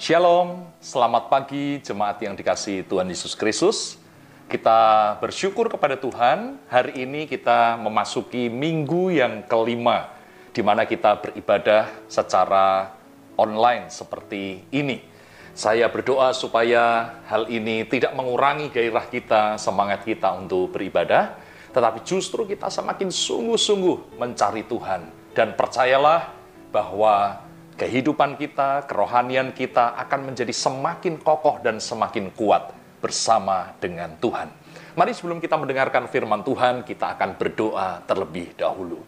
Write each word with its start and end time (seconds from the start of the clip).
Shalom, 0.00 0.64
selamat 0.80 1.28
pagi 1.28 1.76
jemaat 1.84 2.24
yang 2.24 2.32
dikasih 2.32 2.88
Tuhan 2.88 3.04
Yesus 3.12 3.36
Kristus. 3.36 4.00
Kita 4.48 5.12
bersyukur 5.20 5.68
kepada 5.68 6.00
Tuhan, 6.00 6.56
hari 6.72 7.04
ini 7.04 7.28
kita 7.28 7.76
memasuki 7.76 8.48
minggu 8.48 9.12
yang 9.12 9.44
kelima, 9.44 10.08
di 10.56 10.64
mana 10.64 10.88
kita 10.88 11.20
beribadah 11.20 12.08
secara 12.08 12.96
online 13.36 13.92
seperti 13.92 14.64
ini. 14.72 15.04
Saya 15.52 15.92
berdoa 15.92 16.32
supaya 16.32 17.20
hal 17.28 17.52
ini 17.52 17.84
tidak 17.84 18.16
mengurangi 18.16 18.72
gairah 18.72 19.04
kita, 19.04 19.60
semangat 19.60 20.00
kita 20.08 20.32
untuk 20.32 20.80
beribadah, 20.80 21.36
tetapi 21.76 22.08
justru 22.08 22.48
kita 22.48 22.72
semakin 22.72 23.12
sungguh-sungguh 23.12 24.16
mencari 24.16 24.64
Tuhan. 24.64 25.12
Dan 25.36 25.52
percayalah 25.60 26.32
bahwa 26.72 27.49
kehidupan 27.80 28.36
kita, 28.36 28.84
kerohanian 28.84 29.56
kita 29.56 29.96
akan 29.96 30.28
menjadi 30.28 30.52
semakin 30.52 31.16
kokoh 31.16 31.64
dan 31.64 31.80
semakin 31.80 32.28
kuat 32.36 32.76
bersama 33.00 33.72
dengan 33.80 34.12
Tuhan. 34.20 34.52
Mari 34.92 35.16
sebelum 35.16 35.40
kita 35.40 35.56
mendengarkan 35.56 36.04
firman 36.12 36.44
Tuhan, 36.44 36.84
kita 36.84 37.16
akan 37.16 37.40
berdoa 37.40 38.04
terlebih 38.04 38.52
dahulu. 38.52 39.00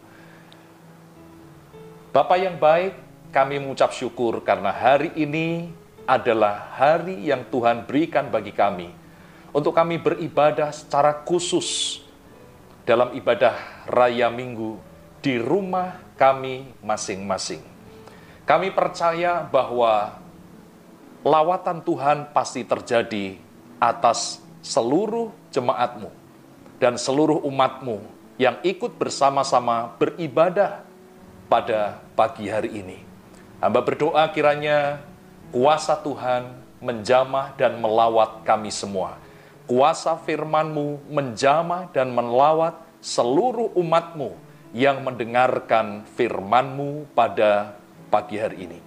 Bapak 2.09 2.37
yang 2.41 2.57
baik, 2.57 2.97
kami 3.29 3.61
mengucap 3.61 3.93
syukur 3.93 4.41
karena 4.41 4.73
hari 4.73 5.13
ini 5.21 5.69
adalah 6.09 6.73
hari 6.73 7.29
yang 7.29 7.45
Tuhan 7.53 7.85
berikan 7.85 8.33
bagi 8.33 8.57
kami 8.57 8.89
untuk 9.53 9.73
kami 9.77 10.01
beribadah 10.01 10.73
secara 10.73 11.21
khusus 11.21 12.01
dalam 12.89 13.13
ibadah 13.13 13.85
raya 13.85 14.33
minggu 14.33 14.81
di 15.21 15.37
rumah 15.37 16.01
kami 16.17 16.73
masing-masing. 16.81 17.72
Kami 18.43 18.75
percaya 18.75 19.39
bahwa 19.47 20.19
lawatan 21.23 21.79
Tuhan 21.79 22.35
pasti 22.35 22.67
terjadi 22.67 23.39
atas 23.79 24.43
seluruh 24.59 25.31
jemaatmu 25.47 26.11
dan 26.75 26.99
seluruh 26.99 27.39
umatmu 27.47 28.03
yang 28.35 28.59
ikut 28.67 28.99
bersama-sama 28.99 29.95
beribadah 29.95 30.83
pada 31.47 32.03
pagi 32.19 32.51
hari 32.51 32.83
ini. 32.83 32.99
Hamba 33.63 33.79
berdoa 33.79 34.27
kiranya 34.35 34.99
kuasa 35.55 35.95
Tuhan 36.03 36.51
menjamah 36.83 37.55
dan 37.55 37.79
melawat 37.79 38.43
kami 38.43 38.75
semua. 38.75 39.15
Kuasa 39.63 40.19
firman-Mu 40.19 40.99
menjamah 41.07 41.87
dan 41.95 42.11
melawat 42.11 42.75
seluruh 42.99 43.71
umatmu 43.71 44.35
yang 44.75 44.99
mendengarkan 44.99 46.03
firman-Mu 46.19 47.07
pada 47.15 47.79
pagi 48.13 48.37
hari 48.37 48.69
ini. 48.69 48.77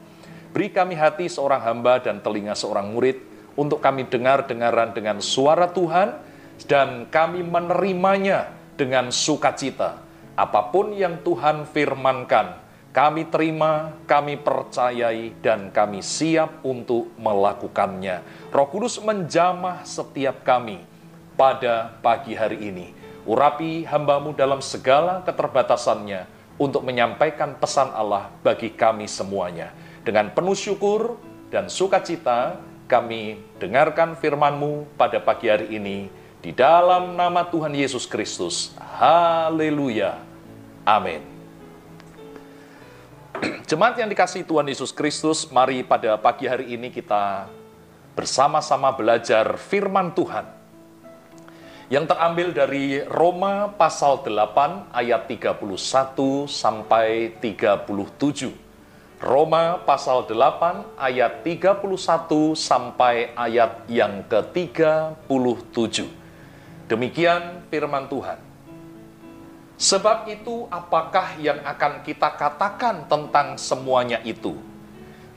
Beri 0.54 0.70
kami 0.70 0.94
hati 0.94 1.26
seorang 1.26 1.66
hamba 1.66 1.98
dan 1.98 2.22
telinga 2.22 2.54
seorang 2.54 2.94
murid 2.94 3.18
untuk 3.58 3.82
kami 3.82 4.06
dengar-dengaran 4.06 4.94
dengan 4.94 5.18
suara 5.18 5.66
Tuhan 5.66 6.14
dan 6.70 7.10
kami 7.10 7.42
menerimanya 7.42 8.54
dengan 8.78 9.10
sukacita. 9.10 9.98
Apa 10.38 10.70
pun 10.70 10.94
yang 10.94 11.18
Tuhan 11.26 11.66
firmankan, 11.66 12.60
kami 12.92 13.28
terima, 13.28 13.92
kami 14.08 14.40
percayai, 14.40 15.36
dan 15.44 15.68
kami 15.72 16.00
siap 16.00 16.64
untuk 16.64 17.12
melakukannya. 17.20 18.48
Roh 18.52 18.68
Kudus 18.72 18.96
menjamah 19.00 19.84
setiap 19.84 20.40
kami 20.44 20.80
pada 21.36 21.92
pagi 22.00 22.32
hari 22.32 22.72
ini. 22.72 22.86
Urapi 23.28 23.84
hambamu 23.84 24.32
dalam 24.32 24.64
segala 24.64 25.20
keterbatasannya, 25.24 26.35
untuk 26.56 26.84
menyampaikan 26.84 27.56
pesan 27.56 27.92
Allah 27.92 28.32
bagi 28.40 28.72
kami 28.72 29.04
semuanya. 29.08 29.72
Dengan 30.04 30.32
penuh 30.32 30.56
syukur 30.56 31.20
dan 31.52 31.68
sukacita, 31.68 32.60
kami 32.86 33.42
dengarkan 33.60 34.14
firman-Mu 34.16 34.96
pada 34.96 35.18
pagi 35.20 35.50
hari 35.50 35.76
ini 35.76 36.08
di 36.40 36.54
dalam 36.54 37.18
nama 37.18 37.44
Tuhan 37.44 37.74
Yesus 37.74 38.06
Kristus. 38.06 38.72
Haleluya. 38.78 40.22
Amin. 40.86 41.20
Jemaat 43.68 43.98
yang 43.98 44.08
dikasih 44.08 44.46
Tuhan 44.46 44.70
Yesus 44.70 44.94
Kristus, 44.94 45.50
mari 45.50 45.82
pada 45.82 46.14
pagi 46.16 46.46
hari 46.46 46.78
ini 46.78 46.88
kita 46.88 47.50
bersama-sama 48.16 48.94
belajar 48.96 49.60
firman 49.60 50.14
Tuhan 50.14 50.56
yang 51.86 52.02
terambil 52.02 52.50
dari 52.50 52.98
Roma 53.06 53.70
pasal 53.70 54.18
8 54.26 54.90
ayat 54.90 55.30
31 55.30 56.50
sampai 56.50 57.30
37. 57.38 59.22
Roma 59.22 59.78
pasal 59.86 60.26
8 60.26 60.98
ayat 60.98 61.46
31 61.46 62.58
sampai 62.58 63.30
ayat 63.38 63.86
yang 63.86 64.26
ke-37. 64.26 65.96
Demikian 66.90 67.62
firman 67.70 68.10
Tuhan. 68.10 68.42
Sebab 69.78 70.26
itu 70.26 70.66
apakah 70.66 71.38
yang 71.38 71.62
akan 71.62 72.02
kita 72.02 72.34
katakan 72.34 73.06
tentang 73.06 73.54
semuanya 73.54 74.18
itu? 74.26 74.58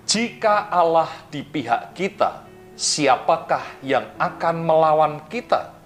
Jika 0.10 0.66
Allah 0.74 1.14
di 1.30 1.46
pihak 1.46 1.94
kita, 1.94 2.42
siapakah 2.74 3.62
yang 3.86 4.10
akan 4.18 4.56
melawan 4.66 5.22
kita? 5.30 5.79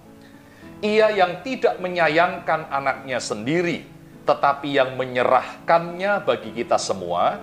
Ia 0.84 1.16
yang 1.16 1.40
tidak 1.40 1.80
menyayangkan 1.80 2.68
anaknya 2.68 3.16
sendiri, 3.16 3.88
tetapi 4.28 4.76
yang 4.76 5.00
menyerahkannya 5.00 6.20
bagi 6.28 6.52
kita 6.52 6.76
semua, 6.76 7.40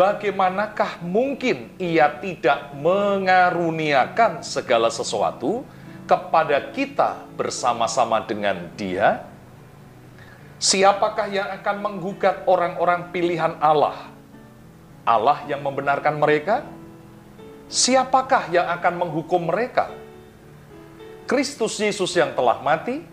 bagaimanakah 0.00 1.04
mungkin 1.04 1.76
ia 1.76 2.08
tidak 2.24 2.72
mengaruniakan 2.80 4.40
segala 4.40 4.88
sesuatu 4.88 5.60
kepada 6.08 6.72
kita 6.72 7.20
bersama-sama 7.36 8.24
dengan 8.24 8.72
dia? 8.80 9.28
Siapakah 10.56 11.28
yang 11.28 11.52
akan 11.60 11.76
menggugat 11.84 12.48
orang-orang 12.48 13.12
pilihan 13.12 13.60
Allah? 13.60 14.08
Allah 15.04 15.44
yang 15.52 15.60
membenarkan 15.60 16.16
mereka? 16.16 16.64
Siapakah 17.68 18.48
yang 18.48 18.72
akan 18.72 19.04
menghukum 19.04 19.52
mereka? 19.52 19.92
Kristus 21.30 21.78
Yesus 21.78 22.10
yang 22.18 22.34
telah 22.34 22.58
mati, 22.58 23.06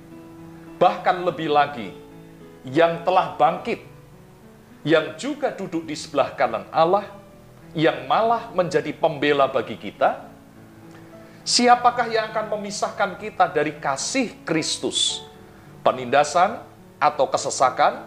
bahkan 0.81 1.21
lebih 1.21 1.53
lagi, 1.53 1.93
yang 2.65 3.05
telah 3.05 3.37
bangkit, 3.37 3.85
yang 4.81 5.13
juga 5.21 5.53
duduk 5.53 5.85
di 5.85 5.93
sebelah 5.93 6.33
kanan 6.33 6.65
Allah, 6.73 7.05
yang 7.77 8.09
malah 8.09 8.49
menjadi 8.57 8.89
pembela 8.97 9.45
bagi 9.45 9.77
kita, 9.77 10.25
siapakah 11.45 12.09
yang 12.09 12.33
akan 12.33 12.57
memisahkan 12.57 13.21
kita 13.21 13.53
dari 13.53 13.77
kasih 13.77 14.33
Kristus? 14.41 15.21
Penindasan 15.85 16.65
atau 16.97 17.29
kesesakan, 17.29 18.01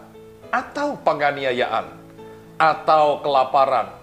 atau 0.51 0.99
penganiayaan, 1.07 1.87
atau 2.59 3.23
kelaparan, 3.23 3.95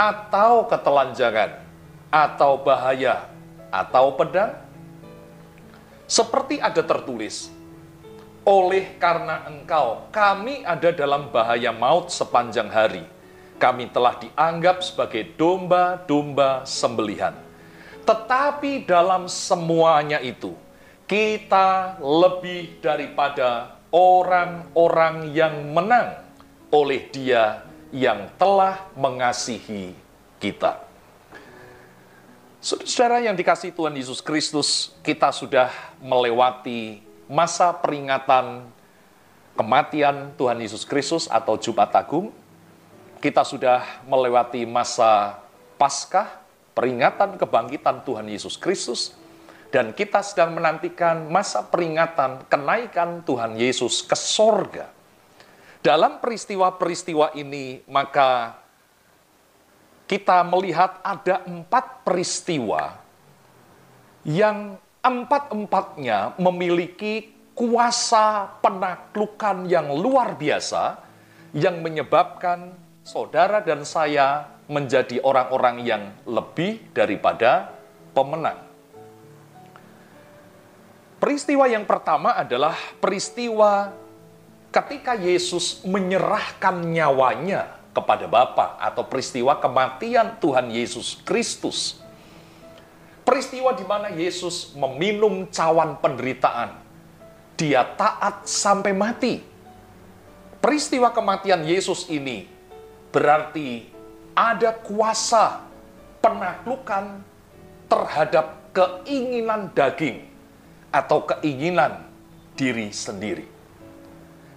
atau 0.00 0.64
ketelanjangan, 0.64 1.60
atau 2.08 2.56
bahaya, 2.56 3.28
atau 3.68 4.16
pedang? 4.16 4.61
Seperti 6.12 6.60
ada 6.60 6.84
tertulis, 6.84 7.48
oleh 8.44 9.00
karena 9.00 9.48
engkau, 9.48 10.12
kami 10.12 10.60
ada 10.60 10.92
dalam 10.92 11.32
bahaya 11.32 11.72
maut 11.72 12.12
sepanjang 12.12 12.68
hari. 12.68 13.00
Kami 13.56 13.88
telah 13.88 14.20
dianggap 14.20 14.84
sebagai 14.84 15.32
domba-domba 15.40 16.68
sembelihan. 16.68 17.32
Tetapi 18.04 18.84
dalam 18.84 19.24
semuanya 19.24 20.20
itu, 20.20 20.52
kita 21.08 21.96
lebih 21.96 22.76
daripada 22.84 23.80
orang-orang 23.88 25.32
yang 25.32 25.72
menang 25.72 26.20
oleh 26.68 27.08
Dia 27.08 27.64
yang 27.88 28.28
telah 28.36 28.84
mengasihi 29.00 29.96
kita. 30.36 30.91
Saudara 32.62 33.18
yang 33.18 33.34
dikasih 33.34 33.74
Tuhan 33.74 33.90
Yesus 33.90 34.22
Kristus, 34.22 34.94
kita 35.02 35.34
sudah 35.34 35.66
melewati 35.98 37.02
masa 37.26 37.74
peringatan 37.74 38.70
kematian 39.58 40.30
Tuhan 40.38 40.62
Yesus 40.62 40.86
Kristus 40.86 41.26
atau 41.26 41.58
Jumat 41.58 41.90
Agung. 41.90 42.30
Kita 43.18 43.42
sudah 43.42 43.82
melewati 44.06 44.62
masa 44.62 45.42
Paskah, 45.74 46.38
peringatan 46.70 47.34
kebangkitan 47.34 48.06
Tuhan 48.06 48.30
Yesus 48.30 48.54
Kristus, 48.54 49.10
dan 49.74 49.90
kita 49.90 50.22
sedang 50.22 50.54
menantikan 50.54 51.26
masa 51.26 51.66
peringatan 51.66 52.46
kenaikan 52.46 53.26
Tuhan 53.26 53.58
Yesus 53.58 54.06
ke 54.06 54.14
sorga. 54.14 54.86
Dalam 55.82 56.22
peristiwa-peristiwa 56.22 57.34
ini, 57.34 57.82
maka 57.90 58.61
kita 60.06 60.44
melihat 60.44 61.00
ada 61.00 61.42
empat 61.46 62.04
peristiwa 62.04 62.98
yang 64.22 64.78
empat-empatnya 65.02 66.38
memiliki 66.38 67.34
kuasa 67.52 68.48
penaklukan 68.62 69.66
yang 69.66 69.90
luar 69.92 70.38
biasa 70.38 71.02
yang 71.52 71.84
menyebabkan 71.84 72.72
saudara 73.02 73.60
dan 73.60 73.84
saya 73.84 74.46
menjadi 74.70 75.20
orang-orang 75.20 75.76
yang 75.84 76.02
lebih 76.24 76.80
daripada 76.94 77.74
pemenang. 78.14 78.62
Peristiwa 81.18 81.70
yang 81.70 81.86
pertama 81.86 82.34
adalah 82.34 82.74
peristiwa 82.98 83.94
ketika 84.72 85.14
Yesus 85.14 85.84
menyerahkan 85.84 86.82
nyawanya 86.82 87.81
kepada 87.92 88.24
Bapa 88.24 88.80
atau 88.80 89.04
peristiwa 89.04 89.56
kematian 89.60 90.40
Tuhan 90.40 90.72
Yesus 90.72 91.20
Kristus. 91.22 92.00
Peristiwa 93.22 93.70
di 93.76 93.86
mana 93.86 94.10
Yesus 94.10 94.74
meminum 94.74 95.46
cawan 95.46 95.94
penderitaan. 96.00 96.74
Dia 97.54 97.86
taat 97.94 98.48
sampai 98.48 98.90
mati. 98.90 99.38
Peristiwa 100.58 101.14
kematian 101.14 101.62
Yesus 101.62 102.10
ini 102.10 102.50
berarti 103.14 103.86
ada 104.34 104.74
kuasa 104.74 105.62
penaklukan 106.18 107.22
terhadap 107.86 108.72
keinginan 108.72 109.68
daging 109.76 110.26
atau 110.88 111.22
keinginan 111.28 112.08
diri 112.56 112.88
sendiri. 112.90 113.46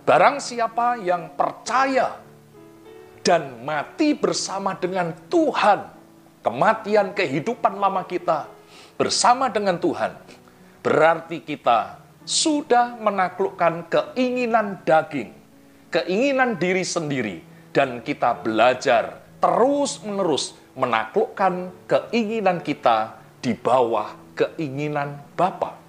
Barang 0.05 0.37
siapa 0.39 1.01
yang 1.01 1.33
percaya 1.33 2.24
dan 3.25 3.65
mati 3.65 4.13
bersama 4.13 4.77
dengan 4.77 5.09
Tuhan, 5.33 5.89
kematian 6.45 7.17
kehidupan 7.17 7.81
lama 7.81 8.05
kita 8.05 8.45
bersama 9.01 9.49
dengan 9.49 9.81
Tuhan, 9.81 10.13
berarti 10.85 11.41
kita 11.41 11.97
sudah 12.21 12.93
menaklukkan 13.01 13.89
keinginan 13.89 14.85
daging, 14.85 15.33
keinginan 15.89 16.61
diri 16.61 16.85
sendiri, 16.85 17.41
dan 17.73 18.05
kita 18.05 18.45
belajar 18.45 19.25
terus-menerus 19.41 20.53
menaklukkan 20.77 21.73
keinginan 21.89 22.61
kita 22.61 23.17
di 23.41 23.57
bawah 23.57 24.13
keinginan 24.37 25.17
Bapa. 25.33 25.81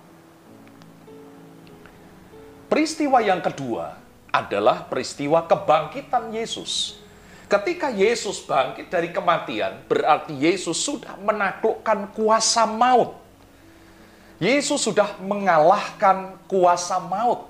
Peristiwa 2.66 3.20
yang 3.20 3.44
kedua 3.44 3.94
adalah 4.32 4.88
peristiwa 4.88 5.44
kebangkitan 5.44 6.32
Yesus. 6.32 7.04
Ketika 7.46 7.94
Yesus 7.94 8.42
bangkit 8.42 8.90
dari 8.90 9.14
kematian, 9.14 9.86
berarti 9.86 10.34
Yesus 10.34 10.82
sudah 10.82 11.14
menaklukkan 11.22 12.10
kuasa 12.10 12.66
maut. 12.66 13.22
Yesus 14.42 14.82
sudah 14.82 15.14
mengalahkan 15.22 16.42
kuasa 16.50 16.98
maut. 16.98 17.46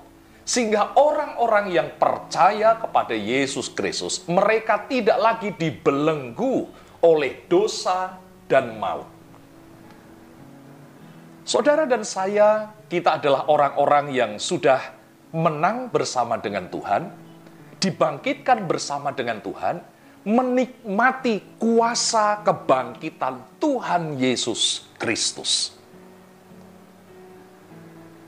Sehingga 0.47 0.95
orang-orang 0.95 1.73
yang 1.73 1.89
percaya 1.97 2.77
kepada 2.77 3.11
Yesus 3.11 3.67
Kristus, 3.73 4.23
mereka 4.29 4.85
tidak 4.85 5.17
lagi 5.19 5.49
dibelenggu 5.51 6.69
oleh 7.03 7.43
dosa 7.49 8.15
dan 8.45 8.77
maut. 8.79 9.09
Saudara 11.43 11.89
dan 11.89 12.05
saya, 12.05 12.71
kita 12.85 13.17
adalah 13.17 13.49
orang-orang 13.49 14.13
yang 14.13 14.31
sudah 14.37 14.79
menang 15.33 15.91
bersama 15.91 16.39
dengan 16.39 16.71
Tuhan, 16.71 17.26
dibangkitkan 17.77 18.65
bersama 18.65 19.13
dengan 19.13 19.41
Tuhan, 19.41 19.81
menikmati 20.27 21.39
kuasa 21.55 22.43
kebangkitan 22.43 23.39
Tuhan 23.61 24.19
Yesus 24.19 24.83
Kristus. 24.99 25.71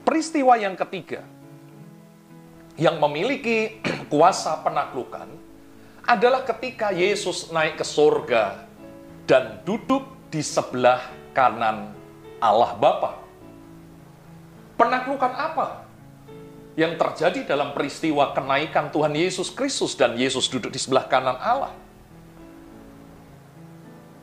Peristiwa 0.07 0.57
yang 0.57 0.73
ketiga 0.79 1.21
yang 2.79 2.97
memiliki 2.97 3.83
kuasa 4.13 4.63
penaklukan 4.63 5.27
adalah 6.07 6.41
ketika 6.47 6.89
Yesus 6.95 7.51
naik 7.53 7.77
ke 7.77 7.85
surga 7.85 8.65
dan 9.29 9.61
duduk 9.67 10.07
di 10.33 10.41
sebelah 10.41 11.03
kanan 11.35 11.93
Allah 12.41 12.73
Bapa. 12.79 13.19
Penaklukan 14.79 15.33
apa? 15.35 15.88
Yang 16.79 16.95
terjadi 16.95 17.43
dalam 17.43 17.75
peristiwa 17.75 18.31
kenaikan 18.31 18.87
Tuhan 18.87 19.11
Yesus 19.11 19.51
Kristus 19.51 19.99
dan 19.99 20.15
Yesus 20.15 20.47
duduk 20.47 20.71
di 20.71 20.79
sebelah 20.79 21.11
kanan 21.11 21.35
Allah. 21.35 21.75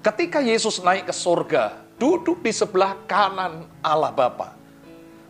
Ketika 0.00 0.40
Yesus 0.40 0.80
naik 0.80 1.04
ke 1.04 1.12
surga, 1.12 1.76
duduk 2.00 2.40
di 2.40 2.48
sebelah 2.56 2.96
kanan 3.04 3.68
Allah 3.84 4.08
Bapa, 4.08 4.56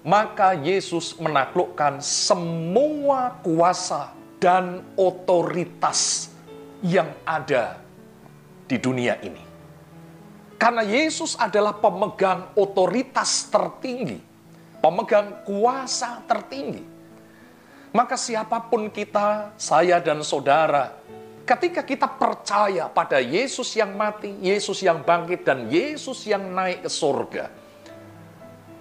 maka 0.07 0.55
Yesus 0.55 1.19
menaklukkan 1.19 1.99
semua 1.99 3.43
kuasa 3.43 4.15
dan 4.39 4.87
otoritas 4.95 6.31
yang 6.79 7.11
ada 7.27 7.83
di 8.71 8.79
dunia 8.79 9.19
ini. 9.19 9.43
Karena 10.63 10.87
Yesus 10.87 11.35
adalah 11.35 11.75
pemegang 11.75 12.55
otoritas 12.55 13.51
tertinggi, 13.51 14.23
pemegang 14.79 15.43
kuasa 15.43 16.23
tertinggi 16.31 16.96
maka 17.97 18.21
siapa 18.21 18.61
pun 18.69 18.93
kita, 18.93 19.57
saya 19.57 19.97
dan 20.05 20.21
saudara, 20.21 21.01
ketika 21.49 21.81
kita 21.81 22.05
percaya 22.05 22.93
pada 22.93 23.17
Yesus 23.17 23.73
yang 23.73 23.97
mati, 23.97 24.37
Yesus 24.45 24.85
yang 24.85 25.01
bangkit, 25.01 25.49
dan 25.49 25.73
Yesus 25.73 26.29
yang 26.29 26.45
naik 26.53 26.85
ke 26.85 26.91
surga, 26.93 27.49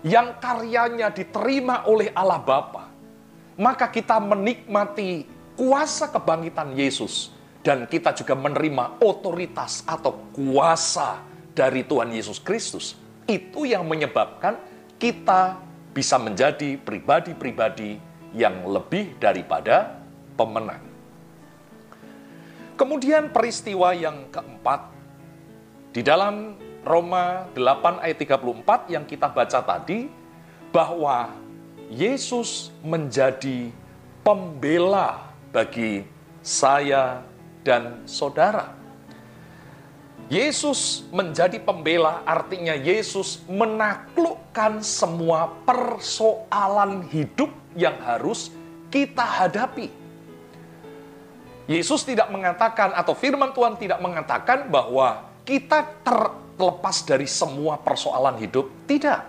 yang 0.03 0.35
karyanya 0.43 1.15
diterima 1.15 1.87
oleh 1.87 2.11
Allah 2.11 2.43
Bapa, 2.43 2.91
maka 3.55 3.87
kita 3.87 4.19
menikmati 4.19 5.23
kuasa 5.55 6.11
kebangkitan 6.11 6.75
Yesus 6.75 7.31
dan 7.63 7.87
kita 7.87 8.11
juga 8.11 8.35
menerima 8.35 8.99
otoritas 8.99 9.87
atau 9.87 10.27
kuasa 10.35 11.23
dari 11.55 11.87
Tuhan 11.87 12.11
Yesus 12.11 12.43
Kristus. 12.43 12.99
Itu 13.23 13.63
yang 13.63 13.87
menyebabkan 13.87 14.59
kita 14.99 15.55
bisa 15.95 16.19
menjadi 16.19 16.75
pribadi-pribadi 16.75 18.14
yang 18.35 18.67
lebih 18.67 19.15
daripada 19.15 19.95
pemenang. 20.35 20.83
Kemudian 22.75 23.31
peristiwa 23.31 23.95
yang 23.95 24.27
keempat, 24.27 24.91
di 25.95 26.03
dalam 26.03 26.59
Roma 26.83 27.47
8 27.55 28.03
ayat 28.03 28.19
34 28.19 28.91
yang 28.91 29.07
kita 29.07 29.31
baca 29.31 29.63
tadi, 29.63 30.11
bahwa 30.75 31.31
Yesus 31.87 32.75
menjadi 32.83 33.71
pembela 34.27 35.31
bagi 35.55 36.03
saya 36.43 37.23
dan 37.63 38.03
saudara. 38.03 38.84
Yesus 40.25 41.05
menjadi 41.13 41.61
pembela, 41.61 42.25
artinya 42.25 42.73
Yesus 42.73 43.45
menaklukkan 43.45 44.81
semua 44.81 45.53
persoalan 45.69 47.05
hidup 47.13 47.53
yang 47.77 47.93
harus 48.01 48.49
kita 48.89 49.21
hadapi. 49.21 49.93
Yesus 51.69 52.01
tidak 52.01 52.29
mengatakan, 52.33 52.93
atau 52.97 53.13
firman 53.13 53.53
Tuhan 53.53 53.77
tidak 53.77 54.01
mengatakan 54.01 54.65
bahwa 54.69 55.29
kita 55.45 55.85
terlepas 56.01 57.05
dari 57.05 57.29
semua 57.29 57.77
persoalan 57.77 58.41
hidup. 58.41 58.65
Tidak. 58.89 59.21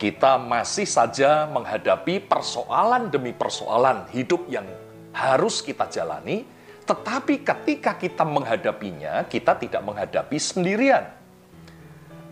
Kita 0.00 0.40
masih 0.40 0.88
saja 0.88 1.44
menghadapi 1.44 2.24
persoalan 2.24 3.12
demi 3.12 3.36
persoalan 3.36 4.08
hidup 4.16 4.48
yang 4.48 4.64
harus 5.12 5.60
kita 5.60 5.90
jalani, 5.92 6.46
tetapi 6.88 7.44
ketika 7.44 8.00
kita 8.00 8.24
menghadapinya, 8.24 9.28
kita 9.28 9.60
tidak 9.60 9.84
menghadapi 9.84 10.40
sendirian. 10.40 11.04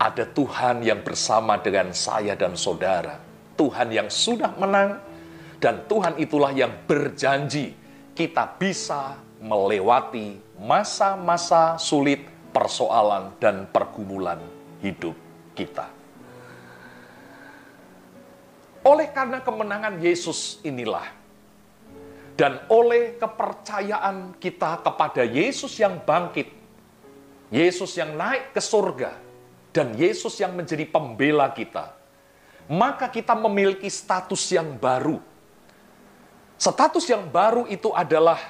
Ada 0.00 0.24
Tuhan 0.32 0.80
yang 0.80 1.04
bersama 1.04 1.60
dengan 1.60 1.92
saya 1.92 2.32
dan 2.32 2.56
saudara. 2.56 3.20
Tuhan 3.60 3.92
yang 3.92 4.08
sudah 4.08 4.56
menang, 4.56 4.96
dan 5.60 5.84
Tuhan 5.84 6.16
itulah 6.16 6.56
yang 6.56 6.72
berjanji 6.88 7.76
kita 8.16 8.56
bisa 8.56 9.20
melewati 9.44 10.40
masa-masa 10.56 11.76
sulit, 11.76 12.24
persoalan, 12.52 13.36
dan 13.36 13.68
pergumulan 13.68 14.40
hidup 14.80 15.12
kita. 15.52 15.92
Oleh 18.80 19.12
karena 19.12 19.44
kemenangan 19.44 20.00
Yesus 20.00 20.64
inilah, 20.64 21.04
dan 22.36 22.60
oleh 22.68 23.16
kepercayaan 23.16 24.36
kita 24.36 24.84
kepada 24.84 25.24
Yesus 25.24 25.72
yang 25.80 26.04
bangkit, 26.04 26.52
Yesus 27.48 27.96
yang 27.96 28.12
naik 28.12 28.52
ke 28.52 28.60
surga, 28.60 29.16
dan 29.72 29.96
Yesus 29.96 30.36
yang 30.36 30.52
menjadi 30.52 30.84
pembela 30.84 31.48
kita, 31.56 31.96
maka 32.68 33.08
kita 33.08 33.32
memiliki 33.32 33.88
status 33.88 34.52
yang 34.52 34.76
baru. 34.76 35.16
Status 36.60 37.08
yang 37.08 37.24
baru 37.28 37.64
itu 37.68 37.92
adalah 37.92 38.40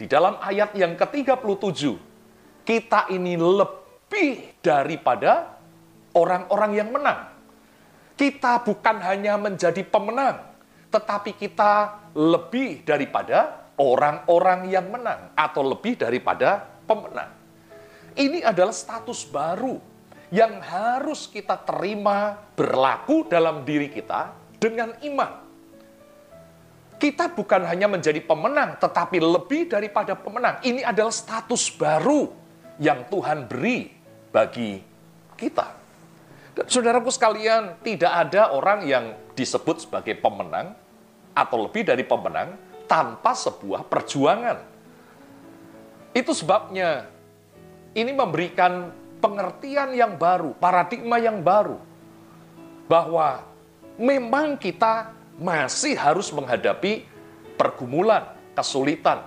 di 0.00 0.08
dalam 0.08 0.40
ayat 0.40 0.72
yang 0.72 0.96
ke-37, 0.96 1.96
kita 2.64 3.12
ini 3.12 3.36
lebih 3.36 4.60
daripada 4.64 5.60
orang-orang 6.16 6.72
yang 6.72 6.88
menang. 6.88 7.36
Kita 8.14 8.62
bukan 8.64 9.02
hanya 9.02 9.34
menjadi 9.36 9.82
pemenang, 9.82 10.53
tetapi 10.94 11.34
kita 11.34 11.98
lebih 12.14 12.86
daripada 12.86 13.66
orang-orang 13.74 14.70
yang 14.70 14.86
menang 14.86 15.34
atau 15.34 15.66
lebih 15.66 15.98
daripada 15.98 16.62
pemenang. 16.86 17.34
Ini 18.14 18.46
adalah 18.46 18.70
status 18.70 19.26
baru 19.26 19.74
yang 20.30 20.62
harus 20.62 21.26
kita 21.26 21.58
terima 21.66 22.38
berlaku 22.54 23.26
dalam 23.26 23.66
diri 23.66 23.90
kita 23.90 24.30
dengan 24.54 24.94
iman. 25.02 25.42
Kita 26.94 27.26
bukan 27.34 27.66
hanya 27.66 27.90
menjadi 27.90 28.22
pemenang, 28.22 28.78
tetapi 28.78 29.18
lebih 29.18 29.66
daripada 29.66 30.14
pemenang. 30.14 30.62
Ini 30.62 30.86
adalah 30.86 31.10
status 31.10 31.74
baru 31.74 32.30
yang 32.78 33.02
Tuhan 33.10 33.50
beri 33.50 33.90
bagi 34.30 34.78
kita. 35.34 35.74
Dan 36.54 36.70
saudaraku 36.70 37.10
sekalian, 37.10 37.82
tidak 37.82 38.30
ada 38.30 38.54
orang 38.54 38.86
yang 38.86 39.10
disebut 39.34 39.90
sebagai 39.90 40.14
pemenang 40.22 40.83
atau 41.34 41.66
lebih 41.66 41.82
dari 41.82 42.06
pemenang 42.06 42.56
tanpa 42.86 43.34
sebuah 43.34 43.84
perjuangan. 43.90 44.58
Itu 46.14 46.30
sebabnya 46.30 47.10
ini 47.94 48.14
memberikan 48.14 48.94
pengertian 49.18 49.98
yang 49.98 50.14
baru, 50.14 50.54
paradigma 50.56 51.18
yang 51.18 51.42
baru, 51.42 51.76
bahwa 52.86 53.42
memang 53.98 54.54
kita 54.54 55.10
masih 55.40 55.98
harus 55.98 56.30
menghadapi 56.30 57.02
pergumulan, 57.58 58.30
kesulitan. 58.54 59.26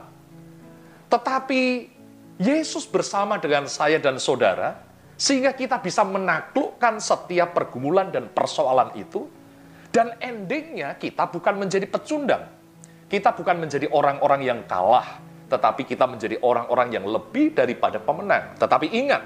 Tetapi 1.12 1.92
Yesus 2.38 2.86
bersama 2.88 3.42
dengan 3.42 3.66
saya 3.68 4.00
dan 4.00 4.22
saudara, 4.22 4.80
sehingga 5.18 5.50
kita 5.52 5.82
bisa 5.82 6.06
menaklukkan 6.06 7.02
setiap 7.02 7.58
pergumulan 7.58 8.14
dan 8.14 8.30
persoalan 8.30 8.94
itu, 8.94 9.26
dan 9.98 10.14
endingnya 10.22 10.94
kita 10.94 11.26
bukan 11.26 11.58
menjadi 11.58 11.90
pecundang. 11.90 12.46
Kita 13.10 13.34
bukan 13.34 13.66
menjadi 13.66 13.90
orang-orang 13.90 14.46
yang 14.46 14.62
kalah, 14.70 15.18
tetapi 15.50 15.90
kita 15.90 16.06
menjadi 16.06 16.38
orang-orang 16.46 16.94
yang 16.94 17.10
lebih 17.10 17.58
daripada 17.58 17.98
pemenang. 17.98 18.54
Tetapi 18.62 18.94
ingat, 18.94 19.26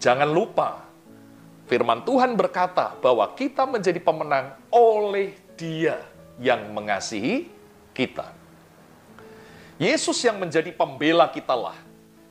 jangan 0.00 0.24
lupa, 0.32 0.88
firman 1.68 2.00
Tuhan 2.08 2.32
berkata 2.32 2.96
bahwa 2.96 3.28
kita 3.36 3.68
menjadi 3.68 4.00
pemenang 4.00 4.56
oleh 4.72 5.36
Dia 5.52 6.00
yang 6.40 6.72
mengasihi 6.72 7.52
kita. 7.92 8.32
Yesus 9.76 10.16
yang 10.24 10.40
menjadi 10.40 10.72
pembela 10.72 11.28
kita 11.28 11.52
lah 11.52 11.76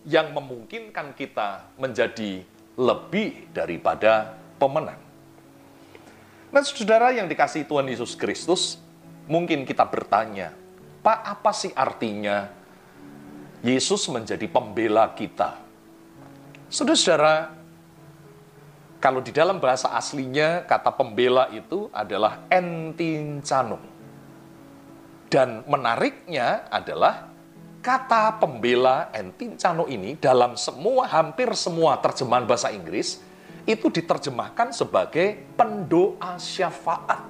yang 0.09 0.33
memungkinkan 0.33 1.13
kita 1.13 1.69
menjadi 1.77 2.41
lebih 2.73 3.53
daripada 3.53 4.33
pemenang. 4.57 5.04
Nah, 6.55 6.63
saudara 6.63 7.11
yang 7.11 7.27
dikasih 7.27 7.67
Tuhan 7.67 7.83
Yesus 7.83 8.15
Kristus, 8.15 8.79
mungkin 9.27 9.67
kita 9.67 9.83
bertanya, 9.83 10.55
Pak, 11.03 11.19
apa 11.35 11.51
sih 11.51 11.75
artinya 11.75 12.47
Yesus 13.59 14.07
menjadi 14.07 14.47
pembela 14.47 15.11
kita? 15.11 15.59
Saudara-saudara, 16.71 17.51
kalau 19.03 19.19
di 19.19 19.35
dalam 19.35 19.59
bahasa 19.59 19.91
aslinya 19.99 20.63
kata 20.63 20.95
pembela 20.95 21.51
itu 21.51 21.91
adalah 21.91 22.47
entincano. 22.47 23.75
Dan 25.27 25.67
menariknya 25.67 26.71
adalah 26.71 27.35
kata 27.83 28.39
pembela 28.39 29.11
entincano 29.11 29.91
ini 29.91 30.15
dalam 30.15 30.55
semua 30.55 31.03
hampir 31.11 31.51
semua 31.51 31.99
terjemahan 31.99 32.47
bahasa 32.47 32.71
Inggris 32.71 33.24
itu 33.65 33.89
diterjemahkan 33.89 34.69
sebagai 34.69 35.41
pendoa 35.57 36.37
syafaat. 36.37 37.25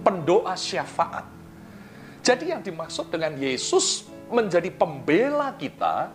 Pendoa 0.00 0.56
syafaat. 0.56 1.28
Jadi 2.24 2.52
yang 2.52 2.64
dimaksud 2.64 3.12
dengan 3.12 3.36
Yesus 3.36 4.08
menjadi 4.32 4.72
pembela 4.72 5.52
kita, 5.56 6.12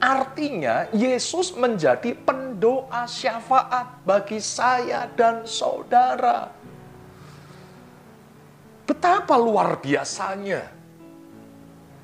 artinya 0.00 0.88
Yesus 0.92 1.52
menjadi 1.56 2.16
pendoa 2.16 3.04
syafaat 3.08 4.04
bagi 4.04 4.40
saya 4.40 5.08
dan 5.12 5.44
saudara. 5.44 6.52
Betapa 8.88 9.36
luar 9.40 9.80
biasanya 9.80 10.66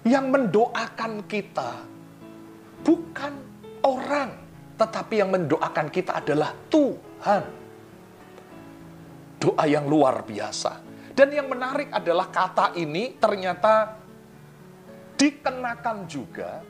yang 0.06 0.30
mendoakan 0.30 1.26
kita 1.26 1.82
bukan 2.86 3.34
orang, 3.82 4.45
tetapi 4.76 5.14
yang 5.24 5.32
mendoakan 5.32 5.88
kita 5.88 6.20
adalah 6.20 6.52
Tuhan. 6.68 7.44
Doa 9.40 9.64
yang 9.64 9.88
luar 9.88 10.24
biasa. 10.24 10.84
Dan 11.16 11.32
yang 11.32 11.48
menarik 11.48 11.88
adalah 11.88 12.28
kata 12.28 12.76
ini 12.76 13.16
ternyata 13.16 13.96
dikenakan 15.16 15.98
juga 16.04 16.60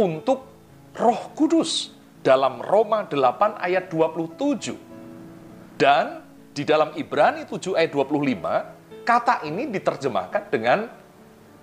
untuk 0.00 0.48
Roh 0.96 1.22
Kudus 1.36 1.92
dalam 2.24 2.64
Roma 2.64 3.04
8 3.04 3.60
ayat 3.60 3.92
27. 3.92 5.76
Dan 5.76 6.24
di 6.56 6.64
dalam 6.64 6.96
Ibrani 6.96 7.44
7 7.44 7.76
ayat 7.76 7.92
25, 7.92 9.04
kata 9.04 9.44
ini 9.44 9.68
diterjemahkan 9.68 10.42
dengan 10.48 10.88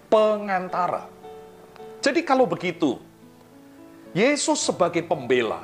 pengantara. 0.05 1.09
Jadi 1.97 2.21
kalau 2.21 2.45
begitu, 2.45 3.01
Yesus 4.11 4.59
sebagai 4.59 5.07
pembela, 5.07 5.63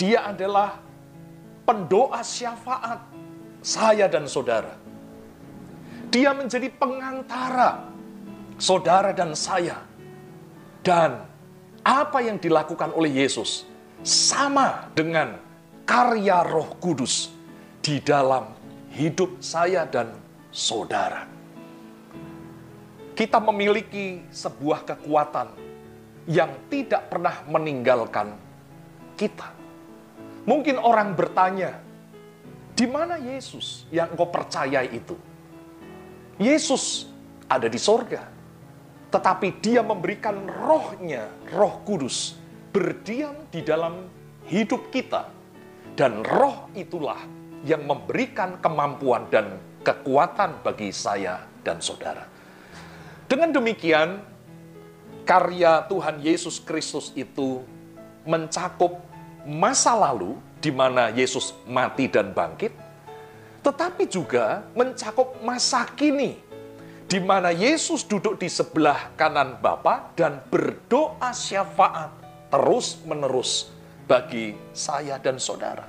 dia 0.00 0.24
adalah 0.24 0.80
pendoa 1.68 2.24
syafaat 2.24 3.04
saya 3.60 4.08
dan 4.08 4.24
saudara. 4.24 4.72
Dia 6.08 6.32
menjadi 6.32 6.68
pengantara 6.72 7.92
saudara 8.56 9.12
dan 9.12 9.36
saya. 9.36 9.80
Dan 10.82 11.22
apa 11.86 12.18
yang 12.22 12.42
dilakukan 12.42 12.90
oleh 12.94 13.22
Yesus 13.22 13.68
sama 14.02 14.90
dengan 14.94 15.38
karya 15.86 16.42
Roh 16.42 16.74
Kudus 16.82 17.30
di 17.78 18.02
dalam 18.02 18.50
hidup 18.90 19.38
saya 19.38 19.86
dan 19.86 20.10
saudara. 20.50 21.26
Kita 23.12 23.38
memiliki 23.38 24.24
sebuah 24.32 24.88
kekuatan 24.88 25.71
yang 26.26 26.70
tidak 26.70 27.10
pernah 27.10 27.42
meninggalkan 27.50 28.34
kita. 29.18 29.54
Mungkin 30.42 30.78
orang 30.78 31.14
bertanya, 31.14 31.78
di 32.74 32.86
mana 32.86 33.18
Yesus 33.18 33.86
yang 33.94 34.10
engkau 34.10 34.26
percayai 34.30 34.90
itu? 34.90 35.14
Yesus 36.42 37.06
ada 37.46 37.70
di 37.70 37.78
sorga. 37.78 38.26
Tetapi 39.12 39.60
dia 39.60 39.84
memberikan 39.84 40.48
rohnya, 40.48 41.28
roh 41.52 41.84
kudus, 41.84 42.34
berdiam 42.72 43.36
di 43.52 43.60
dalam 43.60 44.08
hidup 44.48 44.88
kita. 44.88 45.28
Dan 45.92 46.24
roh 46.24 46.72
itulah 46.72 47.20
yang 47.68 47.84
memberikan 47.84 48.56
kemampuan 48.64 49.28
dan 49.28 49.60
kekuatan 49.84 50.64
bagi 50.64 50.88
saya 50.88 51.44
dan 51.60 51.78
saudara. 51.84 52.24
Dengan 53.28 53.52
demikian, 53.52 54.31
karya 55.22 55.86
Tuhan 55.86 56.18
Yesus 56.22 56.58
Kristus 56.58 57.10
itu 57.14 57.62
mencakup 58.26 59.02
masa 59.42 59.94
lalu 59.94 60.38
di 60.62 60.70
mana 60.70 61.10
Yesus 61.10 61.54
mati 61.66 62.06
dan 62.06 62.30
bangkit, 62.30 62.70
tetapi 63.66 64.06
juga 64.06 64.62
mencakup 64.78 65.42
masa 65.42 65.86
kini, 65.98 66.38
di 67.10 67.18
mana 67.18 67.50
Yesus 67.50 68.06
duduk 68.06 68.38
di 68.38 68.46
sebelah 68.46 69.10
kanan 69.18 69.58
Bapa 69.58 70.14
dan 70.14 70.38
berdoa 70.46 71.34
syafaat 71.34 72.14
terus-menerus 72.54 73.74
bagi 74.06 74.54
saya 74.70 75.18
dan 75.18 75.42
saudara. 75.42 75.86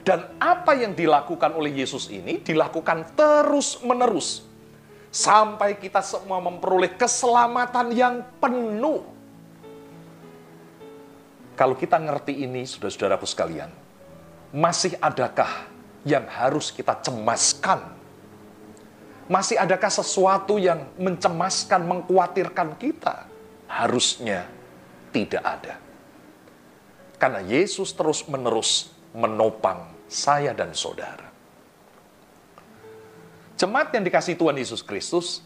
Dan 0.00 0.24
apa 0.40 0.72
yang 0.72 0.96
dilakukan 0.96 1.52
oleh 1.52 1.76
Yesus 1.84 2.08
ini 2.08 2.40
dilakukan 2.40 3.12
terus-menerus 3.12 4.49
sampai 5.10 5.74
kita 5.76 6.00
semua 6.00 6.38
memperoleh 6.38 6.94
keselamatan 6.94 7.90
yang 7.90 8.22
penuh. 8.38 9.02
Kalau 11.58 11.76
kita 11.76 12.00
ngerti 12.00 12.46
ini, 12.46 12.64
saudara-saudaraku 12.64 13.26
sekalian, 13.28 13.68
masih 14.54 14.96
adakah 14.96 15.68
yang 16.08 16.24
harus 16.26 16.72
kita 16.72 16.96
cemaskan? 17.04 18.00
Masih 19.30 19.60
adakah 19.60 19.92
sesuatu 19.92 20.56
yang 20.56 20.90
mencemaskan, 20.96 21.84
mengkhawatirkan 21.84 22.74
kita? 22.80 23.28
Harusnya 23.70 24.48
tidak 25.14 25.44
ada. 25.44 25.74
Karena 27.20 27.44
Yesus 27.44 27.92
terus-menerus 27.94 28.90
menopang 29.14 29.92
saya 30.10 30.50
dan 30.56 30.74
saudara. 30.74 31.29
Jemaat 33.60 33.92
yang 33.92 34.08
dikasih 34.08 34.40
Tuhan 34.40 34.56
Yesus 34.56 34.80
Kristus, 34.80 35.44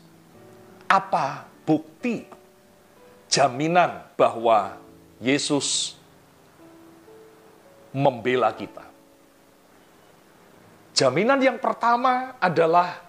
apa 0.86 1.50
bukti 1.66 2.22
jaminan 3.26 4.06
bahwa 4.14 4.78
Yesus 5.18 5.98
membela 7.90 8.54
kita? 8.54 8.86
Jaminan 10.94 11.42
yang 11.42 11.58
pertama 11.58 12.38
adalah 12.38 13.02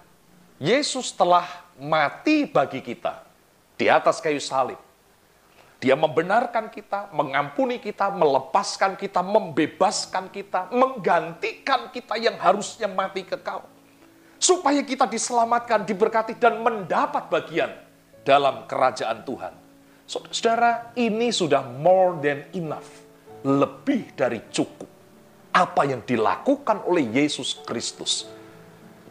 Yesus 0.58 1.14
telah 1.14 1.46
mati 1.78 2.42
bagi 2.42 2.82
kita 2.82 3.22
di 3.78 3.86
atas 3.86 4.18
kayu 4.18 4.42
salib. 4.42 4.82
Dia 5.78 5.94
membenarkan 5.94 6.66
kita, 6.66 7.14
mengampuni 7.14 7.78
kita, 7.78 8.10
melepaskan 8.10 8.98
kita, 8.98 9.22
membebaskan 9.22 10.34
kita, 10.34 10.66
menggantikan 10.74 11.94
kita 11.94 12.18
yang 12.18 12.34
harusnya 12.42 12.90
mati 12.90 13.22
kekal. 13.22 13.75
Supaya 14.36 14.84
kita 14.84 15.08
diselamatkan, 15.08 15.88
diberkati, 15.88 16.36
dan 16.36 16.60
mendapat 16.60 17.32
bagian 17.32 17.72
dalam 18.26 18.68
kerajaan 18.68 19.24
Tuhan. 19.24 19.54
Saudara, 20.06 20.94
ini 20.94 21.34
sudah 21.34 21.66
more 21.66 22.20
than 22.22 22.46
enough. 22.54 22.86
Lebih 23.42 24.14
dari 24.14 24.42
cukup. 24.52 24.86
Apa 25.50 25.88
yang 25.88 26.04
dilakukan 26.04 26.84
oleh 26.84 27.06
Yesus 27.16 27.58
Kristus. 27.64 28.28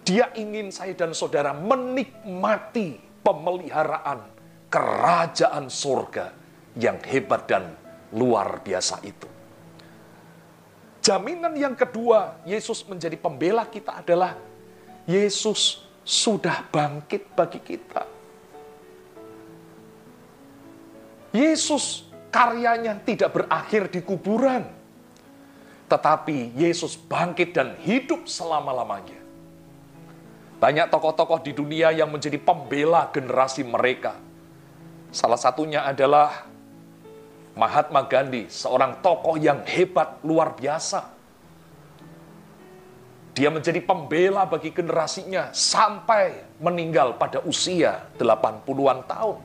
Dia 0.05 0.29
ingin 0.37 0.69
saya 0.69 0.93
dan 0.93 1.17
saudara 1.17 1.49
menikmati 1.57 3.01
pemeliharaan 3.25 4.21
kerajaan 4.69 5.65
surga 5.65 6.29
yang 6.77 7.01
hebat 7.01 7.49
dan 7.49 7.73
luar 8.13 8.61
biasa 8.61 9.01
itu. 9.01 9.25
Jaminan 11.01 11.53
yang 11.57 11.73
kedua, 11.73 12.41
Yesus 12.45 12.85
menjadi 12.85 13.17
pembela 13.17 13.65
kita 13.65 14.05
adalah 14.05 14.37
Yesus 15.05 15.85
sudah 16.05 16.65
bangkit 16.69 17.33
bagi 17.33 17.61
kita. 17.61 18.05
Yesus 21.33 22.05
karyanya 22.33 22.97
tidak 23.05 23.33
berakhir 23.33 23.89
di 23.89 24.01
kuburan. 24.01 24.65
Tetapi 25.85 26.57
Yesus 26.57 26.97
bangkit 26.97 27.53
dan 27.53 27.77
hidup 27.85 28.25
selama-lamanya. 28.25 29.21
Banyak 30.57 30.89
tokoh-tokoh 30.89 31.45
di 31.45 31.53
dunia 31.53 31.93
yang 31.93 32.09
menjadi 32.09 32.41
pembela 32.41 33.11
generasi 33.13 33.61
mereka. 33.61 34.17
Salah 35.13 35.37
satunya 35.37 35.85
adalah 35.85 36.49
Mahatma 37.55 38.03
Gandhi, 38.03 38.51
seorang 38.51 38.99
tokoh 38.99 39.39
yang 39.39 39.63
hebat 39.63 40.19
luar 40.27 40.57
biasa. 40.59 41.14
Dia 43.35 43.51
menjadi 43.51 43.83
pembela 43.83 44.47
bagi 44.47 44.71
generasinya 44.71 45.51
sampai 45.51 46.55
meninggal 46.55 47.19
pada 47.19 47.43
usia 47.43 48.07
80-an 48.15 49.03
tahun. 49.03 49.39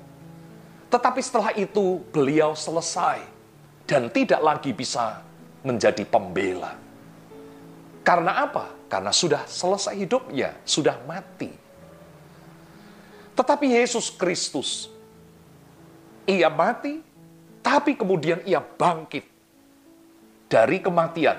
Tetapi 0.94 1.18
setelah 1.18 1.50
itu 1.58 1.98
beliau 2.14 2.54
selesai 2.54 3.18
dan 3.90 4.06
tidak 4.14 4.38
lagi 4.38 4.70
bisa 4.70 5.18
menjadi 5.66 6.06
pembela. 6.06 6.78
Karena 8.06 8.46
apa? 8.46 8.70
Karena 8.86 9.10
sudah 9.10 9.42
selesai 9.50 9.98
hidupnya, 9.98 10.54
sudah 10.62 10.94
mati. 11.02 11.50
Tetapi 13.34 13.66
Yesus 13.74 14.14
Kristus, 14.14 14.86
ia 16.30 16.46
mati, 16.46 17.02
tapi 17.58 17.98
kemudian 17.98 18.38
ia 18.46 18.62
bangkit 18.62 19.26
dari 20.46 20.78
kematian 20.78 21.38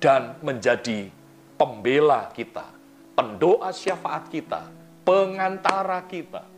dan 0.00 0.36
menjadi 0.40 1.19
pembela 1.60 2.32
kita, 2.32 2.64
pendoa 3.12 3.68
syafaat 3.68 4.32
kita, 4.32 4.64
pengantara 5.04 6.00
kita 6.08 6.48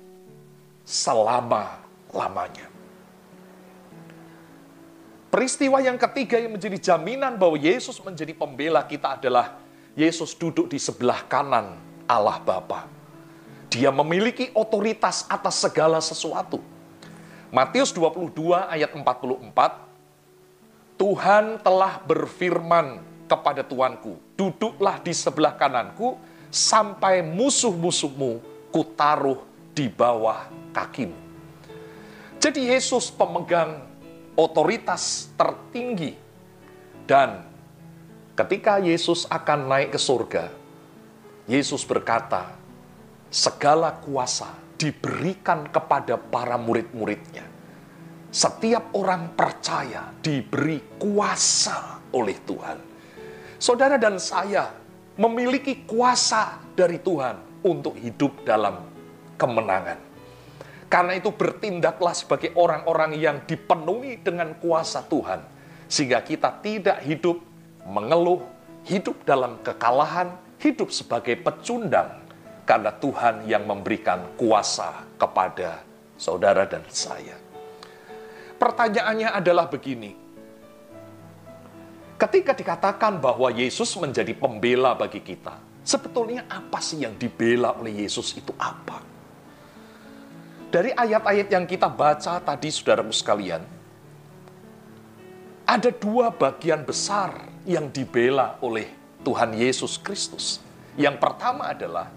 selama 0.86 1.82
lamanya. 2.14 2.70
Peristiwa 5.26 5.82
yang 5.82 5.98
ketiga 5.98 6.38
yang 6.38 6.54
menjadi 6.54 6.94
jaminan 6.94 7.34
bahwa 7.34 7.58
Yesus 7.58 7.98
menjadi 7.98 8.30
pembela 8.30 8.86
kita 8.86 9.18
adalah 9.18 9.58
Yesus 9.98 10.38
duduk 10.38 10.70
di 10.70 10.78
sebelah 10.78 11.26
kanan 11.26 11.74
Allah 12.06 12.38
Bapa. 12.38 12.86
Dia 13.72 13.88
memiliki 13.88 14.52
otoritas 14.54 15.26
atas 15.26 15.58
segala 15.58 15.98
sesuatu. 15.98 16.60
Matius 17.48 17.90
22 17.90 18.28
ayat 18.68 18.92
44, 18.92 21.00
Tuhan 21.00 21.56
telah 21.64 21.96
berfirman 22.04 23.00
kepada 23.24 23.64
Tuanku, 23.64 24.20
duduklah 24.42 24.98
di 24.98 25.14
sebelah 25.14 25.54
kananku 25.54 26.18
sampai 26.50 27.22
musuh-musuhmu 27.22 28.42
kutaruh 28.74 29.38
di 29.70 29.86
bawah 29.86 30.50
kakimu. 30.74 31.14
Jadi 32.42 32.74
Yesus 32.74 33.06
pemegang 33.14 33.86
otoritas 34.34 35.30
tertinggi 35.38 36.18
dan 37.06 37.46
ketika 38.34 38.82
Yesus 38.82 39.30
akan 39.30 39.70
naik 39.70 39.94
ke 39.94 40.00
surga, 40.02 40.50
Yesus 41.46 41.86
berkata, 41.86 42.58
segala 43.30 43.94
kuasa 44.02 44.50
diberikan 44.74 45.70
kepada 45.70 46.18
para 46.18 46.58
murid-muridnya. 46.58 47.46
Setiap 48.32 48.90
orang 48.98 49.38
percaya 49.38 50.10
diberi 50.18 50.98
kuasa 50.98 52.02
oleh 52.10 52.42
Tuhan. 52.42 52.91
Saudara 53.62 53.94
dan 53.94 54.18
saya 54.18 54.74
memiliki 55.14 55.86
kuasa 55.86 56.58
dari 56.74 56.98
Tuhan 56.98 57.62
untuk 57.62 57.94
hidup 57.94 58.42
dalam 58.42 58.82
kemenangan. 59.38 60.02
Karena 60.90 61.14
itu 61.14 61.30
bertindaklah 61.30 62.10
sebagai 62.10 62.50
orang-orang 62.58 63.14
yang 63.14 63.38
dipenuhi 63.46 64.18
dengan 64.18 64.58
kuasa 64.58 65.06
Tuhan. 65.06 65.46
Sehingga 65.86 66.26
kita 66.26 66.58
tidak 66.58 67.06
hidup 67.06 67.38
mengeluh, 67.86 68.42
hidup 68.82 69.22
dalam 69.22 69.62
kekalahan, 69.62 70.34
hidup 70.58 70.90
sebagai 70.90 71.38
pecundang. 71.38 72.18
Karena 72.66 72.90
Tuhan 72.90 73.46
yang 73.46 73.62
memberikan 73.62 74.26
kuasa 74.34 75.06
kepada 75.14 75.86
saudara 76.18 76.66
dan 76.66 76.82
saya. 76.90 77.38
Pertanyaannya 78.58 79.30
adalah 79.30 79.70
begini. 79.70 80.21
Ketika 82.20 82.52
dikatakan 82.54 83.18
bahwa 83.18 83.50
Yesus 83.50 83.92
menjadi 83.98 84.32
pembela 84.36 84.94
bagi 84.94 85.20
kita, 85.20 85.58
sebetulnya 85.82 86.46
apa 86.46 86.78
sih 86.78 87.02
yang 87.02 87.18
dibela 87.18 87.74
oleh 87.76 88.06
Yesus 88.06 88.32
itu 88.38 88.54
apa? 88.56 89.02
Dari 90.72 90.88
ayat-ayat 90.96 91.48
yang 91.52 91.68
kita 91.68 91.90
baca 91.92 92.40
tadi, 92.40 92.72
saudaraku 92.72 93.12
sekalian, 93.12 93.60
ada 95.68 95.90
dua 95.92 96.32
bagian 96.32 96.80
besar 96.80 97.48
yang 97.68 97.92
dibela 97.92 98.56
oleh 98.64 98.88
Tuhan 99.20 99.52
Yesus 99.52 100.00
Kristus. 100.00 100.58
Yang 100.96 101.16
pertama 101.20 101.72
adalah 101.72 102.08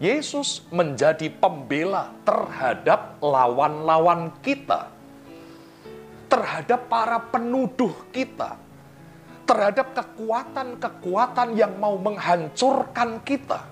Yesus 0.00 0.64
menjadi 0.72 1.28
pembela 1.28 2.10
terhadap 2.24 3.20
lawan-lawan 3.20 4.32
kita, 4.40 4.88
terhadap 6.30 6.88
para 6.88 7.20
penuduh 7.20 7.92
kita, 8.08 8.56
terhadap 9.50 9.90
kekuatan-kekuatan 9.98 11.58
yang 11.58 11.74
mau 11.74 11.98
menghancurkan 11.98 13.18
kita. 13.26 13.66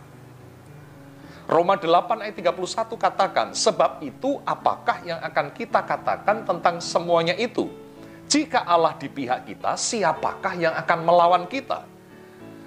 Roma 1.47 1.79
8 1.79 2.27
ayat 2.27 2.35
31 2.35 2.99
katakan, 2.99 3.47
sebab 3.55 4.03
itu 4.03 4.43
apakah 4.43 4.99
yang 5.07 5.23
akan 5.23 5.55
kita 5.55 5.87
katakan 5.87 6.43
tentang 6.43 6.83
semuanya 6.83 7.39
itu? 7.39 7.71
Jika 8.27 8.67
Allah 8.67 8.99
di 8.99 9.07
pihak 9.09 9.47
kita, 9.47 9.79
siapakah 9.79 10.59
yang 10.59 10.75
akan 10.75 10.99
melawan 11.07 11.47
kita? 11.47 11.87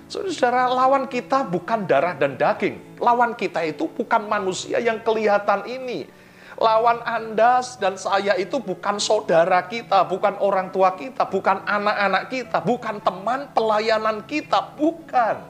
Saudara, 0.10 0.72
lawan 0.72 1.06
kita 1.06 1.46
bukan 1.46 1.86
darah 1.86 2.16
dan 2.18 2.40
daging. 2.40 2.98
Lawan 2.98 3.36
kita 3.36 3.62
itu 3.68 3.92
bukan 3.92 4.26
manusia 4.26 4.82
yang 4.82 5.04
kelihatan 5.04 5.68
ini. 5.68 6.08
Lawan 6.62 7.02
Anda 7.02 7.66
dan 7.82 7.98
saya 7.98 8.38
itu 8.38 8.62
bukan 8.62 9.02
saudara 9.02 9.66
kita, 9.66 10.06
bukan 10.06 10.38
orang 10.38 10.70
tua 10.70 10.94
kita, 10.94 11.26
bukan 11.26 11.66
anak-anak 11.66 12.30
kita, 12.30 12.62
bukan 12.62 13.02
teman 13.02 13.50
pelayanan 13.58 14.22
kita, 14.30 14.62
bukan 14.78 15.42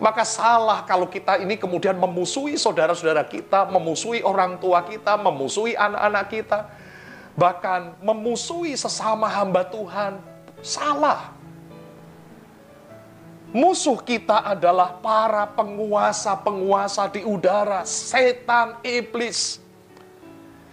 maka 0.00 0.24
salah 0.24 0.80
kalau 0.88 1.04
kita 1.04 1.36
ini 1.36 1.60
kemudian 1.60 1.92
memusuhi 2.00 2.56
saudara-saudara 2.56 3.20
kita, 3.28 3.68
memusuhi 3.68 4.24
orang 4.24 4.56
tua 4.56 4.80
kita, 4.80 5.20
memusuhi 5.20 5.76
anak-anak 5.76 6.24
kita, 6.32 6.58
bahkan 7.36 7.92
memusuhi 8.00 8.72
sesama 8.80 9.28
hamba 9.28 9.60
Tuhan. 9.68 10.16
Salah. 10.64 11.36
Musuh 13.52 14.00
kita 14.00 14.40
adalah 14.40 14.96
para 15.04 15.44
penguasa-penguasa 15.52 17.12
di 17.12 17.20
udara, 17.20 17.84
setan, 17.84 18.80
iblis. 18.80 19.59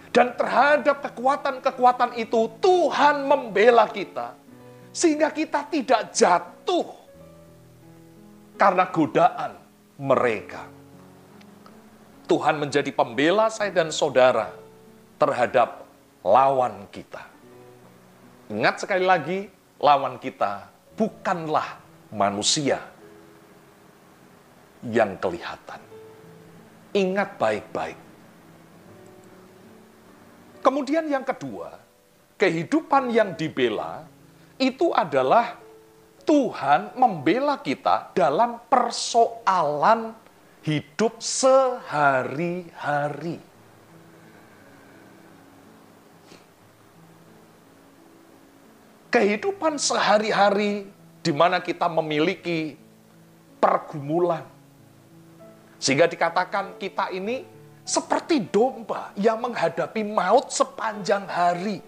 Dan 0.08 0.34
terhadap 0.34 1.04
kekuatan-kekuatan 1.04 2.16
itu 2.16 2.48
Tuhan 2.58 3.28
membela 3.28 3.86
kita. 3.86 4.34
Sehingga 4.90 5.30
kita 5.30 5.68
tidak 5.68 6.10
jatuh 6.16 6.86
karena 8.58 8.84
godaan 8.90 9.52
mereka. 10.00 10.66
Tuhan 12.28 12.60
menjadi 12.60 12.92
pembela 12.92 13.48
saya 13.48 13.72
dan 13.72 13.88
saudara 13.88 14.52
terhadap 15.16 15.88
lawan 16.20 16.84
kita. 16.92 17.24
Ingat 18.52 18.84
sekali 18.84 19.04
lagi, 19.04 19.48
lawan 19.80 20.20
kita 20.20 20.68
bukanlah 20.96 21.80
manusia 22.12 22.80
yang 24.84 25.16
kelihatan. 25.20 25.80
Ingat 26.96 27.36
baik-baik. 27.36 28.07
Kemudian 30.68 31.08
yang 31.08 31.24
kedua, 31.24 31.80
kehidupan 32.36 33.08
yang 33.08 33.32
dibela 33.32 34.04
itu 34.60 34.92
adalah 34.92 35.56
Tuhan 36.28 36.92
membela 36.92 37.56
kita 37.56 38.12
dalam 38.12 38.60
persoalan 38.68 40.12
hidup 40.60 41.24
sehari-hari. 41.24 42.60
Kehidupan 49.08 49.80
sehari-hari 49.80 50.84
di 51.24 51.32
mana 51.32 51.64
kita 51.64 51.88
memiliki 51.88 52.76
pergumulan. 53.56 54.44
Sehingga 55.80 56.04
dikatakan 56.04 56.76
kita 56.76 57.08
ini 57.16 57.56
seperti 57.88 58.44
domba 58.52 59.16
yang 59.16 59.40
menghadapi 59.40 60.04
maut 60.04 60.52
sepanjang 60.52 61.24
hari. 61.24 61.80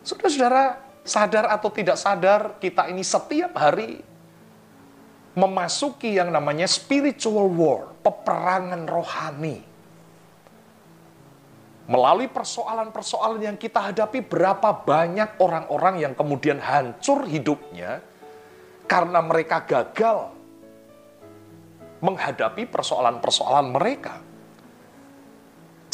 Saudara-saudara, 0.00 0.80
sadar 1.04 1.52
atau 1.52 1.68
tidak 1.68 2.00
sadar, 2.00 2.56
kita 2.56 2.88
ini 2.88 3.04
setiap 3.04 3.52
hari 3.60 4.00
memasuki 5.36 6.16
yang 6.16 6.32
namanya 6.32 6.64
spiritual 6.64 7.52
war, 7.52 7.92
peperangan 8.00 8.88
rohani. 8.88 9.60
Melalui 11.84 12.32
persoalan-persoalan 12.32 13.52
yang 13.52 13.56
kita 13.60 13.92
hadapi, 13.92 14.24
berapa 14.24 14.80
banyak 14.80 15.36
orang-orang 15.44 16.08
yang 16.08 16.16
kemudian 16.16 16.56
hancur 16.56 17.28
hidupnya 17.28 18.00
karena 18.88 19.20
mereka 19.20 19.60
gagal 19.64 20.32
menghadapi 22.00 22.64
persoalan-persoalan 22.64 23.68
mereka. 23.72 24.27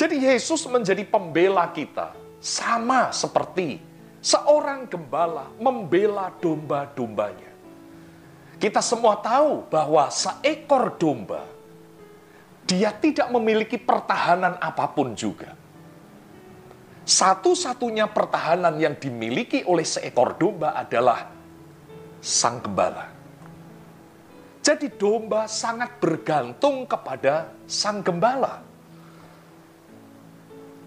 Jadi 0.04 0.20
Yesus 0.20 0.60
menjadi 0.68 1.00
pembela 1.08 1.64
kita, 1.72 2.12
sama 2.36 3.08
seperti 3.08 3.80
seorang 4.20 4.84
gembala 4.84 5.48
membela 5.56 6.28
domba-dombanya. 6.44 7.48
Kita 8.60 8.84
semua 8.84 9.16
tahu 9.16 9.64
bahwa 9.72 10.12
seekor 10.12 11.00
domba, 11.00 11.48
dia 12.68 12.92
tidak 12.92 13.32
memiliki 13.32 13.80
pertahanan 13.80 14.60
apa 14.60 14.92
pun 14.92 15.16
juga. 15.16 15.56
Satu-satunya 17.08 18.04
pertahanan 18.04 18.76
yang 18.76 19.00
dimiliki 19.00 19.64
oleh 19.64 19.88
seekor 19.88 20.36
domba 20.36 20.76
adalah 20.76 21.32
sang 22.20 22.60
gembala. 22.60 23.08
Jadi 24.60 25.00
domba 25.00 25.48
sangat 25.48 25.96
bergantung 25.96 26.84
kepada 26.84 27.48
sang 27.64 28.04
gembala. 28.04 28.63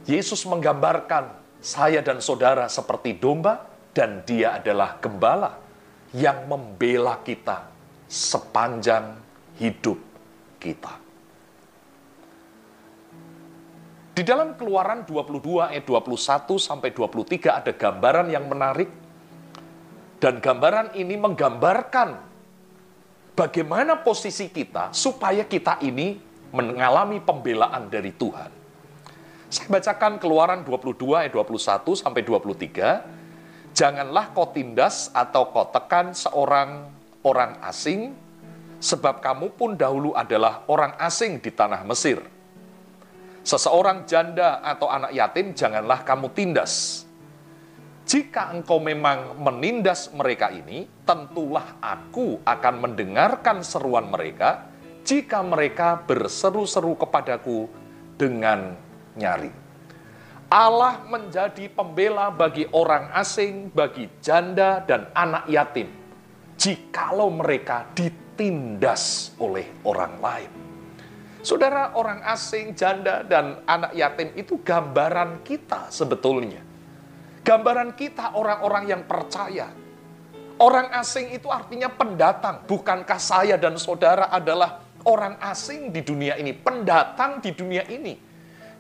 Yesus 0.07 0.47
menggambarkan 0.47 1.35
saya 1.59 1.99
dan 1.99 2.23
saudara 2.23 2.71
seperti 2.71 3.19
domba, 3.19 3.67
dan 3.91 4.23
dia 4.23 4.55
adalah 4.55 4.95
gembala 5.03 5.59
yang 6.15 6.47
membela 6.47 7.19
kita 7.19 7.67
sepanjang 8.07 9.19
hidup 9.59 9.99
kita. 10.63 11.03
Di 14.17 14.25
dalam 14.25 14.57
keluaran 14.57 15.05
22 15.05 15.75
ayat 15.75 15.85
21 15.85 16.57
sampai 16.57 16.89
23 16.89 17.53
ada 17.53 17.69
gambaran 17.69 18.27
yang 18.33 18.49
menarik. 18.49 18.89
Dan 20.17 20.41
gambaran 20.41 20.97
ini 20.97 21.13
menggambarkan 21.13 22.17
bagaimana 23.37 24.01
posisi 24.01 24.49
kita 24.49 24.89
supaya 24.89 25.45
kita 25.45 25.77
ini 25.85 26.17
mengalami 26.49 27.21
pembelaan 27.21 27.85
dari 27.85 28.09
Tuhan. 28.17 28.56
Saya 29.47 29.79
bacakan 29.79 30.19
keluaran 30.19 30.67
22 30.67 31.15
ayat 31.15 31.31
21 31.31 31.95
sampai 31.95 32.19
23. 32.19 33.71
Janganlah 33.71 34.35
kau 34.35 34.51
tindas 34.51 35.07
atau 35.15 35.47
kau 35.55 35.71
tekan 35.71 36.11
seorang 36.11 36.91
orang 37.23 37.55
asing, 37.63 38.11
sebab 38.83 39.23
kamu 39.23 39.55
pun 39.55 39.79
dahulu 39.79 40.11
adalah 40.11 40.67
orang 40.67 40.99
asing 40.99 41.39
di 41.39 41.47
tanah 41.55 41.79
Mesir. 41.87 42.19
Seseorang 43.47 44.03
janda 44.03 44.59
atau 44.59 44.91
anak 44.91 45.15
yatim 45.15 45.55
janganlah 45.55 46.03
kamu 46.03 46.27
tindas. 46.35 47.07
Jika 48.03 48.51
engkau 48.51 48.83
memang 48.83 49.39
menindas 49.39 50.11
mereka 50.11 50.51
ini, 50.51 50.83
tentulah 51.07 51.79
aku 51.79 52.43
akan 52.43 52.75
mendengarkan 52.83 53.63
seruan 53.63 54.11
mereka 54.11 54.67
jika 55.07 55.39
mereka 55.39 56.03
berseru-seru 56.03 56.99
kepadaku 56.99 57.71
dengan 58.19 58.86
nyari. 59.17 59.51
Allah 60.47 61.03
menjadi 61.03 61.67
pembela 61.67 62.31
bagi 62.31 62.63
orang 62.71 63.11
asing, 63.11 63.67
bagi 63.67 64.07
janda 64.23 64.79
dan 64.79 65.11
anak 65.11 65.43
yatim. 65.51 65.91
Jikalau 66.55 67.27
mereka 67.27 67.91
ditindas 67.91 69.35
oleh 69.43 69.67
orang 69.83 70.15
lain. 70.23 70.51
Saudara, 71.43 71.95
orang 71.99 72.23
asing, 72.27 72.75
janda, 72.75 73.27
dan 73.27 73.59
anak 73.67 73.91
yatim 73.91 74.31
itu 74.39 74.59
gambaran 74.63 75.43
kita 75.43 75.91
sebetulnya. 75.91 76.63
Gambaran 77.43 77.95
kita 77.95 78.35
orang-orang 78.35 78.83
yang 78.87 79.03
percaya. 79.07 79.71
Orang 80.57 80.91
asing 80.95 81.31
itu 81.31 81.47
artinya 81.47 81.87
pendatang. 81.87 82.67
Bukankah 82.67 83.19
saya 83.21 83.55
dan 83.55 83.75
saudara 83.79 84.27
adalah 84.31 84.83
orang 85.07 85.39
asing 85.39 85.91
di 85.91 86.03
dunia 86.03 86.35
ini, 86.35 86.51
pendatang 86.51 87.39
di 87.39 87.55
dunia 87.55 87.87
ini? 87.87 88.26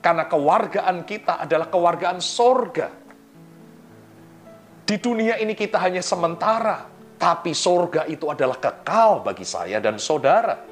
Karena 0.07 0.23
kewargaan 0.23 1.03
kita 1.03 1.43
adalah 1.43 1.67
kewargaan 1.67 2.23
sorga. 2.23 2.87
Di 4.87 4.95
dunia 5.03 5.35
ini 5.35 5.51
kita 5.51 5.83
hanya 5.83 5.99
sementara, 5.99 6.87
tapi 7.19 7.51
sorga 7.51 8.07
itu 8.07 8.31
adalah 8.31 8.55
kekal 8.55 9.19
bagi 9.19 9.43
saya 9.43 9.83
dan 9.83 9.99
saudara. 9.99 10.63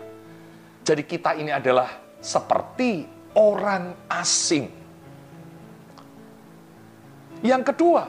Jadi 0.88 1.04
kita 1.04 1.36
ini 1.36 1.52
adalah 1.52 2.16
seperti 2.24 3.04
orang 3.36 4.08
asing. 4.08 4.72
Yang 7.44 7.76
kedua, 7.76 8.08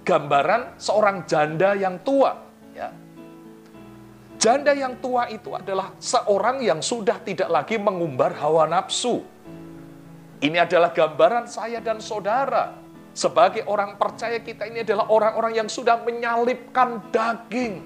gambaran 0.00 0.80
seorang 0.80 1.28
janda 1.28 1.76
yang 1.76 2.00
tua. 2.00 2.40
Ya. 2.72 2.88
Janda 4.40 4.72
yang 4.72 4.96
tua 4.96 5.28
itu 5.28 5.52
adalah 5.52 5.92
seorang 6.00 6.64
yang 6.64 6.80
sudah 6.80 7.20
tidak 7.20 7.52
lagi 7.52 7.76
mengumbar 7.76 8.32
hawa 8.40 8.64
nafsu 8.64 9.33
ini 10.44 10.60
adalah 10.60 10.92
gambaran 10.92 11.48
saya 11.48 11.80
dan 11.80 12.04
saudara. 12.04 12.76
Sebagai 13.16 13.64
orang 13.64 13.96
percaya 13.96 14.36
kita 14.44 14.68
ini 14.68 14.84
adalah 14.84 15.08
orang-orang 15.08 15.64
yang 15.64 15.68
sudah 15.72 16.04
menyalipkan 16.04 17.00
daging. 17.08 17.80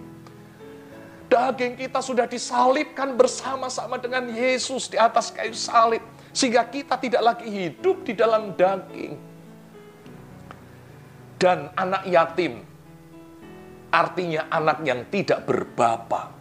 Daging 1.31 1.79
kita 1.79 2.03
sudah 2.03 2.27
disalibkan 2.27 3.15
bersama-sama 3.15 4.01
dengan 4.03 4.27
Yesus 4.27 4.91
di 4.91 4.99
atas 4.99 5.31
kayu 5.31 5.55
salib. 5.55 6.03
Sehingga 6.35 6.67
kita 6.67 6.99
tidak 6.99 7.23
lagi 7.23 7.47
hidup 7.47 8.03
di 8.03 8.19
dalam 8.19 8.51
daging. 8.59 9.15
Dan 11.39 11.71
anak 11.79 12.11
yatim 12.11 12.67
artinya 13.95 14.51
anak 14.51 14.83
yang 14.83 15.07
tidak 15.07 15.47
berbapa. 15.47 16.35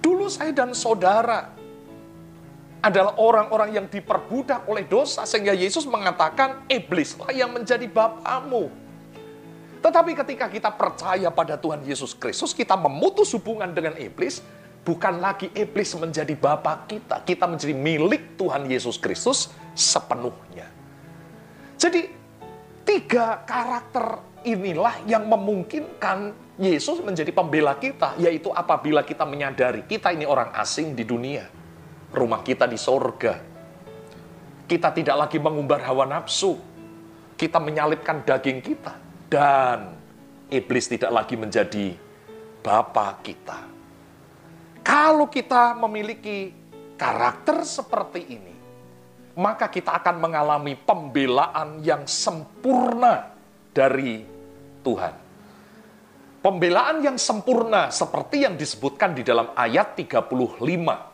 Dulu 0.00 0.24
saya 0.32 0.56
dan 0.56 0.72
saudara 0.72 1.52
adalah 2.84 3.16
orang-orang 3.16 3.80
yang 3.80 3.86
diperbudak 3.88 4.68
oleh 4.68 4.84
dosa 4.84 5.24
sehingga 5.24 5.56
Yesus 5.56 5.88
mengatakan 5.88 6.68
iblislah 6.68 7.32
yang 7.32 7.48
menjadi 7.48 7.88
bapamu. 7.88 8.68
Tetapi 9.80 10.12
ketika 10.12 10.52
kita 10.52 10.68
percaya 10.68 11.32
pada 11.32 11.56
Tuhan 11.56 11.80
Yesus 11.80 12.12
Kristus, 12.12 12.52
kita 12.52 12.76
memutus 12.76 13.32
hubungan 13.32 13.72
dengan 13.72 13.96
iblis, 13.96 14.44
bukan 14.84 15.16
lagi 15.16 15.48
iblis 15.56 15.96
menjadi 15.96 16.36
bapa 16.36 16.84
kita, 16.84 17.24
kita 17.24 17.48
menjadi 17.48 17.72
milik 17.72 18.36
Tuhan 18.36 18.68
Yesus 18.68 19.00
Kristus 19.00 19.48
sepenuhnya. 19.72 20.68
Jadi 21.80 22.04
tiga 22.84 23.40
karakter 23.48 24.20
inilah 24.44 25.00
yang 25.08 25.24
memungkinkan 25.24 26.36
Yesus 26.60 27.00
menjadi 27.00 27.32
pembela 27.32 27.80
kita, 27.80 28.12
yaitu 28.20 28.52
apabila 28.52 29.00
kita 29.00 29.24
menyadari 29.24 29.88
kita 29.88 30.12
ini 30.12 30.28
orang 30.28 30.52
asing 30.52 30.92
di 30.92 31.04
dunia 31.04 31.63
rumah 32.14 32.40
kita 32.46 32.64
di 32.70 32.78
sorga. 32.78 33.36
Kita 34.64 34.88
tidak 34.94 35.26
lagi 35.26 35.36
mengumbar 35.42 35.82
hawa 35.84 36.08
nafsu. 36.08 36.56
Kita 37.34 37.60
menyalipkan 37.60 38.24
daging 38.24 38.62
kita. 38.64 38.94
Dan 39.28 39.92
iblis 40.48 40.86
tidak 40.88 41.10
lagi 41.10 41.34
menjadi 41.34 41.86
Bapa 42.64 43.20
kita. 43.20 43.58
Kalau 44.80 45.28
kita 45.28 45.76
memiliki 45.76 46.52
karakter 46.96 47.60
seperti 47.66 48.20
ini, 48.24 48.54
maka 49.36 49.68
kita 49.68 50.00
akan 50.00 50.16
mengalami 50.22 50.78
pembelaan 50.78 51.84
yang 51.84 52.08
sempurna 52.08 53.36
dari 53.74 54.24
Tuhan. 54.80 55.14
Pembelaan 56.44 57.00
yang 57.00 57.16
sempurna 57.16 57.88
seperti 57.88 58.44
yang 58.44 58.54
disebutkan 58.60 59.16
di 59.16 59.24
dalam 59.24 59.52
ayat 59.56 59.96
35 59.96 61.13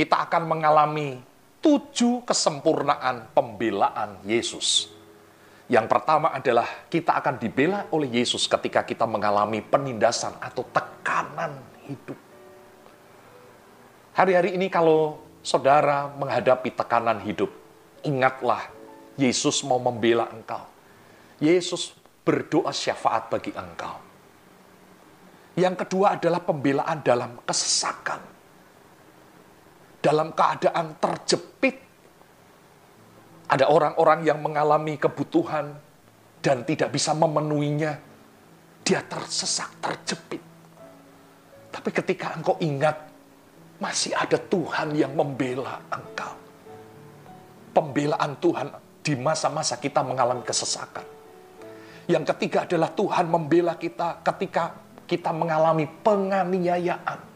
kita 0.00 0.16
akan 0.24 0.48
mengalami 0.48 1.20
tujuh 1.60 2.24
kesempurnaan 2.24 3.36
pembelaan 3.36 4.16
Yesus. 4.24 4.88
Yang 5.68 5.92
pertama 5.92 6.32
adalah 6.32 6.88
kita 6.88 7.20
akan 7.20 7.36
dibela 7.36 7.84
oleh 7.92 8.08
Yesus 8.08 8.48
ketika 8.48 8.80
kita 8.80 9.04
mengalami 9.04 9.60
penindasan 9.60 10.40
atau 10.40 10.64
tekanan 10.72 11.52
hidup. 11.84 12.16
Hari-hari 14.16 14.56
ini 14.56 14.72
kalau 14.72 15.20
saudara 15.44 16.08
menghadapi 16.16 16.72
tekanan 16.72 17.20
hidup, 17.20 17.52
ingatlah 18.00 18.72
Yesus 19.20 19.60
mau 19.68 19.76
membela 19.76 20.32
engkau. 20.32 20.64
Yesus 21.44 21.92
berdoa 22.24 22.72
syafaat 22.72 23.28
bagi 23.28 23.52
engkau. 23.52 24.00
Yang 25.60 25.84
kedua 25.84 26.16
adalah 26.16 26.40
pembelaan 26.40 27.04
dalam 27.04 27.36
kesesakan. 27.44 28.29
Dalam 30.00 30.32
keadaan 30.32 30.96
terjepit 30.96 31.76
ada 33.50 33.66
orang-orang 33.66 34.24
yang 34.24 34.38
mengalami 34.40 34.94
kebutuhan 34.96 35.74
dan 36.38 36.62
tidak 36.64 36.94
bisa 36.94 37.12
memenuhinya. 37.12 37.98
Dia 38.80 39.04
tersesak, 39.04 39.76
terjepit. 39.82 40.42
Tapi 41.70 41.90
ketika 41.94 42.34
engkau 42.34 42.56
ingat, 42.58 42.96
masih 43.78 44.16
ada 44.16 44.38
Tuhan 44.38 44.96
yang 44.96 45.14
membela 45.14 45.78
engkau. 45.92 46.34
Pembelaan 47.70 48.34
Tuhan 48.42 48.68
di 49.00 49.14
masa-masa 49.14 49.78
kita 49.78 50.02
mengalami 50.02 50.42
kesesakan. 50.42 51.06
Yang 52.10 52.34
ketiga 52.34 52.66
adalah 52.66 52.90
Tuhan 52.90 53.30
membela 53.30 53.78
kita 53.78 54.22
ketika 54.26 54.74
kita 55.06 55.30
mengalami 55.30 55.86
penganiayaan. 55.86 57.29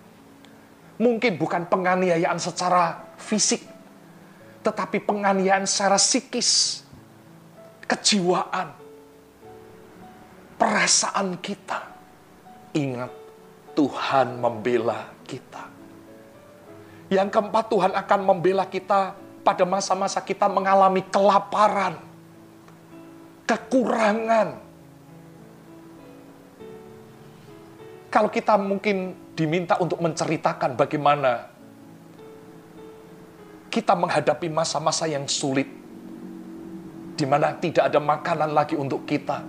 Mungkin 0.94 1.35
bukan 1.35 1.66
penganiayaan 1.66 2.38
secara 2.38 3.02
fisik, 3.18 3.66
tetapi 4.62 5.02
penganiayaan 5.02 5.66
secara 5.66 5.98
psikis, 5.98 6.83
kejiwaan, 7.90 8.70
perasaan 10.54 11.35
kita. 11.42 11.83
Ingat, 12.78 13.11
Tuhan 13.74 14.38
membela 14.38 15.11
kita. 15.26 15.66
Yang 17.11 17.28
keempat, 17.35 17.64
Tuhan 17.70 17.92
akan 17.94 18.20
membela 18.22 18.64
kita 18.64 19.18
pada 19.44 19.66
masa-masa 19.66 20.22
kita 20.22 20.46
mengalami 20.46 21.02
kelaparan, 21.11 21.98
kekurangan. 23.44 24.62
Kalau 28.09 28.30
kita 28.30 28.54
mungkin 28.54 29.23
diminta 29.35 29.77
untuk 29.83 29.99
menceritakan 29.99 30.79
bagaimana 30.79 31.51
kita 33.68 33.99
menghadapi 33.99 34.47
masa-masa 34.55 35.11
yang 35.11 35.27
sulit, 35.27 35.66
di 37.18 37.27
mana 37.27 37.59
tidak 37.59 37.90
ada 37.90 37.99
makanan 37.99 38.55
lagi 38.55 38.79
untuk 38.79 39.03
kita. 39.03 39.42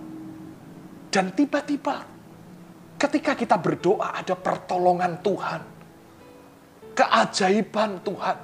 Dan 1.13 1.29
tiba-tiba, 1.37 2.01
ketika 2.97 3.37
kita 3.37 3.55
berdoa, 3.61 4.17
ada 4.17 4.33
pertolongan 4.33 5.21
Tuhan, 5.21 5.61
keajaiban 6.97 8.01
Tuhan. 8.01 8.37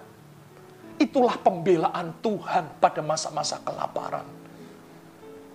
Itulah 1.01 1.34
pembelaan 1.41 2.13
Tuhan 2.21 2.77
pada 2.77 3.01
masa-masa 3.01 3.58
kelaparan. 3.65 4.23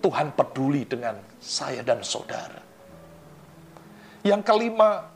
Tuhan 0.03 0.35
peduli 0.35 0.83
dengan 0.83 1.15
saya 1.39 1.87
dan 1.87 2.03
saudara. 2.03 2.59
Yang 4.27 4.43
kelima, 4.43 5.16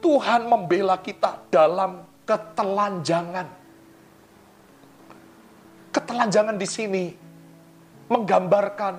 Tuhan 0.00 0.48
membela 0.48 0.96
kita 0.96 1.44
dalam 1.52 2.02
ketelanjangan. 2.24 3.46
Ketelanjangan 5.92 6.56
di 6.56 6.68
sini 6.68 7.04
menggambarkan 8.10 8.94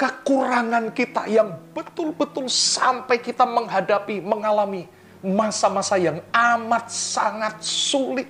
kekurangan 0.00 0.90
kita 0.90 1.30
yang 1.30 1.54
betul-betul 1.70 2.50
sampai 2.50 3.22
kita 3.22 3.46
menghadapi, 3.46 4.18
mengalami 4.18 4.90
masa-masa 5.22 5.94
yang 6.00 6.18
amat 6.34 6.90
sangat 6.90 7.62
sulit. 7.62 8.26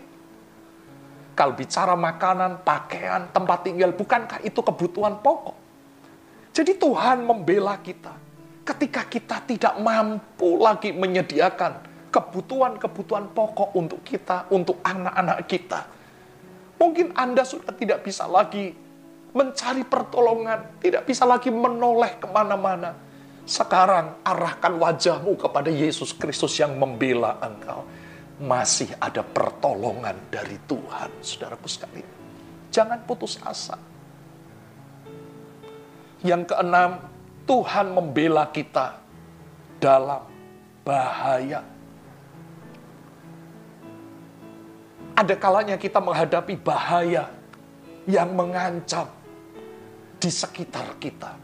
Kalau 1.32 1.56
bicara 1.56 1.96
makanan, 1.96 2.60
pakaian, 2.60 3.24
tempat 3.32 3.64
tinggal, 3.64 3.88
bukankah 3.96 4.44
itu 4.44 4.60
kebutuhan 4.60 5.16
pokok? 5.24 5.56
Jadi 6.52 6.76
Tuhan 6.76 7.24
membela 7.24 7.80
kita 7.80 8.12
ketika 8.62 9.06
kita 9.06 9.36
tidak 9.46 9.74
mampu 9.82 10.58
lagi 10.58 10.94
menyediakan 10.94 11.90
kebutuhan-kebutuhan 12.12 13.32
pokok 13.34 13.74
untuk 13.74 14.00
kita, 14.06 14.46
untuk 14.52 14.78
anak-anak 14.84 15.38
kita 15.48 15.80
Mungkin 16.82 17.14
Anda 17.14 17.46
sudah 17.46 17.70
tidak 17.78 18.02
bisa 18.02 18.26
lagi 18.26 18.74
mencari 19.30 19.86
pertolongan, 19.86 20.82
tidak 20.82 21.06
bisa 21.06 21.22
lagi 21.22 21.46
menoleh 21.46 22.18
ke 22.18 22.26
mana-mana. 22.26 22.98
Sekarang 23.46 24.18
arahkan 24.26 24.74
wajahmu 24.74 25.38
kepada 25.38 25.70
Yesus 25.70 26.10
Kristus 26.10 26.58
yang 26.58 26.74
membela 26.74 27.38
engkau. 27.38 27.86
Masih 28.42 28.90
ada 28.98 29.22
pertolongan 29.22 30.18
dari 30.26 30.58
Tuhan, 30.66 31.22
saudaraku 31.22 31.70
sekalian. 31.70 32.10
Jangan 32.74 32.98
putus 33.06 33.38
asa. 33.46 33.78
Yang 36.26 36.50
keenam, 36.50 36.98
Tuhan 37.44 37.90
membela 37.92 38.46
kita 38.48 39.02
dalam 39.82 40.22
bahaya 40.86 41.72
Ada 45.12 45.36
kalanya 45.36 45.76
kita 45.76 46.00
menghadapi 46.00 46.56
bahaya 46.56 47.28
yang 48.08 48.32
mengancam 48.32 49.06
di 50.16 50.30
sekitar 50.32 50.96
kita. 50.96 51.36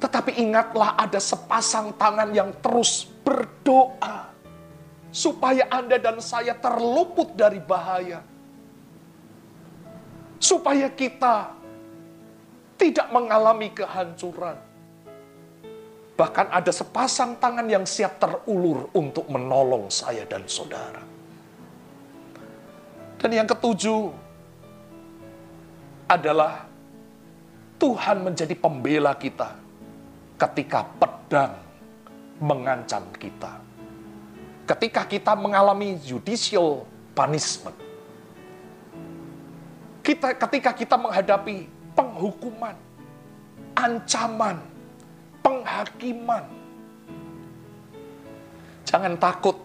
Tetapi 0.00 0.40
ingatlah 0.40 0.96
ada 0.98 1.20
sepasang 1.20 1.94
tangan 1.94 2.32
yang 2.32 2.50
terus 2.58 3.06
berdoa 3.22 4.32
supaya 5.12 5.68
Anda 5.68 6.00
dan 6.00 6.18
saya 6.18 6.56
terluput 6.56 7.36
dari 7.36 7.60
bahaya. 7.60 8.24
Supaya 10.42 10.90
kita 10.90 11.54
tidak 12.82 13.14
mengalami 13.14 13.70
kehancuran. 13.70 14.58
Bahkan 16.18 16.50
ada 16.50 16.74
sepasang 16.74 17.38
tangan 17.38 17.70
yang 17.70 17.86
siap 17.86 18.18
terulur 18.18 18.90
untuk 18.98 19.30
menolong 19.30 19.86
saya 19.86 20.26
dan 20.26 20.42
saudara. 20.50 20.98
Dan 23.22 23.30
yang 23.30 23.46
ketujuh 23.46 24.10
adalah 26.10 26.66
Tuhan 27.78 28.26
menjadi 28.26 28.54
pembela 28.58 29.14
kita 29.14 29.54
ketika 30.42 30.82
pedang 30.98 31.54
mengancam 32.42 33.06
kita. 33.14 33.62
Ketika 34.66 35.06
kita 35.06 35.38
mengalami 35.38 36.02
judicial 36.02 36.82
punishment. 37.14 37.78
Kita 40.02 40.34
ketika 40.34 40.74
kita 40.74 40.98
menghadapi 40.98 41.81
penghukuman, 41.92 42.76
ancaman, 43.76 44.56
penghakiman. 45.42 46.44
Jangan 48.84 49.14
takut 49.16 49.56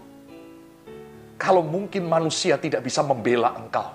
kalau 1.37 1.61
mungkin 1.61 2.09
manusia 2.09 2.57
tidak 2.57 2.81
bisa 2.81 3.05
membela 3.05 3.53
engkau, 3.53 3.93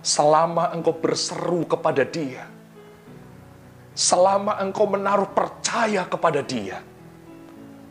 selama 0.00 0.70
engkau 0.70 0.94
berseru 0.94 1.66
kepada 1.66 2.06
Dia, 2.06 2.46
selama 3.96 4.56
engkau 4.62 4.86
menaruh 4.86 5.28
percaya 5.34 6.06
kepada 6.06 6.40
Dia, 6.46 6.78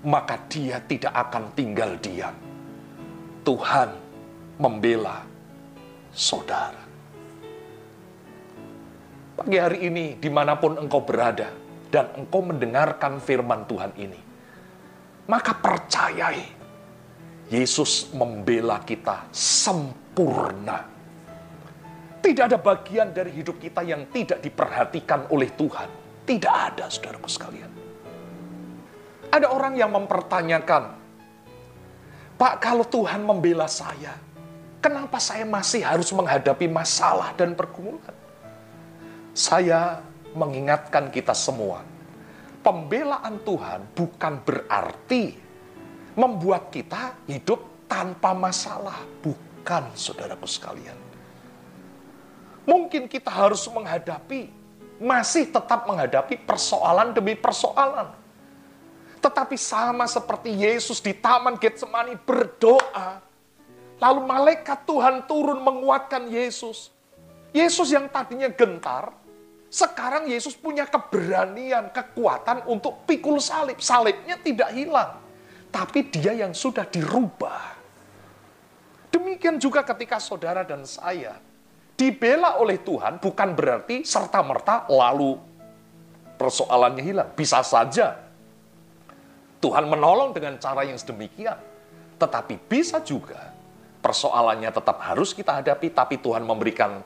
maka 0.06 0.40
Dia 0.48 0.80
tidak 0.88 1.12
akan 1.12 1.52
tinggal 1.54 2.00
diam. 2.00 2.36
Tuhan 3.44 3.90
membela 4.60 5.26
saudara. 6.14 6.79
Pagi 9.40 9.56
hari 9.56 9.88
ini, 9.88 10.20
di 10.20 10.28
mana 10.28 10.60
pun 10.60 10.76
engkau 10.76 11.00
berada, 11.00 11.48
dan 11.88 12.12
engkau 12.20 12.44
mendengarkan 12.44 13.24
firman 13.24 13.64
Tuhan 13.72 13.96
ini, 13.96 14.20
maka 15.32 15.56
percayai 15.56 16.44
Yesus 17.48 18.12
membela 18.12 18.84
kita 18.84 19.32
sempurna. 19.32 20.84
Tidak 22.20 22.52
ada 22.52 22.60
bagian 22.60 23.16
dari 23.16 23.32
hidup 23.32 23.64
kita 23.64 23.80
yang 23.80 24.12
tidak 24.12 24.44
diperhatikan 24.44 25.32
oleh 25.32 25.48
Tuhan. 25.56 25.88
Tidak 26.28 26.54
ada, 26.76 26.92
saudaraku 26.92 27.32
sekalian. 27.32 27.72
Ada 29.32 29.48
orang 29.48 29.80
yang 29.80 29.96
mempertanyakan, 29.96 31.00
Pak, 32.36 32.54
kalau 32.60 32.84
Tuhan 32.84 33.24
membela 33.24 33.72
saya, 33.72 34.20
kenapa 34.84 35.16
saya 35.16 35.48
masih 35.48 35.88
harus 35.88 36.12
menghadapi 36.12 36.68
masalah 36.68 37.32
dan 37.40 37.56
pergumulan? 37.56 38.19
Saya 39.40 40.04
mengingatkan 40.36 41.08
kita 41.16 41.32
semua, 41.32 41.80
pembelaan 42.60 43.40
Tuhan 43.48 43.88
bukan 43.96 44.44
berarti 44.44 45.32
membuat 46.12 46.68
kita 46.68 47.16
hidup 47.24 47.88
tanpa 47.88 48.36
masalah. 48.36 49.00
Bukan, 49.24 49.96
saudaraku 49.96 50.44
sekalian. 50.44 51.00
Mungkin 52.68 53.08
kita 53.08 53.32
harus 53.32 53.64
menghadapi 53.72 54.52
masih 55.00 55.48
tetap 55.48 55.88
menghadapi 55.88 56.36
persoalan 56.44 57.16
demi 57.16 57.32
persoalan. 57.40 58.12
Tetapi 59.24 59.56
sama 59.56 60.04
seperti 60.04 60.52
Yesus 60.52 61.00
di 61.00 61.16
Taman 61.16 61.56
Getsemani 61.56 62.20
berdoa, 62.28 63.24
lalu 64.04 64.20
malaikat 64.20 64.84
Tuhan 64.84 65.24
turun 65.32 65.64
menguatkan 65.64 66.28
Yesus. 66.28 66.92
Yesus 67.56 67.90
yang 67.90 68.12
tadinya 68.12 68.52
gentar, 68.52 69.19
sekarang 69.70 70.26
Yesus 70.26 70.58
punya 70.58 70.90
keberanian, 70.90 71.94
kekuatan 71.94 72.66
untuk 72.66 73.06
pikul 73.06 73.38
salib. 73.38 73.78
Salibnya 73.78 74.42
tidak 74.42 74.74
hilang, 74.74 75.22
tapi 75.70 76.10
dia 76.10 76.34
yang 76.34 76.58
sudah 76.58 76.90
dirubah. 76.90 77.78
Demikian 79.14 79.62
juga 79.62 79.86
ketika 79.86 80.18
saudara 80.18 80.66
dan 80.66 80.86
saya 80.90 81.38
dibela 81.94 82.58
oleh 82.58 82.82
Tuhan 82.82 83.22
bukan 83.22 83.54
berarti 83.54 84.02
serta-merta 84.02 84.90
lalu 84.90 85.38
persoalannya 86.42 87.04
hilang. 87.06 87.30
Bisa 87.38 87.62
saja 87.62 88.18
Tuhan 89.62 89.86
menolong 89.86 90.34
dengan 90.34 90.58
cara 90.58 90.82
yang 90.82 90.98
sedemikian. 90.98 91.60
Tetapi 92.18 92.58
bisa 92.68 93.00
juga 93.06 93.54
persoalannya 94.02 94.72
tetap 94.72 94.98
harus 95.04 95.36
kita 95.36 95.60
hadapi, 95.62 95.92
tapi 95.92 96.18
Tuhan 96.20 96.44
memberikan 96.44 97.04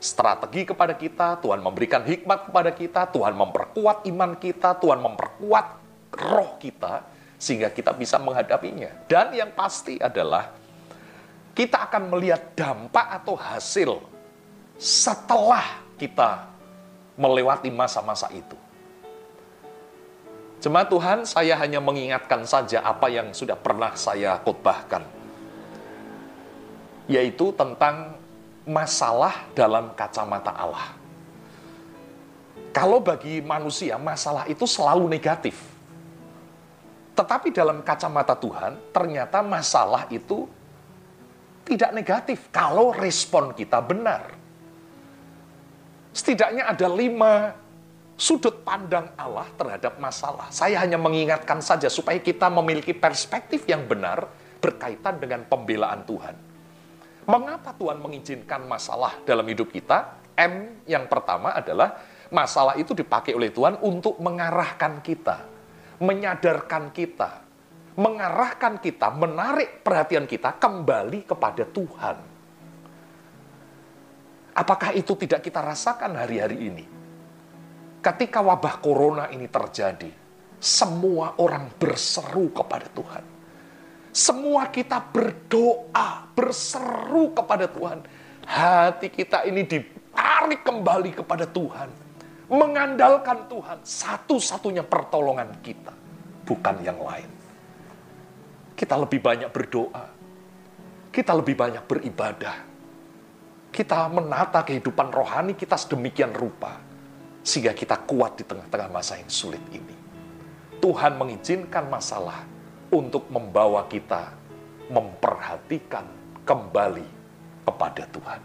strategi 0.00 0.64
kepada 0.64 0.96
kita, 0.96 1.36
Tuhan 1.44 1.60
memberikan 1.60 2.00
hikmat 2.00 2.48
kepada 2.48 2.72
kita, 2.72 3.04
Tuhan 3.12 3.36
memperkuat 3.36 4.08
iman 4.08 4.32
kita, 4.40 4.80
Tuhan 4.80 4.98
memperkuat 4.98 5.66
roh 6.16 6.56
kita, 6.56 7.04
sehingga 7.36 7.68
kita 7.68 7.92
bisa 7.92 8.16
menghadapinya. 8.16 8.88
Dan 9.04 9.36
yang 9.36 9.52
pasti 9.52 10.00
adalah 10.00 10.56
kita 11.52 11.84
akan 11.92 12.16
melihat 12.16 12.56
dampak 12.56 13.06
atau 13.20 13.36
hasil 13.36 14.00
setelah 14.80 15.84
kita 16.00 16.48
melewati 17.20 17.68
masa-masa 17.68 18.32
itu. 18.32 18.56
Jemaat 20.60 20.88
Tuhan, 20.92 21.18
saya 21.24 21.56
hanya 21.56 21.80
mengingatkan 21.80 22.44
saja 22.44 22.84
apa 22.84 23.08
yang 23.08 23.32
sudah 23.32 23.56
pernah 23.56 23.96
saya 23.96 24.36
khotbahkan. 24.44 25.04
Yaitu 27.08 27.52
tentang 27.56 28.19
masalah 28.68 29.48
dalam 29.56 29.92
kacamata 29.96 30.52
Allah. 30.52 30.96
Kalau 32.70 33.02
bagi 33.02 33.42
manusia, 33.42 33.98
masalah 33.98 34.46
itu 34.46 34.62
selalu 34.62 35.10
negatif. 35.10 35.58
Tetapi 37.18 37.50
dalam 37.50 37.82
kacamata 37.82 38.38
Tuhan, 38.38 38.78
ternyata 38.94 39.42
masalah 39.42 40.06
itu 40.08 40.46
tidak 41.66 41.90
negatif 41.92 42.46
kalau 42.54 42.94
respon 42.94 43.52
kita 43.52 43.82
benar. 43.82 44.38
Setidaknya 46.14 46.66
ada 46.66 46.86
lima 46.90 47.54
sudut 48.18 48.62
pandang 48.66 49.10
Allah 49.18 49.46
terhadap 49.54 49.98
masalah. 49.98 50.50
Saya 50.52 50.78
hanya 50.82 50.98
mengingatkan 50.98 51.62
saja 51.64 51.88
supaya 51.88 52.18
kita 52.20 52.50
memiliki 52.50 52.92
perspektif 52.92 53.66
yang 53.66 53.86
benar 53.86 54.28
berkaitan 54.60 55.16
dengan 55.18 55.42
pembelaan 55.48 56.04
Tuhan. 56.04 56.49
Mengapa 57.28 57.76
Tuhan 57.76 58.00
mengizinkan 58.00 58.64
masalah 58.64 59.20
dalam 59.28 59.44
hidup 59.44 59.68
kita? 59.68 60.20
M 60.40 60.84
yang 60.88 61.04
pertama 61.04 61.52
adalah 61.52 62.00
masalah 62.32 62.78
itu 62.80 62.96
dipakai 62.96 63.36
oleh 63.36 63.52
Tuhan 63.52 63.76
untuk 63.84 64.16
mengarahkan 64.22 65.04
kita, 65.04 65.44
menyadarkan 66.00 66.94
kita, 66.96 67.44
mengarahkan 68.00 68.80
kita, 68.80 69.12
menarik 69.12 69.84
perhatian 69.84 70.24
kita 70.24 70.56
kembali 70.56 71.28
kepada 71.28 71.64
Tuhan. 71.68 72.16
Apakah 74.56 74.90
itu 74.96 75.12
tidak 75.20 75.44
kita 75.44 75.60
rasakan 75.60 76.16
hari-hari 76.16 76.58
ini? 76.58 76.84
Ketika 78.00 78.40
wabah 78.40 78.80
corona 78.80 79.28
ini 79.28 79.44
terjadi, 79.44 80.08
semua 80.56 81.36
orang 81.36 81.68
berseru 81.76 82.48
kepada 82.52 82.88
Tuhan. 82.88 83.24
Semua 84.10 84.66
kita 84.70 84.98
berdoa, 84.98 86.26
berseru 86.34 87.30
kepada 87.30 87.70
Tuhan. 87.70 88.02
Hati 88.42 89.06
kita 89.06 89.46
ini 89.46 89.62
ditarik 89.62 90.66
kembali 90.66 91.14
kepada 91.14 91.46
Tuhan. 91.46 91.88
Mengandalkan 92.50 93.46
Tuhan, 93.46 93.78
satu-satunya 93.86 94.82
pertolongan 94.82 95.54
kita, 95.62 95.94
bukan 96.42 96.82
yang 96.82 96.98
lain. 96.98 97.30
Kita 98.74 98.98
lebih 98.98 99.22
banyak 99.22 99.50
berdoa, 99.54 100.06
kita 101.14 101.30
lebih 101.30 101.54
banyak 101.54 101.84
beribadah, 101.86 102.56
kita 103.70 104.10
menata 104.10 104.66
kehidupan 104.66 105.14
rohani 105.14 105.54
kita 105.54 105.78
sedemikian 105.78 106.34
rupa 106.34 106.74
sehingga 107.46 107.70
kita 107.70 108.02
kuat 108.02 108.34
di 108.34 108.42
tengah-tengah 108.42 108.90
masa 108.90 109.14
yang 109.14 109.30
sulit 109.30 109.62
ini. 109.70 109.94
Tuhan 110.82 111.14
mengizinkan 111.14 111.86
masalah 111.86 112.42
untuk 112.90 113.30
membawa 113.30 113.86
kita 113.86 114.34
memperhatikan 114.90 116.04
kembali 116.42 117.06
kepada 117.62 118.02
Tuhan. 118.10 118.40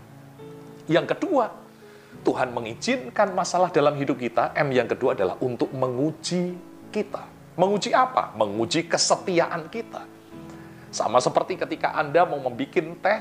Yang 0.86 1.06
kedua, 1.18 1.50
Tuhan 2.22 2.54
mengizinkan 2.54 3.34
masalah 3.34 3.74
dalam 3.74 3.98
hidup 3.98 4.22
kita. 4.22 4.54
M 4.54 4.70
yang 4.70 4.86
kedua 4.86 5.18
adalah 5.18 5.36
untuk 5.42 5.74
menguji 5.74 6.54
kita. 6.94 7.26
Menguji 7.58 7.92
apa? 7.92 8.38
Menguji 8.38 8.86
kesetiaan 8.86 9.68
kita. 9.74 10.06
Sama 10.94 11.18
seperti 11.20 11.60
ketika 11.60 11.98
Anda 11.98 12.24
mau 12.24 12.40
membuat 12.40 13.02
teh, 13.02 13.20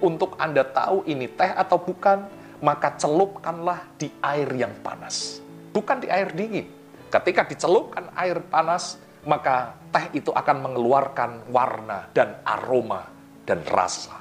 untuk 0.00 0.38
Anda 0.40 0.64
tahu 0.64 1.04
ini 1.04 1.28
teh 1.28 1.50
atau 1.52 1.76
bukan, 1.76 2.24
maka 2.62 2.94
celupkanlah 2.96 3.84
di 3.98 4.08
air 4.22 4.48
yang 4.54 4.72
panas. 4.80 5.42
Bukan 5.74 6.00
di 6.00 6.08
air 6.08 6.30
dingin. 6.32 6.70
Ketika 7.10 7.42
dicelupkan 7.44 8.08
air 8.14 8.38
panas, 8.48 8.96
maka 9.28 9.76
teh 9.92 10.20
itu 10.22 10.32
akan 10.32 10.56
mengeluarkan 10.64 11.52
warna 11.52 12.08
dan 12.16 12.40
aroma 12.46 13.04
dan 13.44 13.60
rasa. 13.68 14.16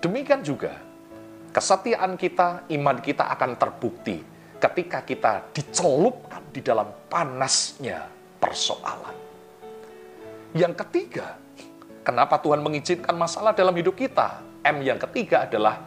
Demikian 0.00 0.40
juga, 0.40 0.76
kesetiaan 1.50 2.14
kita, 2.14 2.70
iman 2.70 2.98
kita 3.02 3.28
akan 3.34 3.58
terbukti 3.58 4.22
ketika 4.60 5.02
kita 5.02 5.32
dicelupkan 5.56 6.44
di 6.52 6.60
dalam 6.60 6.88
panasnya 7.08 8.06
persoalan. 8.38 9.16
Yang 10.52 10.74
ketiga, 10.86 11.38
kenapa 12.04 12.36
Tuhan 12.42 12.60
mengizinkan 12.60 13.14
masalah 13.16 13.56
dalam 13.56 13.72
hidup 13.72 13.96
kita? 13.96 14.42
M 14.60 14.84
yang 14.84 15.00
ketiga 15.00 15.48
adalah 15.48 15.80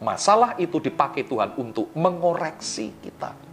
masalah 0.00 0.56
itu 0.56 0.80
dipakai 0.80 1.28
Tuhan 1.28 1.54
untuk 1.60 1.92
mengoreksi 1.92 2.96
kita. 3.04 3.51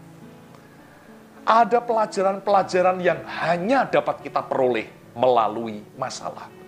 Ada 1.47 1.84
pelajaran-pelajaran 1.84 2.97
yang 3.04 3.23
hanya 3.25 3.88
dapat 3.88 4.23
kita 4.23 4.45
peroleh 4.45 4.88
melalui 5.15 5.82
masalah. 5.99 6.60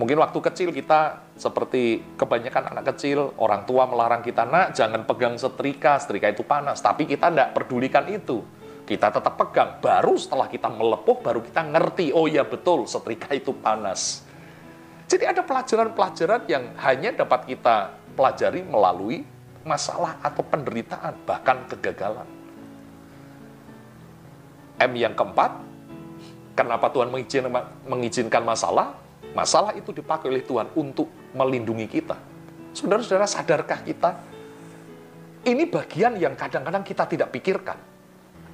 Mungkin 0.00 0.16
waktu 0.16 0.38
kecil 0.40 0.72
kita 0.72 1.28
seperti 1.36 2.00
kebanyakan 2.16 2.72
anak 2.72 2.96
kecil, 2.96 3.36
orang 3.36 3.68
tua 3.68 3.84
melarang 3.84 4.24
kita, 4.24 4.48
nak 4.48 4.72
jangan 4.72 5.04
pegang 5.04 5.36
setrika, 5.36 6.00
setrika 6.00 6.32
itu 6.32 6.40
panas. 6.40 6.80
Tapi 6.80 7.04
kita 7.04 7.28
tidak 7.28 7.52
pedulikan 7.52 8.08
itu. 8.08 8.40
Kita 8.88 9.12
tetap 9.12 9.36
pegang. 9.36 9.76
Baru 9.76 10.16
setelah 10.16 10.48
kita 10.48 10.72
melepuh, 10.72 11.20
baru 11.20 11.44
kita 11.44 11.68
ngerti, 11.68 12.16
oh 12.16 12.24
ya 12.24 12.48
betul, 12.48 12.88
setrika 12.88 13.36
itu 13.36 13.52
panas. 13.52 14.24
Jadi 15.04 15.28
ada 15.28 15.44
pelajaran-pelajaran 15.44 16.48
yang 16.48 16.72
hanya 16.80 17.12
dapat 17.12 17.44
kita 17.44 17.92
pelajari 18.16 18.64
melalui 18.64 19.20
masalah 19.68 20.16
atau 20.24 20.40
penderitaan, 20.40 21.12
bahkan 21.28 21.60
kegagalan. 21.68 22.39
M 24.80 24.92
yang 24.96 25.12
keempat, 25.12 25.60
kenapa 26.56 26.88
Tuhan 26.88 27.12
mengizinkan 27.84 28.40
masalah? 28.40 28.96
Masalah 29.36 29.76
itu 29.76 29.92
dipakai 29.92 30.32
oleh 30.32 30.42
Tuhan 30.42 30.72
untuk 30.72 31.06
melindungi 31.36 31.86
kita. 31.86 32.16
Saudara-saudara, 32.72 33.28
sadarkah 33.28 33.84
kita? 33.84 34.10
Ini 35.44 35.68
bagian 35.68 36.16
yang 36.16 36.32
kadang-kadang 36.32 36.80
kita 36.80 37.04
tidak 37.04 37.28
pikirkan. 37.28 37.76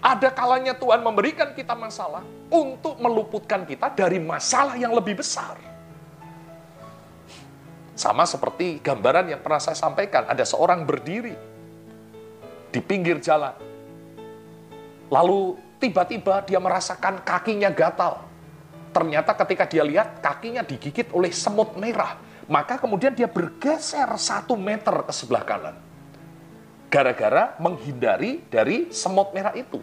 Ada 0.03 0.31
kalanya 0.35 0.77
Tuhan 0.77 1.01
memberikan 1.01 1.51
kita 1.57 1.73
masalah 1.73 2.23
untuk 2.53 3.01
meluputkan 3.01 3.65
kita 3.65 3.91
dari 3.97 4.21
masalah 4.21 4.77
yang 4.77 4.93
lebih 4.93 5.19
besar. 5.19 5.57
Sama 7.97 8.29
seperti 8.29 8.79
gambaran 8.85 9.33
yang 9.33 9.41
pernah 9.41 9.57
saya 9.57 9.75
sampaikan, 9.75 10.29
ada 10.29 10.45
seorang 10.45 10.85
berdiri 10.85 11.33
di 12.69 12.81
pinggir 12.85 13.19
jalan. 13.25 13.57
Lalu 15.09 15.57
tiba-tiba 15.79 16.45
dia 16.45 16.61
merasakan 16.61 17.23
kakinya 17.23 17.73
gatal. 17.73 18.25
Ternyata 18.93 19.37
ketika 19.45 19.65
dia 19.69 19.85
lihat 19.85 20.25
kakinya 20.25 20.65
digigit 20.65 21.13
oleh 21.13 21.29
semut 21.31 21.77
merah. 21.77 22.17
Maka 22.47 22.79
kemudian 22.79 23.11
dia 23.11 23.27
bergeser 23.27 24.07
satu 24.17 24.55
meter 24.55 24.95
ke 25.03 25.13
sebelah 25.13 25.43
kanan. 25.43 25.77
Gara-gara 26.87 27.59
menghindari 27.59 28.47
dari 28.47 28.89
semut 28.95 29.35
merah 29.35 29.53
itu. 29.59 29.83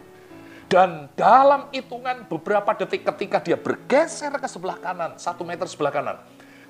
Dan 0.71 1.11
dalam 1.13 1.69
hitungan 1.75 2.25
beberapa 2.25 2.73
detik 2.73 3.03
ketika 3.03 3.43
dia 3.43 3.59
bergeser 3.59 4.31
ke 4.39 4.47
sebelah 4.47 4.79
kanan, 4.79 5.19
satu 5.19 5.43
meter 5.43 5.67
sebelah 5.67 5.91
kanan, 5.91 6.17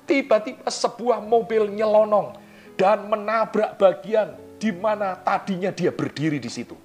Tiba-tiba 0.04 0.68
sebuah 0.68 1.24
mobil 1.24 1.72
nyelonong 1.72 2.36
dan 2.76 3.08
menabrak 3.08 3.80
bagian 3.80 4.36
di 4.60 4.68
mana 4.68 5.16
tadinya 5.16 5.72
dia 5.72 5.88
berdiri 5.88 6.36
di 6.36 6.52
situ. 6.52 6.76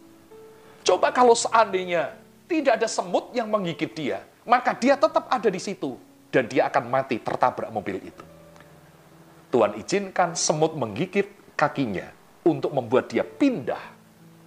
Coba 0.87 1.11
kalau 1.11 1.35
seandainya 1.35 2.15
tidak 2.49 2.81
ada 2.81 2.89
semut 2.89 3.29
yang 3.37 3.45
menggigit 3.45 3.93
dia, 3.93 4.25
maka 4.49 4.73
dia 4.73 4.97
tetap 4.97 5.29
ada 5.29 5.47
di 5.53 5.61
situ 5.61 5.93
dan 6.33 6.49
dia 6.49 6.65
akan 6.65 6.89
mati 6.89 7.21
tertabrak 7.21 7.69
mobil 7.69 8.01
itu. 8.01 8.25
Tuhan 9.53 9.77
izinkan 9.77 10.33
semut 10.33 10.73
menggigit 10.73 11.53
kakinya 11.53 12.09
untuk 12.41 12.73
membuat 12.73 13.13
dia 13.13 13.21
pindah 13.21 13.81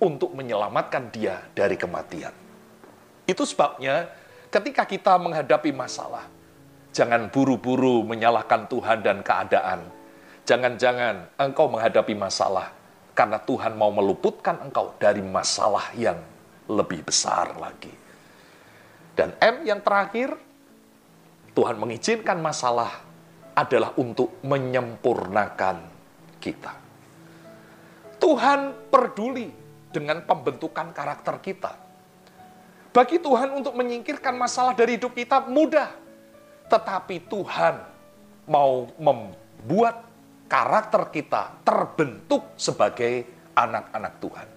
untuk 0.03 0.34
menyelamatkan 0.34 1.14
dia 1.14 1.46
dari 1.55 1.78
kematian. 1.78 2.34
Itu 3.22 3.46
sebabnya 3.46 4.11
ketika 4.50 4.82
kita 4.82 5.14
menghadapi 5.22 5.70
masalah, 5.70 6.26
jangan 6.90 7.30
buru-buru 7.30 8.03
menyalahkan 8.03 8.66
Tuhan 8.66 8.98
dan 9.07 9.22
keadaan. 9.22 9.86
Jangan-jangan 10.42 11.38
engkau 11.38 11.70
menghadapi 11.70 12.18
masalah 12.18 12.74
karena 13.14 13.38
Tuhan 13.38 13.78
mau 13.78 13.94
meluputkan 13.94 14.59
engkau 14.59 14.90
dari 14.98 15.22
masalah 15.22 15.94
yang 15.94 16.18
lebih 16.70 17.06
besar 17.06 17.58
lagi. 17.58 17.92
Dan 19.12 19.36
M 19.38 19.66
yang 19.66 19.80
terakhir, 19.84 20.34
Tuhan 21.52 21.76
mengizinkan 21.76 22.40
masalah 22.40 23.04
adalah 23.52 23.92
untuk 24.00 24.40
menyempurnakan 24.40 25.76
kita. 26.40 26.72
Tuhan 28.16 28.88
peduli 28.88 29.52
dengan 29.92 30.24
pembentukan 30.24 30.94
karakter 30.96 31.36
kita. 31.44 31.72
Bagi 32.92 33.20
Tuhan 33.20 33.52
untuk 33.52 33.76
menyingkirkan 33.76 34.36
masalah 34.36 34.72
dari 34.72 34.96
hidup 34.96 35.12
kita 35.12 35.44
mudah. 35.48 35.92
Tetapi 36.68 37.28
Tuhan 37.28 37.74
mau 38.48 38.88
membuat 38.96 40.08
karakter 40.48 41.08
kita 41.12 41.64
terbentuk 41.64 42.52
sebagai 42.56 43.24
anak-anak 43.56 44.14
Tuhan. 44.20 44.51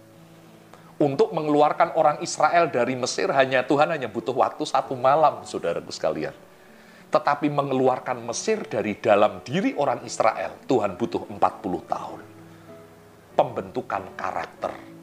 Untuk 0.96 1.36
mengeluarkan 1.36 2.00
orang 2.00 2.24
Israel 2.24 2.72
dari 2.72 2.96
Mesir 2.96 3.28
hanya 3.36 3.68
Tuhan 3.68 3.92
hanya 3.92 4.08
butuh 4.08 4.32
waktu 4.32 4.64
satu 4.64 4.96
malam, 4.96 5.44
saudaraku 5.44 5.92
sekalian. 5.92 6.32
Tetapi 7.12 7.52
mengeluarkan 7.52 8.24
Mesir 8.24 8.64
dari 8.64 8.96
dalam 8.96 9.44
diri 9.44 9.76
orang 9.76 10.08
Israel, 10.08 10.56
Tuhan 10.64 10.96
butuh 10.96 11.28
40 11.28 11.40
tahun. 11.92 12.22
Pembentukan 13.36 14.04
karakter 14.16 14.96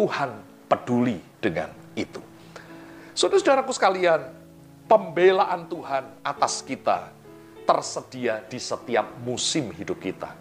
Tuhan 0.00 0.30
peduli 0.64 1.20
dengan 1.44 1.68
itu. 1.92 2.24
Saudara-saudaraku 3.12 3.68
sekalian, 3.74 4.32
pembelaan 4.88 5.68
Tuhan 5.68 6.24
atas 6.24 6.64
kita 6.64 7.12
tersedia 7.68 8.40
di 8.48 8.56
setiap 8.56 9.04
musim 9.20 9.68
hidup 9.76 10.00
kita. 10.00 10.32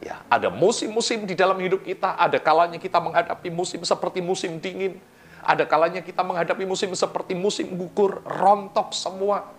Ya, 0.00 0.24
ada 0.32 0.48
musim-musim 0.48 1.28
di 1.28 1.36
dalam 1.36 1.60
hidup 1.60 1.84
kita, 1.84 2.16
ada 2.16 2.40
kalanya 2.40 2.80
kita 2.80 2.96
menghadapi 2.96 3.52
musim 3.52 3.84
seperti 3.84 4.24
musim 4.24 4.56
dingin, 4.56 4.96
ada 5.44 5.68
kalanya 5.68 6.00
kita 6.00 6.24
menghadapi 6.24 6.64
musim 6.64 6.88
seperti 6.96 7.36
musim 7.36 7.68
gugur, 7.76 8.24
rontok 8.24 8.96
semua. 8.96 9.52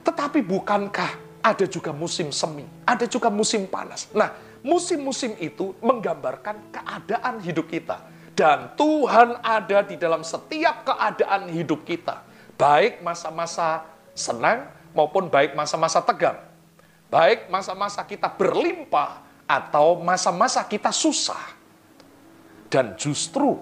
Tetapi 0.00 0.40
bukankah 0.40 1.12
ada 1.44 1.66
juga 1.68 1.92
musim 1.92 2.32
semi, 2.32 2.64
ada 2.88 3.04
juga 3.04 3.28
musim 3.28 3.68
panas. 3.68 4.08
Nah, 4.16 4.32
musim-musim 4.64 5.36
itu 5.42 5.76
menggambarkan 5.84 6.72
keadaan 6.72 7.42
hidup 7.44 7.68
kita. 7.68 8.00
Dan 8.32 8.72
Tuhan 8.80 9.44
ada 9.44 9.84
di 9.84 10.00
dalam 10.00 10.24
setiap 10.24 10.88
keadaan 10.88 11.52
hidup 11.52 11.84
kita. 11.84 12.24
Baik 12.56 13.04
masa-masa 13.04 13.84
senang 14.16 14.72
maupun 14.96 15.28
baik 15.28 15.52
masa-masa 15.52 16.00
tegang. 16.00 16.51
Baik 17.12 17.52
masa-masa 17.52 18.00
kita 18.08 18.32
berlimpah 18.32 19.20
atau 19.44 20.00
masa-masa 20.00 20.64
kita 20.64 20.88
susah. 20.88 21.60
Dan 22.72 22.96
justru 22.96 23.60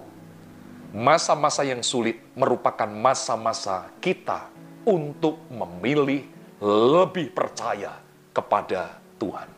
masa-masa 0.95 1.67
yang 1.67 1.83
sulit 1.83 2.23
merupakan 2.31 2.87
masa-masa 2.87 3.91
kita 3.99 4.47
untuk 4.87 5.43
memilih 5.51 6.23
lebih 6.63 7.35
percaya 7.35 7.99
kepada 8.31 8.95
Tuhan. 9.19 9.51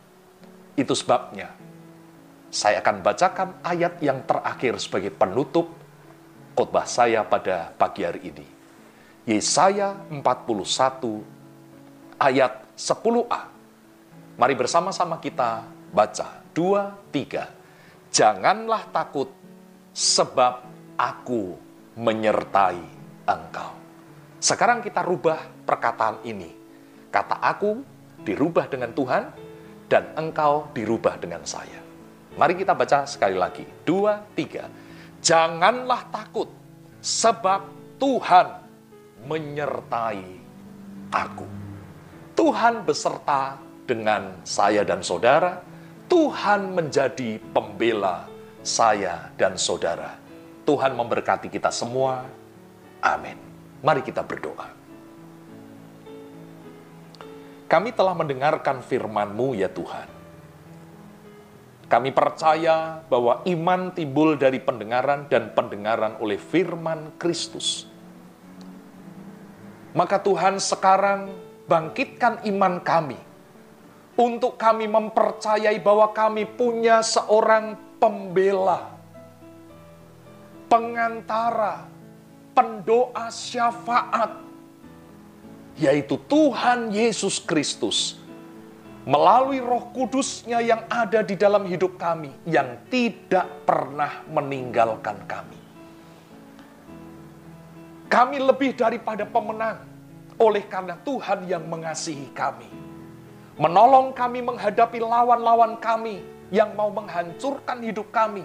Itu 0.74 0.98
sebabnya 0.98 1.54
saya 2.50 2.82
akan 2.82 2.98
bacakan 2.98 3.62
ayat 3.62 4.02
yang 4.02 4.26
terakhir 4.26 4.74
sebagai 4.82 5.14
penutup 5.14 5.70
khotbah 6.58 6.82
saya 6.82 7.22
pada 7.22 7.70
pagi 7.78 8.02
hari 8.02 8.26
ini. 8.26 8.46
Yesaya 9.30 9.94
41 10.10 10.18
ayat 12.18 12.52
10a. 12.74 13.53
Mari 14.34 14.54
bersama-sama 14.58 15.22
kita 15.22 15.62
baca. 15.94 16.42
Dua, 16.50 16.90
tiga. 17.14 17.50
Janganlah 18.10 18.90
takut 18.90 19.30
sebab 19.94 20.66
aku 20.98 21.54
menyertai 21.94 22.82
engkau. 23.26 23.72
Sekarang 24.42 24.82
kita 24.82 25.06
rubah 25.06 25.38
perkataan 25.66 26.22
ini. 26.26 26.50
Kata 27.10 27.38
aku 27.38 27.78
dirubah 28.26 28.66
dengan 28.66 28.90
Tuhan, 28.90 29.24
dan 29.86 30.10
engkau 30.18 30.72
dirubah 30.74 31.20
dengan 31.20 31.44
saya. 31.46 31.78
Mari 32.34 32.58
kita 32.58 32.74
baca 32.74 33.06
sekali 33.06 33.38
lagi. 33.38 33.62
Dua, 33.86 34.18
tiga. 34.34 34.66
Janganlah 35.22 36.10
takut, 36.10 36.50
sebab 36.98 37.70
Tuhan 38.02 38.48
menyertai 39.24 40.26
aku. 41.14 41.46
Tuhan 42.34 42.82
beserta 42.82 43.56
dengan 43.84 44.40
saya 44.44 44.82
dan 44.82 45.04
saudara. 45.04 45.60
Tuhan 46.04 46.76
menjadi 46.76 47.40
pembela 47.52 48.28
saya 48.60 49.32
dan 49.40 49.56
saudara. 49.56 50.16
Tuhan 50.64 50.96
memberkati 50.96 51.48
kita 51.48 51.72
semua. 51.72 52.24
Amin. 53.00 53.36
Mari 53.84 54.00
kita 54.00 54.24
berdoa. 54.24 54.68
Kami 57.68 57.90
telah 57.92 58.14
mendengarkan 58.16 58.84
firman-Mu 58.84 59.56
ya 59.56 59.68
Tuhan. 59.68 60.08
Kami 61.84 62.10
percaya 62.16 63.04
bahwa 63.12 63.44
iman 63.44 63.92
timbul 63.92 64.40
dari 64.40 64.60
pendengaran 64.60 65.28
dan 65.28 65.52
pendengaran 65.52 66.16
oleh 66.20 66.40
firman 66.40 67.12
Kristus. 67.20 67.84
Maka 69.92 70.18
Tuhan 70.20 70.58
sekarang 70.58 71.32
bangkitkan 71.68 72.44
iman 72.48 72.80
kami 72.80 73.33
untuk 74.14 74.54
kami 74.54 74.86
mempercayai 74.86 75.78
bahwa 75.82 76.10
kami 76.14 76.46
punya 76.46 77.02
seorang 77.02 77.74
pembela, 77.98 78.94
pengantara, 80.70 81.86
pendoa 82.54 83.26
syafaat 83.30 84.44
yaitu 85.74 86.14
Tuhan 86.30 86.94
Yesus 86.94 87.42
Kristus, 87.42 88.14
melalui 89.02 89.58
roh 89.58 89.90
kudusnya 89.90 90.62
yang 90.62 90.86
ada 90.86 91.20
di 91.26 91.34
dalam 91.34 91.66
hidup 91.66 91.98
kami, 91.98 92.30
yang 92.46 92.86
tidak 92.86 93.66
pernah 93.66 94.22
meninggalkan 94.30 95.18
kami. 95.26 95.58
Kami 98.06 98.38
lebih 98.38 98.78
daripada 98.78 99.26
pemenang, 99.26 99.82
oleh 100.38 100.62
karena 100.70 100.94
Tuhan 101.02 101.50
yang 101.50 101.66
mengasihi 101.66 102.30
kami. 102.30 102.83
Menolong 103.54 104.10
kami 104.14 104.42
menghadapi 104.42 104.98
lawan-lawan 104.98 105.78
kami 105.78 106.22
yang 106.50 106.74
mau 106.74 106.90
menghancurkan 106.90 107.78
hidup 107.82 108.10
kami. 108.10 108.42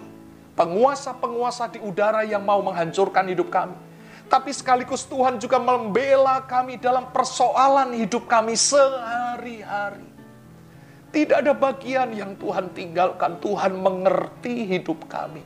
Penguasa-penguasa 0.54 1.72
di 1.72 1.80
udara 1.82 2.28
yang 2.28 2.44
mau 2.44 2.60
menghancurkan 2.60 3.26
hidup 3.32 3.48
kami 3.48 3.90
tapi 4.30 4.54
sekaligus 4.54 5.10
Tuhan 5.10 5.42
juga 5.42 5.58
membela 5.58 6.38
kami 6.46 6.78
dalam 6.78 7.10
persoalan 7.10 7.98
hidup 7.98 8.30
kami 8.30 8.54
sehari-hari. 8.54 10.06
Tidak 11.10 11.42
ada 11.42 11.58
bagian 11.58 12.14
yang 12.14 12.38
Tuhan 12.38 12.70
tinggalkan. 12.70 13.42
Tuhan 13.42 13.74
mengerti 13.74 14.70
hidup 14.70 15.10
kami. 15.10 15.42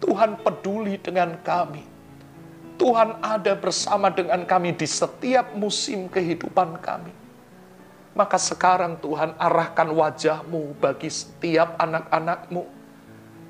Tuhan 0.00 0.40
peduli 0.40 0.96
dengan 0.96 1.36
kami. 1.44 1.84
Tuhan 2.80 3.20
ada 3.20 3.52
bersama 3.52 4.08
dengan 4.08 4.40
kami 4.48 4.72
di 4.72 4.88
setiap 4.88 5.52
musim 5.52 6.08
kehidupan 6.08 6.80
kami. 6.80 7.12
Maka 8.14 8.38
sekarang 8.38 9.02
Tuhan 9.02 9.34
arahkan 9.34 9.90
wajahmu 9.90 10.78
bagi 10.78 11.10
setiap 11.10 11.74
anak-anakmu 11.82 12.62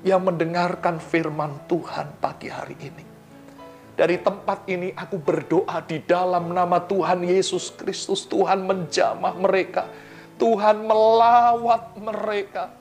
yang 0.01 0.25
mendengarkan 0.25 0.97
firman 0.97 1.53
Tuhan 1.69 2.17
pagi 2.17 2.49
hari 2.49 2.73
ini. 2.81 3.05
Dari 3.93 4.17
tempat 4.17 4.65
ini 4.65 4.89
aku 4.97 5.21
berdoa 5.21 5.85
di 5.85 6.01
dalam 6.01 6.49
nama 6.49 6.81
Tuhan 6.81 7.21
Yesus 7.21 7.77
Kristus. 7.77 8.25
Tuhan 8.25 8.65
menjamah 8.65 9.37
mereka. 9.37 9.85
Tuhan 10.41 10.81
melawat 10.81 11.93
mereka. 12.01 12.73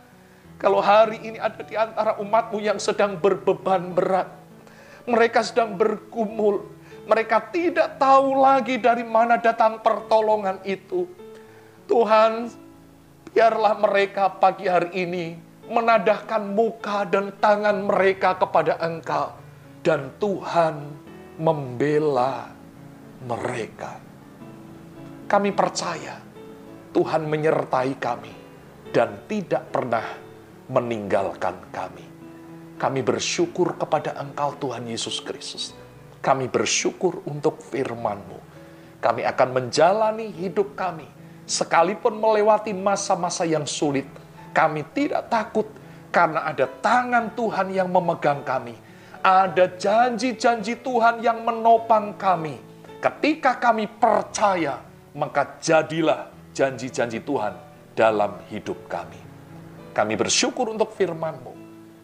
Kalau 0.56 0.80
hari 0.80 1.20
ini 1.20 1.36
ada 1.36 1.60
di 1.60 1.76
antara 1.76 2.16
umatmu 2.16 2.64
yang 2.64 2.80
sedang 2.80 3.20
berbeban 3.20 3.92
berat. 3.92 4.32
Mereka 5.04 5.44
sedang 5.44 5.76
bergumul. 5.76 6.64
Mereka 7.04 7.52
tidak 7.52 8.00
tahu 8.00 8.40
lagi 8.40 8.80
dari 8.80 9.04
mana 9.04 9.36
datang 9.36 9.84
pertolongan 9.84 10.64
itu. 10.64 11.23
Tuhan, 11.84 12.48
biarlah 13.28 13.76
mereka 13.76 14.32
pagi 14.40 14.64
hari 14.64 14.90
ini 15.04 15.36
menadahkan 15.68 16.44
muka 16.52 17.04
dan 17.08 17.32
tangan 17.40 17.84
mereka 17.84 18.40
kepada 18.40 18.80
Engkau, 18.80 19.36
dan 19.84 20.12
Tuhan 20.16 20.80
membela 21.36 22.48
mereka. 23.24 24.00
Kami 25.24 25.50
percaya 25.52 26.20
Tuhan 26.92 27.28
menyertai 27.28 27.92
kami 27.96 28.32
dan 28.92 29.24
tidak 29.28 29.72
pernah 29.72 30.04
meninggalkan 30.68 31.68
kami. 31.72 32.06
Kami 32.80 33.00
bersyukur 33.00 33.76
kepada 33.76 34.16
Engkau 34.20 34.56
Tuhan 34.60 34.84
Yesus 34.88 35.20
Kristus. 35.20 35.72
Kami 36.24 36.48
bersyukur 36.48 37.20
untuk 37.28 37.60
firman-Mu. 37.60 38.38
Kami 39.00 39.20
akan 39.24 39.48
menjalani 39.52 40.32
hidup 40.32 40.72
kami 40.72 41.23
sekalipun 41.44 42.16
melewati 42.16 42.72
masa-masa 42.72 43.44
yang 43.44 43.64
sulit. 43.68 44.08
Kami 44.54 44.86
tidak 44.96 45.28
takut 45.28 45.66
karena 46.14 46.46
ada 46.46 46.66
tangan 46.68 47.32
Tuhan 47.34 47.74
yang 47.74 47.88
memegang 47.90 48.46
kami. 48.46 48.76
Ada 49.24 49.72
janji-janji 49.80 50.84
Tuhan 50.84 51.24
yang 51.24 51.42
menopang 51.42 52.12
kami. 52.14 52.60
Ketika 53.00 53.56
kami 53.56 53.88
percaya, 53.88 54.80
maka 55.16 55.56
jadilah 55.60 56.28
janji-janji 56.52 57.24
Tuhan 57.24 57.56
dalam 57.96 58.40
hidup 58.52 58.84
kami. 58.86 59.18
Kami 59.94 60.14
bersyukur 60.18 60.68
untuk 60.70 60.92
firman-Mu. 60.92 61.52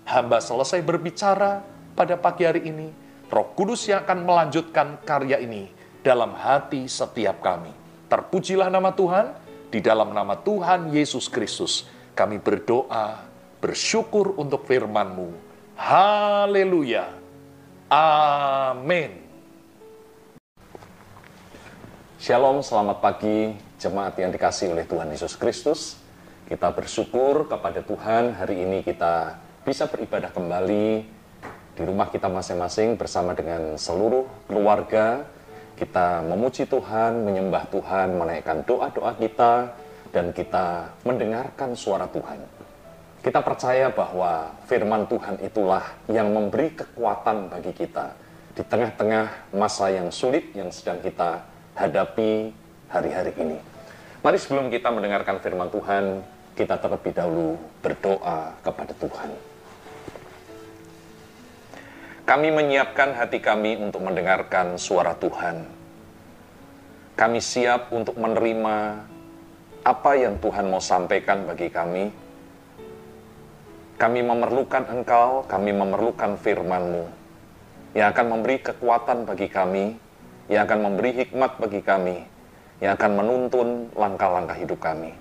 Hamba 0.06 0.42
selesai 0.42 0.82
berbicara 0.82 1.62
pada 1.94 2.18
pagi 2.18 2.42
hari 2.46 2.66
ini, 2.66 2.90
Roh 3.30 3.54
Kudus 3.54 3.86
yang 3.86 4.02
akan 4.02 4.26
melanjutkan 4.26 4.98
karya 5.06 5.38
ini 5.38 5.70
dalam 6.02 6.34
hati 6.34 6.88
setiap 6.90 7.38
kami. 7.38 7.79
Terpujilah 8.10 8.74
nama 8.74 8.90
Tuhan, 8.90 9.38
di 9.70 9.78
dalam 9.78 10.10
nama 10.10 10.34
Tuhan 10.34 10.90
Yesus 10.90 11.30
Kristus, 11.30 11.86
kami 12.18 12.42
berdoa, 12.42 13.22
bersyukur 13.62 14.34
untuk 14.34 14.66
firman-Mu. 14.66 15.30
Haleluya. 15.78 17.06
Amin. 17.86 19.14
Shalom, 22.18 22.66
selamat 22.66 22.98
pagi 22.98 23.54
jemaat 23.78 24.18
yang 24.18 24.34
dikasih 24.34 24.74
oleh 24.74 24.90
Tuhan 24.90 25.06
Yesus 25.14 25.38
Kristus. 25.38 25.94
Kita 26.50 26.74
bersyukur 26.74 27.46
kepada 27.46 27.78
Tuhan 27.78 28.34
hari 28.34 28.66
ini 28.66 28.82
kita 28.82 29.38
bisa 29.62 29.86
beribadah 29.86 30.34
kembali 30.34 31.06
di 31.78 31.82
rumah 31.86 32.10
kita 32.10 32.26
masing-masing 32.26 32.98
bersama 32.98 33.38
dengan 33.38 33.78
seluruh 33.78 34.26
keluarga. 34.50 35.22
Kita 35.80 36.20
memuji 36.20 36.68
Tuhan, 36.68 37.24
menyembah 37.24 37.64
Tuhan, 37.72 38.12
menaikkan 38.20 38.60
doa-doa 38.68 39.16
kita, 39.16 39.72
dan 40.12 40.28
kita 40.36 40.92
mendengarkan 41.08 41.72
suara 41.72 42.04
Tuhan. 42.10 42.36
Kita 43.24 43.40
percaya 43.40 43.88
bahwa 43.88 44.52
firman 44.68 45.08
Tuhan 45.08 45.40
itulah 45.40 45.84
yang 46.12 46.36
memberi 46.36 46.76
kekuatan 46.76 47.48
bagi 47.48 47.72
kita 47.72 48.12
di 48.52 48.60
tengah-tengah 48.60 49.56
masa 49.56 49.88
yang 49.88 50.12
sulit 50.12 50.52
yang 50.52 50.68
sedang 50.68 51.00
kita 51.00 51.48
hadapi 51.76 52.52
hari-hari 52.92 53.32
ini. 53.40 53.56
Mari 54.20 54.36
sebelum 54.36 54.68
kita 54.68 54.92
mendengarkan 54.92 55.40
firman 55.40 55.72
Tuhan, 55.72 56.20
kita 56.60 56.76
terlebih 56.76 57.16
dahulu 57.16 57.56
berdoa 57.80 58.52
kepada 58.60 58.92
Tuhan. 59.00 59.49
Kami 62.30 62.54
menyiapkan 62.54 63.18
hati 63.18 63.42
kami 63.42 63.74
untuk 63.74 64.06
mendengarkan 64.06 64.78
suara 64.78 65.18
Tuhan. 65.18 65.66
Kami 67.18 67.42
siap 67.42 67.90
untuk 67.90 68.14
menerima 68.14 69.02
apa 69.82 70.10
yang 70.14 70.38
Tuhan 70.38 70.70
mau 70.70 70.78
sampaikan 70.78 71.42
bagi 71.42 71.74
kami. 71.74 72.14
Kami 73.98 74.20
memerlukan 74.22 74.86
Engkau, 74.94 75.42
kami 75.50 75.74
memerlukan 75.74 76.38
firman-Mu 76.38 77.04
yang 77.98 78.14
akan 78.14 78.26
memberi 78.30 78.62
kekuatan 78.62 79.26
bagi 79.26 79.50
kami, 79.50 79.98
yang 80.46 80.70
akan 80.70 80.86
memberi 80.86 81.10
hikmat 81.26 81.58
bagi 81.58 81.82
kami, 81.82 82.22
yang 82.78 82.94
akan 82.94 83.10
menuntun 83.10 83.90
langkah-langkah 83.98 84.54
hidup 84.54 84.78
kami. 84.78 85.18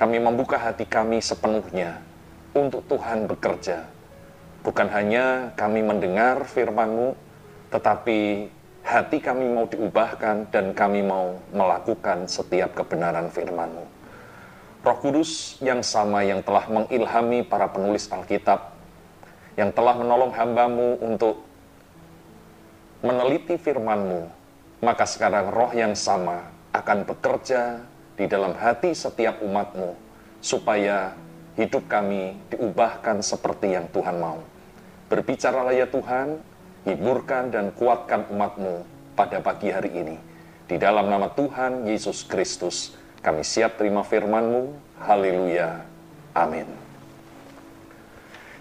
Kami 0.00 0.16
membuka 0.16 0.56
hati 0.56 0.88
kami 0.88 1.20
sepenuhnya 1.20 2.00
untuk 2.56 2.80
Tuhan 2.88 3.28
bekerja. 3.28 3.84
Bukan 4.62 4.86
hanya 4.94 5.50
kami 5.58 5.82
mendengar 5.82 6.46
firman-Mu, 6.46 7.18
tetapi 7.74 8.46
hati 8.86 9.18
kami 9.18 9.50
mau 9.50 9.66
diubahkan 9.66 10.54
dan 10.54 10.70
kami 10.70 11.02
mau 11.02 11.34
melakukan 11.50 12.30
setiap 12.30 12.70
kebenaran 12.78 13.26
firman-Mu. 13.26 13.82
Roh 14.82 14.98
Kudus 15.02 15.58
yang 15.58 15.82
sama 15.82 16.22
yang 16.22 16.46
telah 16.46 16.70
mengilhami 16.70 17.42
para 17.42 17.70
penulis 17.74 18.06
Alkitab, 18.06 18.70
yang 19.58 19.74
telah 19.74 19.98
menolong 19.98 20.30
hambamu 20.30 20.98
untuk 21.02 21.42
meneliti 23.02 23.58
firman-Mu, 23.58 24.30
maka 24.78 25.06
sekarang 25.06 25.50
roh 25.50 25.74
yang 25.74 25.98
sama 25.98 26.54
akan 26.70 27.02
bekerja 27.02 27.82
di 28.14 28.30
dalam 28.30 28.54
hati 28.54 28.94
setiap 28.94 29.42
umatmu, 29.42 29.98
supaya 30.38 31.18
hidup 31.58 31.86
kami 31.90 32.38
diubahkan 32.50 33.22
seperti 33.26 33.74
yang 33.74 33.90
Tuhan 33.90 34.22
mau. 34.22 34.51
Berbicaralah 35.12 35.76
ya 35.76 35.84
Tuhan, 35.84 36.40
hiburkan 36.88 37.52
dan 37.52 37.68
kuatkan 37.76 38.32
umatmu 38.32 38.80
pada 39.12 39.44
pagi 39.44 39.68
hari 39.68 39.92
ini. 39.92 40.16
Di 40.64 40.80
dalam 40.80 41.12
nama 41.12 41.28
Tuhan 41.28 41.84
Yesus 41.84 42.24
Kristus, 42.24 42.96
kami 43.20 43.44
siap 43.44 43.76
terima 43.76 44.08
firman-Mu. 44.08 44.72
Haleluya. 45.04 45.84
Amin. 46.32 46.64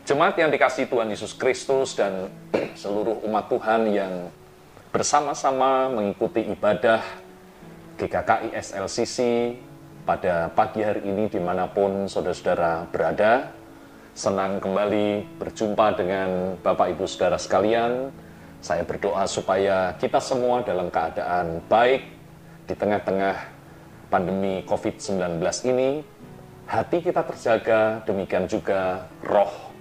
Jemaat 0.04 0.36
yang 0.36 0.52
dikasih 0.52 0.92
Tuhan 0.92 1.08
Yesus 1.08 1.32
Kristus 1.40 1.96
dan 1.96 2.28
seluruh 2.84 3.24
umat 3.32 3.48
Tuhan 3.48 3.88
yang 3.88 4.28
bersama-sama 4.92 5.88
mengikuti 5.88 6.52
ibadah 6.52 7.00
GKKI 7.96 8.52
SLCC 8.60 9.18
pada 10.04 10.52
pagi 10.52 10.84
hari 10.84 11.00
ini 11.08 11.32
di 11.32 11.40
mana 11.40 11.72
pun 11.72 12.12
saudara-saudara 12.12 12.92
berada. 12.92 13.61
Senang 14.12 14.60
kembali 14.60 15.40
berjumpa 15.40 15.96
dengan 15.96 16.60
Bapak 16.60 16.92
Ibu 16.92 17.08
Saudara 17.08 17.40
sekalian. 17.40 18.12
Saya 18.60 18.84
berdoa 18.84 19.24
supaya 19.24 19.96
kita 19.96 20.20
semua 20.20 20.60
dalam 20.68 20.92
keadaan 20.92 21.64
baik 21.72 22.04
di 22.68 22.76
tengah-tengah 22.76 23.40
pandemi 24.12 24.68
COVID-19 24.68 25.40
ini. 25.64 26.04
Hati 26.68 27.00
kita 27.00 27.24
terjaga, 27.24 28.04
demikian 28.04 28.52
juga 28.52 29.08
roh 29.24 29.72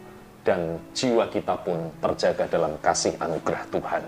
dan 0.47 0.79
jiwa 0.95 1.27
kita 1.27 1.59
pun 1.67 1.91
terjaga 1.99 2.47
dalam 2.47 2.79
kasih 2.79 3.19
anugerah 3.19 3.67
Tuhan. 3.67 4.03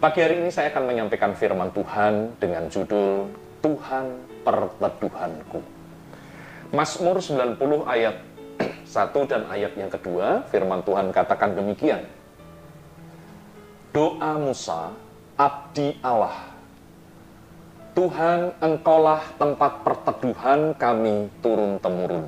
Pagi 0.00 0.24
hari 0.24 0.40
ini 0.40 0.48
saya 0.48 0.72
akan 0.72 0.88
menyampaikan 0.88 1.36
firman 1.36 1.68
Tuhan 1.76 2.40
dengan 2.40 2.64
judul 2.72 3.28
Tuhan 3.60 4.08
Perteduhanku. 4.40 5.60
Mazmur 6.72 7.20
90 7.20 7.60
ayat 7.84 8.33
1 8.60 9.30
dan 9.30 9.48
ayat 9.50 9.74
yang 9.74 9.90
kedua, 9.90 10.46
firman 10.48 10.84
Tuhan 10.86 11.10
katakan 11.10 11.58
demikian. 11.58 12.06
Doa 13.94 14.38
Musa, 14.38 14.94
abdi 15.38 15.98
Allah. 16.02 16.54
Tuhan, 17.94 18.58
engkaulah 18.58 19.22
tempat 19.38 19.86
perteduhan 19.86 20.74
kami 20.74 21.30
turun-temurun. 21.38 22.26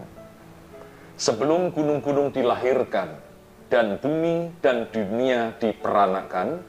Sebelum 1.18 1.74
gunung-gunung 1.74 2.31
dilahirkan, 2.31 3.27
dan 3.66 3.99
bumi 3.99 4.55
dan 4.62 4.87
dunia 4.95 5.55
diperanakan, 5.59 6.62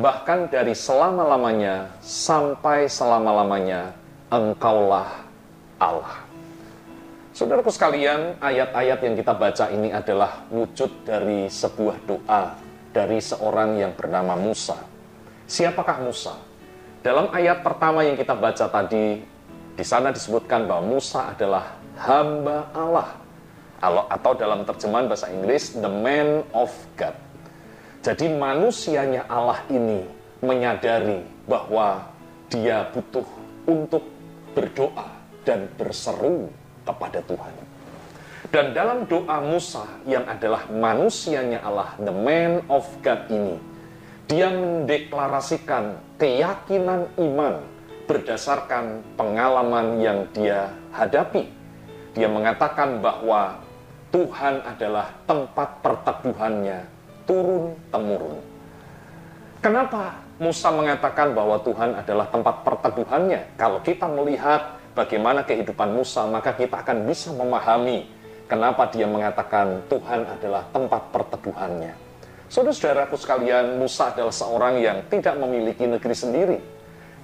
bahkan 0.00 0.48
dari 0.48 0.72
selama-lamanya 0.72 1.92
sampai 2.00 2.88
selama-lamanya 2.88 3.92
engkaulah 4.32 5.08
Allah. 5.76 6.24
Saudaraku 7.34 7.66
sekalian, 7.66 8.38
ayat-ayat 8.38 9.02
yang 9.02 9.18
kita 9.18 9.34
baca 9.34 9.66
ini 9.74 9.90
adalah 9.90 10.46
wujud 10.54 11.02
dari 11.02 11.50
sebuah 11.50 12.06
doa 12.06 12.54
dari 12.94 13.18
seorang 13.18 13.74
yang 13.74 13.90
bernama 13.90 14.38
Musa. 14.38 14.78
Siapakah 15.42 15.98
Musa? 15.98 16.38
Dalam 17.02 17.34
ayat 17.34 17.66
pertama 17.66 18.06
yang 18.06 18.14
kita 18.14 18.38
baca 18.38 18.70
tadi, 18.70 19.18
di 19.74 19.82
sana 19.82 20.14
disebutkan 20.14 20.70
bahwa 20.70 20.94
Musa 20.94 21.34
adalah 21.34 21.74
hamba 21.98 22.70
Allah. 22.70 23.18
Atau 23.82 24.38
dalam 24.38 24.62
terjemahan 24.62 25.10
bahasa 25.10 25.26
Inggris, 25.26 25.74
the 25.74 25.90
man 25.90 26.46
of 26.54 26.70
God. 26.94 27.18
Jadi 28.06 28.30
manusianya 28.30 29.26
Allah 29.26 29.58
ini 29.74 30.06
menyadari 30.38 31.26
bahwa 31.50 32.06
dia 32.46 32.86
butuh 32.94 33.26
untuk 33.66 34.06
berdoa 34.54 35.10
dan 35.42 35.66
berseru 35.74 36.46
kepada 36.84 37.20
Tuhan. 37.24 37.54
Dan 38.52 38.76
dalam 38.76 39.08
doa 39.08 39.40
Musa 39.40 39.88
yang 40.04 40.28
adalah 40.28 40.68
manusianya 40.68 41.64
Allah, 41.64 41.96
the 41.98 42.12
man 42.12 42.62
of 42.70 42.86
God 43.00 43.26
ini, 43.32 43.56
dia 44.28 44.52
mendeklarasikan 44.52 45.96
keyakinan 46.20 47.08
iman 47.18 47.64
berdasarkan 48.04 49.00
pengalaman 49.16 49.98
yang 49.98 50.28
dia 50.36 50.70
hadapi. 50.92 51.48
Dia 52.14 52.28
mengatakan 52.30 53.02
bahwa 53.02 53.58
Tuhan 54.14 54.62
adalah 54.62 55.10
tempat 55.26 55.82
perteduhannya 55.82 56.86
turun-temurun. 57.26 58.38
Kenapa 59.58 60.20
Musa 60.38 60.68
mengatakan 60.70 61.32
bahwa 61.32 61.58
Tuhan 61.64 61.96
adalah 61.98 62.28
tempat 62.30 62.62
perteduhannya? 62.62 63.58
Kalau 63.58 63.80
kita 63.82 64.06
melihat 64.06 64.73
bagaimana 64.94 65.42
kehidupan 65.42 65.92
Musa, 65.92 66.24
maka 66.30 66.54
kita 66.54 66.80
akan 66.80 67.04
bisa 67.04 67.34
memahami 67.34 68.06
kenapa 68.46 68.88
dia 68.88 69.04
mengatakan 69.04 69.82
Tuhan 69.90 70.24
adalah 70.24 70.64
tempat 70.70 71.02
perteduhannya. 71.10 71.92
Saudara-saudaraku 72.48 73.18
sekalian, 73.18 73.82
Musa 73.82 74.14
adalah 74.14 74.30
seorang 74.30 74.78
yang 74.78 75.02
tidak 75.10 75.34
memiliki 75.36 75.90
negeri 75.90 76.14
sendiri. 76.14 76.58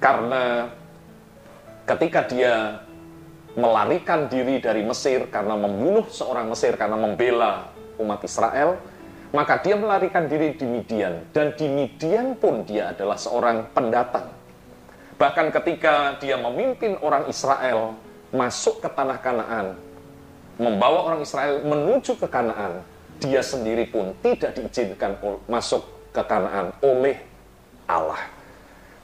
Karena 0.03 0.66
ketika 1.87 2.27
dia 2.27 2.83
melarikan 3.55 4.27
diri 4.27 4.59
dari 4.59 4.83
Mesir 4.83 5.29
karena 5.31 5.55
membunuh 5.55 6.07
seorang 6.11 6.51
Mesir 6.51 6.75
karena 6.75 6.99
membela 6.99 7.71
umat 8.01 8.25
Israel, 8.27 8.81
maka 9.31 9.62
dia 9.62 9.79
melarikan 9.79 10.27
diri 10.27 10.59
di 10.59 10.66
Midian 10.66 11.31
dan 11.31 11.55
di 11.55 11.71
Midian 11.71 12.35
pun 12.35 12.66
dia 12.66 12.91
adalah 12.91 13.14
seorang 13.14 13.71
pendatang. 13.71 14.39
Bahkan 15.21 15.53
ketika 15.53 16.16
dia 16.16 16.41
memimpin 16.41 16.97
orang 17.05 17.29
Israel 17.29 17.93
masuk 18.33 18.81
ke 18.81 18.89
tanah 18.89 19.21
Kanaan, 19.21 19.77
membawa 20.57 21.12
orang 21.12 21.21
Israel 21.21 21.61
menuju 21.61 22.16
ke 22.16 22.25
Kanaan, 22.25 22.81
dia 23.21 23.45
sendiri 23.45 23.85
pun 23.85 24.16
tidak 24.25 24.57
diizinkan 24.57 25.21
masuk 25.45 25.85
ke 26.16 26.25
Kanaan 26.25 26.73
oleh 26.81 27.21
Allah. 27.85 28.33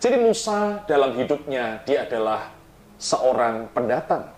Jadi 0.00 0.16
Musa 0.16 0.80
dalam 0.88 1.12
hidupnya 1.20 1.84
dia 1.84 2.08
adalah 2.08 2.48
seorang 2.96 3.68
pendatang. 3.76 4.32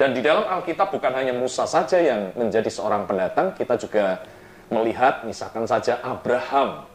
Dan 0.00 0.16
di 0.16 0.24
dalam 0.24 0.48
Alkitab 0.48 0.88
bukan 0.88 1.12
hanya 1.12 1.36
Musa 1.36 1.68
saja 1.68 2.00
yang 2.00 2.32
menjadi 2.32 2.66
seorang 2.72 3.04
pendatang, 3.04 3.52
kita 3.52 3.76
juga 3.76 4.24
melihat 4.72 5.20
misalkan 5.28 5.68
saja 5.68 6.00
Abraham. 6.00 6.88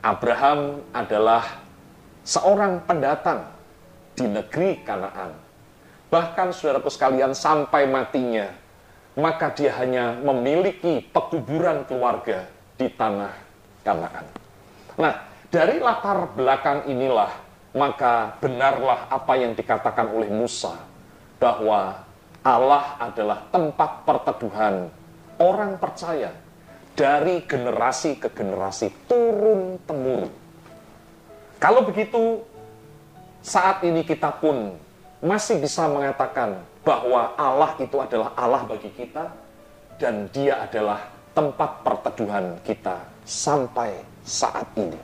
Abraham 0.00 0.80
adalah 0.96 1.65
seorang 2.26 2.82
pendatang 2.82 3.46
di 4.18 4.26
negeri 4.26 4.82
Kanaan. 4.82 5.30
Bahkan 6.10 6.50
saudaraku 6.50 6.90
sekalian 6.90 7.38
sampai 7.38 7.86
matinya, 7.86 8.50
maka 9.14 9.54
dia 9.54 9.70
hanya 9.78 10.18
memiliki 10.18 11.06
pekuburan 11.14 11.86
keluarga 11.86 12.50
di 12.74 12.90
tanah 12.90 13.32
Kanaan. 13.86 14.26
Nah, 14.98 15.14
dari 15.46 15.78
latar 15.78 16.34
belakang 16.34 16.90
inilah, 16.90 17.30
maka 17.78 18.34
benarlah 18.42 19.06
apa 19.06 19.32
yang 19.38 19.54
dikatakan 19.54 20.10
oleh 20.10 20.26
Musa, 20.26 20.74
bahwa 21.38 22.02
Allah 22.42 22.98
adalah 22.98 23.46
tempat 23.54 24.02
perteduhan 24.02 24.90
orang 25.38 25.78
percaya 25.78 26.32
dari 26.96 27.44
generasi 27.44 28.16
ke 28.16 28.32
generasi 28.32 28.88
turun 29.04 29.78
temurun. 29.84 30.32
Kalau 31.56 31.80
begitu, 31.88 32.44
saat 33.40 33.80
ini 33.80 34.04
kita 34.04 34.28
pun 34.28 34.76
masih 35.24 35.56
bisa 35.56 35.88
mengatakan 35.88 36.60
bahwa 36.84 37.32
Allah 37.40 37.72
itu 37.80 37.96
adalah 37.96 38.30
Allah 38.36 38.62
bagi 38.68 38.92
kita 38.92 39.32
dan 39.96 40.28
dia 40.30 40.60
adalah 40.60 41.00
tempat 41.32 41.80
perteduhan 41.80 42.60
kita 42.60 43.00
sampai 43.24 43.96
saat 44.20 44.68
ini. 44.76 45.00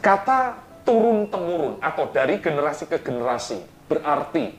Kata 0.00 0.56
turun 0.86 1.28
temurun 1.28 1.76
atau 1.84 2.08
dari 2.08 2.40
generasi 2.40 2.88
ke 2.88 3.02
generasi 3.02 3.60
berarti 3.90 4.54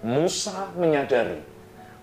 Musa 0.00 0.70
menyadari 0.78 1.42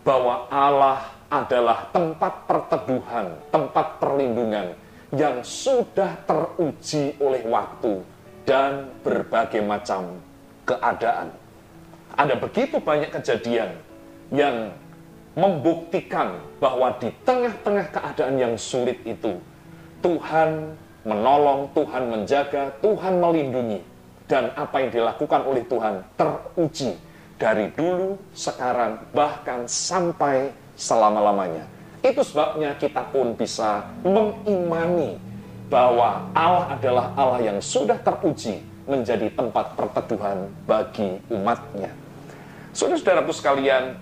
bahwa 0.03 0.45
Allah 0.51 1.07
adalah 1.31 1.89
tempat 1.89 2.45
perteduhan, 2.45 3.33
tempat 3.49 3.97
perlindungan 3.97 4.77
yang 5.13 5.45
sudah 5.45 6.17
teruji 6.25 7.13
oleh 7.21 7.45
waktu 7.45 8.01
dan 8.45 8.89
berbagai 9.05 9.61
macam 9.61 10.17
keadaan. 10.65 11.29
Ada 12.15 12.39
begitu 12.39 12.79
banyak 12.79 13.11
kejadian 13.11 13.75
yang 14.33 14.71
membuktikan 15.35 16.39
bahwa 16.63 16.95
di 16.97 17.11
tengah-tengah 17.27 17.91
keadaan 17.91 18.35
yang 18.39 18.53
sulit 18.55 18.97
itu, 19.03 19.35
Tuhan 19.99 20.79
menolong, 21.03 21.69
Tuhan 21.75 22.03
menjaga, 22.07 22.71
Tuhan 22.79 23.19
melindungi, 23.19 23.83
dan 24.25 24.49
apa 24.57 24.81
yang 24.81 24.89
dilakukan 24.89 25.41
oleh 25.45 25.61
Tuhan 25.69 26.01
teruji 26.17 26.97
dari 27.35 27.67
dulu, 27.75 28.15
sekarang, 28.31 29.03
bahkan 29.11 29.67
sampai 29.67 30.49
selama-lamanya. 30.79 31.74
Itu 32.05 32.21
sebabnya 32.21 32.77
kita 32.77 33.09
pun 33.09 33.33
bisa 33.33 33.81
mengimani 34.05 35.17
bahwa 35.73 36.29
Allah 36.37 36.77
adalah 36.77 37.05
Allah 37.17 37.41
yang 37.41 37.57
sudah 37.57 37.97
teruji 37.97 38.61
menjadi 38.85 39.33
tempat 39.33 39.73
perteduhan 39.73 40.45
bagi 40.69 41.17
umatnya. 41.33 41.89
Saudara-saudaraku 42.77 43.33
sekalian, 43.33 43.97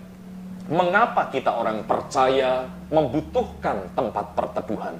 mengapa 0.67 1.31
kita 1.31 1.55
orang 1.55 1.87
percaya 1.87 2.67
membutuhkan 2.91 3.87
tempat 3.95 4.35
perteduhan? 4.35 4.99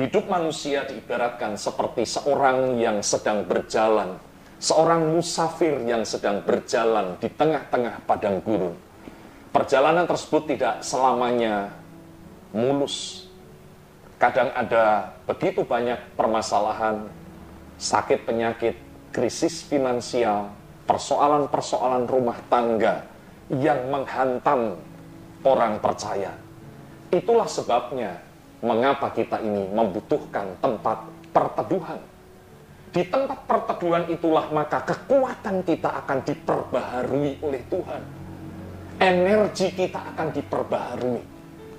Hidup 0.00 0.24
manusia 0.32 0.88
diibaratkan 0.88 1.60
seperti 1.60 2.08
seorang 2.08 2.80
yang 2.80 3.04
sedang 3.04 3.44
berjalan 3.44 4.16
seorang 4.60 5.16
musafir 5.16 5.80
yang 5.88 6.04
sedang 6.04 6.44
berjalan 6.44 7.16
di 7.16 7.32
tengah-tengah 7.32 8.04
padang 8.04 8.44
gurun. 8.44 8.76
Perjalanan 9.50 10.04
tersebut 10.04 10.52
tidak 10.52 10.84
selamanya 10.84 11.72
mulus. 12.52 13.26
Kadang 14.20 14.52
ada 14.52 15.16
begitu 15.24 15.64
banyak 15.64 15.96
permasalahan, 16.12 17.08
sakit 17.80 18.28
penyakit, 18.28 18.76
krisis 19.16 19.64
finansial, 19.64 20.52
persoalan-persoalan 20.84 22.04
rumah 22.04 22.36
tangga 22.52 23.08
yang 23.48 23.88
menghantam 23.88 24.76
orang 25.40 25.80
percaya. 25.80 26.36
Itulah 27.08 27.48
sebabnya 27.48 28.20
mengapa 28.60 29.08
kita 29.10 29.40
ini 29.40 29.72
membutuhkan 29.72 30.52
tempat 30.60 31.08
perteduhan 31.32 31.98
di 32.90 33.06
tempat 33.06 33.46
perteduhan 33.46 34.02
itulah 34.10 34.50
maka 34.50 34.82
kekuatan 34.82 35.62
kita 35.62 35.94
akan 36.02 36.26
diperbaharui 36.26 37.38
oleh 37.38 37.62
Tuhan. 37.70 38.02
Energi 38.98 39.70
kita 39.70 40.10
akan 40.10 40.28
diperbaharui. 40.34 41.22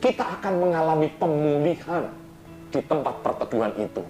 Kita 0.01 0.41
akan 0.41 0.53
mengalami 0.57 1.07
pemulihan 1.21 2.09
di 2.73 2.81
tempat 2.81 3.21
perteduhan 3.21 3.69
itu. 3.77 4.01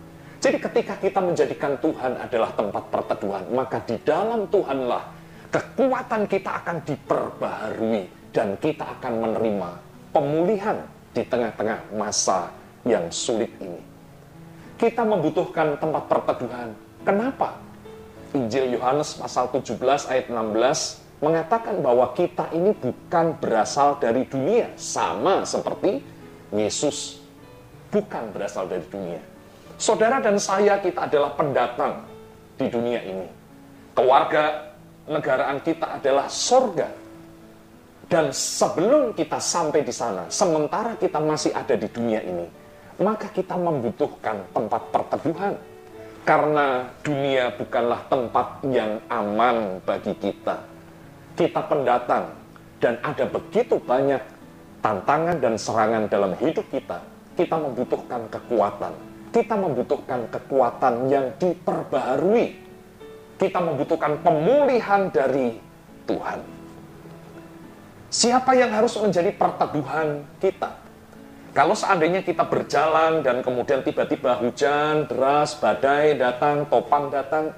Jadi 0.41 0.57
ketika 0.57 0.95
kita 0.97 1.19
menjadikan 1.21 1.77
Tuhan 1.77 2.17
adalah 2.17 2.49
tempat 2.55 2.83
perteduhan, 2.89 3.43
maka 3.51 3.77
di 3.85 3.99
dalam 4.01 4.47
Tuhanlah 4.49 5.03
kekuatan 5.51 6.25
kita 6.25 6.63
akan 6.63 6.77
diperbaharui 6.87 8.31
dan 8.31 8.55
kita 8.57 8.87
akan 8.97 9.13
menerima 9.19 9.69
pemulihan 10.15 10.77
di 11.11 11.21
tengah-tengah 11.27 11.93
masa 11.93 12.49
yang 12.87 13.05
sulit 13.11 13.51
ini. 13.61 13.83
Kita 14.79 15.05
membutuhkan 15.05 15.77
tempat 15.77 16.09
perteduhan 16.09 16.73
Kenapa? 17.01 17.57
Injil 18.37 18.77
Yohanes 18.77 19.17
pasal 19.17 19.49
17 19.49 19.81
ayat 20.05 20.29
16 20.29 21.00
mengatakan 21.21 21.79
bahwa 21.85 22.11
kita 22.17 22.49
ini 22.51 22.73
bukan 22.73 23.37
berasal 23.37 24.01
dari 24.01 24.25
dunia, 24.25 24.73
sama 24.75 25.45
seperti 25.45 26.01
Yesus 26.49 27.21
bukan 27.93 28.33
berasal 28.33 28.65
dari 28.65 28.83
dunia. 28.89 29.21
Saudara 29.77 30.17
dan 30.17 30.41
saya 30.41 30.81
kita 30.81 31.05
adalah 31.05 31.37
pendatang 31.37 32.05
di 32.57 32.65
dunia 32.69 33.01
ini. 33.05 33.27
Keluarga 33.93 34.73
negaraan 35.05 35.61
kita 35.61 36.01
adalah 36.01 36.25
sorga. 36.31 36.89
Dan 38.11 38.35
sebelum 38.35 39.15
kita 39.15 39.39
sampai 39.39 39.87
di 39.87 39.93
sana, 39.95 40.27
sementara 40.27 40.99
kita 40.99 41.23
masih 41.23 41.55
ada 41.55 41.79
di 41.79 41.87
dunia 41.87 42.19
ini, 42.19 42.43
maka 42.99 43.31
kita 43.31 43.55
membutuhkan 43.55 44.51
tempat 44.51 44.81
perteduhan 44.91 45.55
karena 46.27 46.91
dunia 47.01 47.55
bukanlah 47.55 48.03
tempat 48.11 48.61
yang 48.67 48.99
aman 49.07 49.79
bagi 49.87 50.11
kita. 50.19 50.70
Kita 51.35 51.61
pendatang 51.65 52.35
dan 52.81 52.97
ada 53.05 53.25
begitu 53.29 53.77
banyak 53.79 54.19
tantangan 54.81 55.37
dan 55.37 55.53
serangan 55.55 56.03
dalam 56.09 56.33
hidup 56.41 56.65
kita. 56.73 56.99
Kita 57.37 57.55
membutuhkan 57.55 58.27
kekuatan. 58.27 58.93
Kita 59.31 59.55
membutuhkan 59.55 60.27
kekuatan 60.27 61.07
yang 61.07 61.31
diperbaharui. 61.39 62.59
Kita 63.39 63.59
membutuhkan 63.63 64.19
pemulihan 64.19 65.07
dari 65.07 65.55
Tuhan. 66.03 66.39
Siapa 68.11 68.51
yang 68.59 68.75
harus 68.75 68.99
menjadi 68.99 69.31
perteduhan 69.31 70.27
kita? 70.43 70.75
Kalau 71.51 71.75
seandainya 71.75 72.23
kita 72.23 72.43
berjalan 72.47 73.23
dan 73.23 73.43
kemudian 73.43 73.83
tiba-tiba 73.83 74.39
hujan, 74.39 75.07
deras, 75.07 75.55
badai 75.59 76.15
datang, 76.15 76.67
topang 76.67 77.11
datang, 77.11 77.55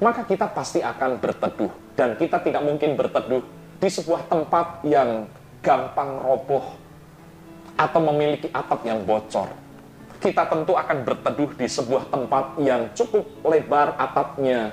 maka 0.00 0.24
kita 0.24 0.48
pasti 0.50 0.80
akan 0.80 1.20
berteduh. 1.20 1.70
Dan 1.94 2.16
kita 2.16 2.40
tidak 2.40 2.64
mungkin 2.64 2.96
berteduh 2.96 3.44
di 3.80 3.88
sebuah 3.88 4.26
tempat 4.26 4.84
yang 4.88 5.28
gampang 5.60 6.20
roboh 6.24 6.64
atau 7.76 8.00
memiliki 8.12 8.48
atap 8.52 8.84
yang 8.84 9.04
bocor. 9.04 9.48
Kita 10.20 10.44
tentu 10.48 10.76
akan 10.76 11.04
berteduh 11.04 11.56
di 11.56 11.64
sebuah 11.64 12.12
tempat 12.12 12.60
yang 12.60 12.92
cukup 12.92 13.24
lebar 13.40 13.96
atapnya, 13.96 14.72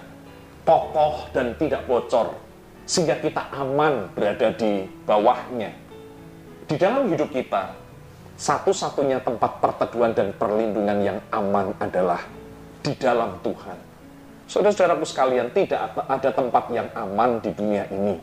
kokoh 0.67 1.31
dan 1.31 1.55
tidak 1.55 1.87
bocor, 1.87 2.35
sehingga 2.83 3.15
kita 3.23 3.47
aman 3.55 4.11
berada 4.11 4.51
di 4.51 4.83
bawahnya. 5.07 5.71
Di 6.67 6.75
dalam 6.75 7.07
hidup 7.07 7.31
kita, 7.31 7.71
satu-satunya 8.35 9.23
tempat 9.23 9.63
perteduhan 9.63 10.11
dan 10.11 10.35
perlindungan 10.35 10.99
yang 10.99 11.19
aman 11.31 11.71
adalah 11.79 12.19
di 12.83 12.91
dalam 12.99 13.39
Tuhan. 13.39 13.86
Saudara-saudaraku 14.47 15.03
sekalian, 15.03 15.51
tidak 15.51 15.91
ada 16.07 16.29
tempat 16.31 16.71
yang 16.71 16.87
aman 16.95 17.43
di 17.43 17.51
dunia 17.51 17.83
ini. 17.91 18.15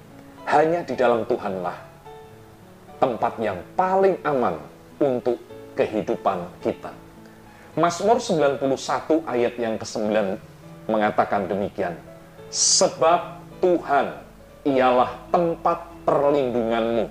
Hanya 0.48 0.80
di 0.80 0.96
dalam 0.96 1.28
Tuhanlah 1.28 1.76
tempat 2.96 3.36
yang 3.36 3.60
paling 3.76 4.16
aman 4.24 4.56
untuk 4.96 5.36
kehidupan 5.76 6.48
kita. 6.64 6.88
Mazmur 7.76 8.16
91 8.16 8.56
ayat 9.28 9.54
yang 9.60 9.76
ke-9 9.76 10.08
mengatakan 10.88 11.44
demikian. 11.44 11.92
Sebab 12.48 13.44
Tuhan 13.60 14.24
ialah 14.64 15.28
tempat 15.28 15.84
perlindunganmu 16.08 17.04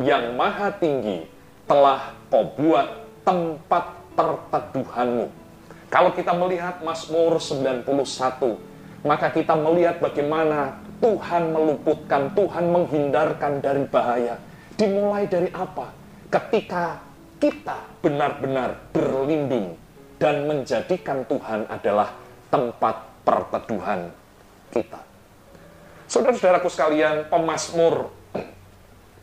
yang 0.00 0.32
maha 0.40 0.72
tinggi 0.80 1.28
telah 1.68 2.16
kau 2.32 2.48
buat 2.56 2.88
tempat 3.28 3.92
perteduhanmu 4.16 5.41
kalau 5.92 6.08
kita 6.16 6.32
melihat 6.32 6.80
Mazmur 6.80 7.36
91, 7.36 7.84
maka 9.04 9.28
kita 9.28 9.52
melihat 9.52 10.00
bagaimana 10.00 10.80
Tuhan 11.04 11.52
meluputkan, 11.52 12.32
Tuhan 12.32 12.72
menghindarkan 12.72 13.60
dari 13.60 13.84
bahaya. 13.84 14.40
Dimulai 14.72 15.28
dari 15.28 15.52
apa? 15.52 15.92
Ketika 16.32 16.96
kita 17.36 17.76
benar-benar 18.00 18.88
berlindung 18.96 19.76
dan 20.16 20.48
menjadikan 20.48 21.28
Tuhan 21.28 21.68
adalah 21.68 22.16
tempat 22.48 22.96
perteduhan 23.28 24.08
kita. 24.72 25.04
Saudara-saudaraku 26.08 26.72
sekalian, 26.72 27.28
pemazmur 27.28 28.08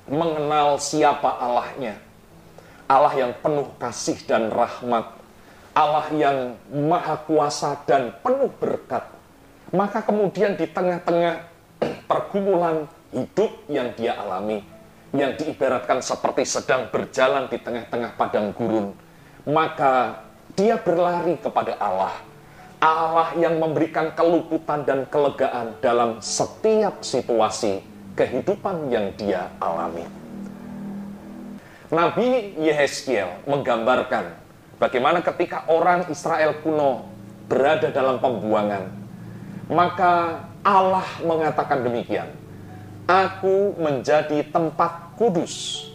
mengenal 0.06 0.78
siapa 0.78 1.34
Allahnya. 1.34 1.98
Allah 2.86 3.14
yang 3.18 3.34
penuh 3.42 3.74
kasih 3.82 4.22
dan 4.30 4.54
rahmat 4.54 5.19
Allah 5.74 6.08
yang 6.16 6.38
maha 6.72 7.20
kuasa 7.24 7.78
dan 7.86 8.16
penuh 8.24 8.50
berkat. 8.58 9.06
Maka 9.70 10.02
kemudian 10.02 10.58
di 10.58 10.66
tengah-tengah 10.66 11.46
pergumulan 12.10 12.90
hidup 13.14 13.52
yang 13.70 13.94
dia 13.94 14.18
alami, 14.18 14.66
yang 15.14 15.34
diibaratkan 15.38 16.02
seperti 16.02 16.46
sedang 16.46 16.90
berjalan 16.90 17.50
di 17.50 17.58
tengah-tengah 17.62 18.18
padang 18.18 18.54
gurun, 18.54 18.94
maka 19.46 20.26
dia 20.58 20.78
berlari 20.78 21.38
kepada 21.38 21.78
Allah. 21.78 22.16
Allah 22.80 23.36
yang 23.36 23.60
memberikan 23.60 24.16
keluputan 24.16 24.88
dan 24.88 25.04
kelegaan 25.12 25.76
dalam 25.84 26.24
setiap 26.24 27.04
situasi 27.04 27.84
kehidupan 28.16 28.88
yang 28.88 29.12
dia 29.20 29.52
alami. 29.60 30.08
Nabi 31.92 32.56
Yehezkiel 32.56 33.44
menggambarkan 33.44 34.39
Bagaimana 34.80 35.20
ketika 35.20 35.68
orang 35.68 36.08
Israel 36.08 36.56
kuno 36.64 37.04
berada 37.52 37.92
dalam 37.92 38.16
pembuangan, 38.24 38.88
maka 39.68 40.48
Allah 40.64 41.06
mengatakan 41.20 41.84
demikian, 41.84 42.32
Aku 43.10 43.74
menjadi 43.76 44.46
tempat 44.54 45.18
kudus 45.18 45.86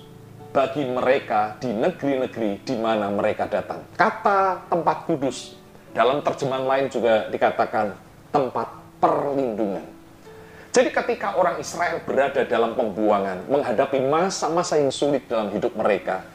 bagi 0.53 0.85
mereka 0.85 1.57
di 1.63 1.71
negeri-negeri 1.71 2.61
di 2.61 2.75
mana 2.75 3.09
mereka 3.09 3.47
datang. 3.47 3.87
Kata 3.97 4.67
tempat 4.69 5.07
kudus 5.09 5.55
dalam 5.95 6.21
terjemahan 6.21 6.67
lain 6.67 6.87
juga 6.91 7.31
dikatakan 7.31 7.95
tempat 8.35 8.69
perlindungan. 8.99 9.87
Jadi 10.75 10.91
ketika 10.91 11.39
orang 11.39 11.63
Israel 11.63 12.03
berada 12.03 12.43
dalam 12.43 12.75
pembuangan, 12.75 13.47
menghadapi 13.47 14.03
masa-masa 14.11 14.75
yang 14.75 14.91
sulit 14.91 15.23
dalam 15.31 15.55
hidup 15.55 15.71
mereka, 15.79 16.27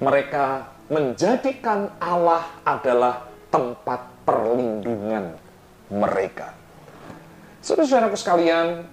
mereka 0.00 0.72
menjadikan 0.92 1.88
Allah 1.96 2.44
adalah 2.68 3.24
tempat 3.48 4.12
perlindungan 4.28 5.32
mereka. 5.88 6.52
Saudara-saudaraku 7.64 8.16
sekalian, 8.20 8.84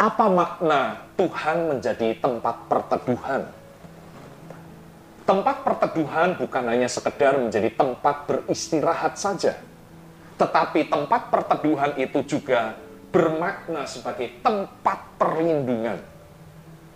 apa 0.00 0.26
makna 0.32 1.04
Tuhan 1.20 1.68
menjadi 1.68 2.16
tempat 2.16 2.56
perteduhan? 2.64 3.44
Tempat 5.24 5.56
perteduhan 5.64 6.36
bukan 6.36 6.64
hanya 6.68 6.88
sekedar 6.88 7.36
menjadi 7.36 7.68
tempat 7.72 8.24
beristirahat 8.24 9.20
saja, 9.20 9.56
tetapi 10.40 10.88
tempat 10.88 11.28
perteduhan 11.28 11.92
itu 12.00 12.24
juga 12.24 12.76
bermakna 13.12 13.84
sebagai 13.88 14.40
tempat 14.40 15.00
perlindungan 15.16 16.13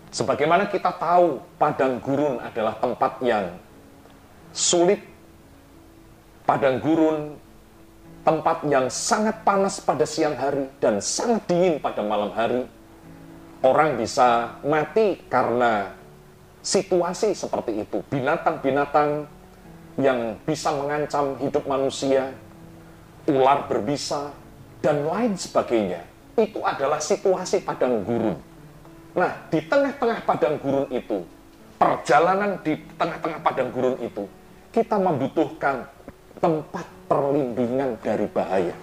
Sebagaimana 0.08 0.72
kita 0.72 0.88
tahu, 0.96 1.40
padang 1.60 2.00
gurun 2.00 2.40
adalah 2.40 2.76
tempat 2.80 3.20
yang 3.20 3.52
sulit. 4.56 5.04
Padang 6.48 6.80
gurun 6.80 7.36
tempat 8.24 8.64
yang 8.64 8.88
sangat 8.88 9.44
panas 9.44 9.84
pada 9.84 10.08
siang 10.08 10.32
hari 10.32 10.64
dan 10.80 11.00
sangat 11.04 11.44
dingin 11.44 11.76
pada 11.76 12.00
malam 12.00 12.32
hari. 12.32 12.64
Orang 13.60 14.00
bisa 14.00 14.56
mati 14.64 15.20
karena 15.28 15.92
situasi 16.64 17.36
seperti 17.36 17.84
itu. 17.84 18.00
Binatang-binatang 18.08 19.28
yang 19.98 20.40
bisa 20.46 20.72
mengancam 20.72 21.36
hidup 21.42 21.66
manusia, 21.66 22.32
ular 23.26 23.66
berbisa, 23.66 24.30
dan 24.80 25.04
lain 25.04 25.34
sebagainya. 25.34 26.06
Itu 26.38 26.62
adalah 26.62 27.02
situasi 27.02 27.66
padang 27.66 28.06
gurun. 28.06 28.47
Nah, 29.18 29.34
di 29.50 29.58
tengah-tengah 29.66 30.22
padang 30.22 30.54
gurun 30.62 30.86
itu, 30.94 31.26
perjalanan 31.74 32.54
di 32.62 32.78
tengah-tengah 32.94 33.42
padang 33.42 33.74
gurun 33.74 33.98
itu, 33.98 34.30
kita 34.70 34.94
membutuhkan 34.94 35.90
tempat 36.38 36.86
perlindungan 37.10 37.98
dari 37.98 38.30
bahaya. 38.30 38.76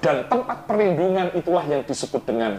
Dan 0.00 0.24
tempat 0.32 0.64
perlindungan 0.64 1.28
itulah 1.36 1.68
yang 1.68 1.84
disebut 1.84 2.24
dengan 2.24 2.56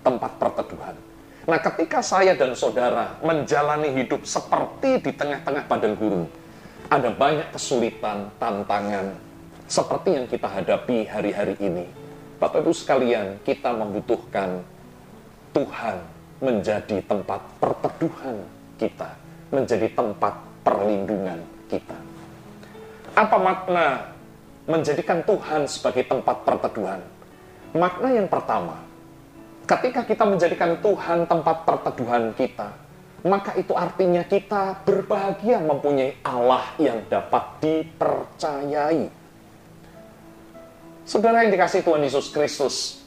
tempat 0.00 0.32
perteduhan. 0.40 0.96
Nah, 1.44 1.60
ketika 1.60 2.00
saya 2.00 2.32
dan 2.32 2.56
saudara 2.56 3.20
menjalani 3.20 3.92
hidup 4.00 4.24
seperti 4.24 5.04
di 5.04 5.12
tengah-tengah 5.12 5.68
padang 5.68 5.92
gurun, 5.92 6.24
ada 6.88 7.12
banyak 7.12 7.52
kesulitan, 7.52 8.32
tantangan, 8.40 9.12
seperti 9.68 10.16
yang 10.16 10.24
kita 10.24 10.48
hadapi 10.48 11.04
hari-hari 11.04 11.60
ini. 11.60 11.84
Bapak 12.40 12.64
Ibu 12.64 12.72
sekalian, 12.72 13.36
kita 13.44 13.76
membutuhkan 13.76 14.64
Tuhan 15.50 15.96
menjadi 16.40 17.02
tempat 17.04 17.40
perteduhan 17.58 18.36
kita, 18.78 19.10
menjadi 19.50 19.88
tempat 19.92 20.34
perlindungan 20.62 21.40
kita. 21.66 21.98
Apa 23.18 23.36
makna 23.36 24.14
menjadikan 24.70 25.20
Tuhan 25.26 25.66
sebagai 25.66 26.06
tempat 26.06 26.46
perteduhan? 26.46 27.02
Makna 27.74 28.08
yang 28.14 28.30
pertama, 28.30 28.78
ketika 29.66 30.06
kita 30.06 30.24
menjadikan 30.26 30.78
Tuhan 30.78 31.26
tempat 31.26 31.66
perteduhan 31.66 32.30
kita, 32.38 32.70
maka 33.26 33.52
itu 33.58 33.76
artinya 33.76 34.24
kita 34.24 34.80
berbahagia 34.86 35.60
mempunyai 35.60 36.16
Allah 36.24 36.64
yang 36.80 37.04
dapat 37.10 37.44
dipercayai. 37.60 39.12
Saudara 41.04 41.42
yang 41.42 41.52
dikasih 41.52 41.82
Tuhan 41.82 42.00
Yesus 42.06 42.30
Kristus, 42.30 42.99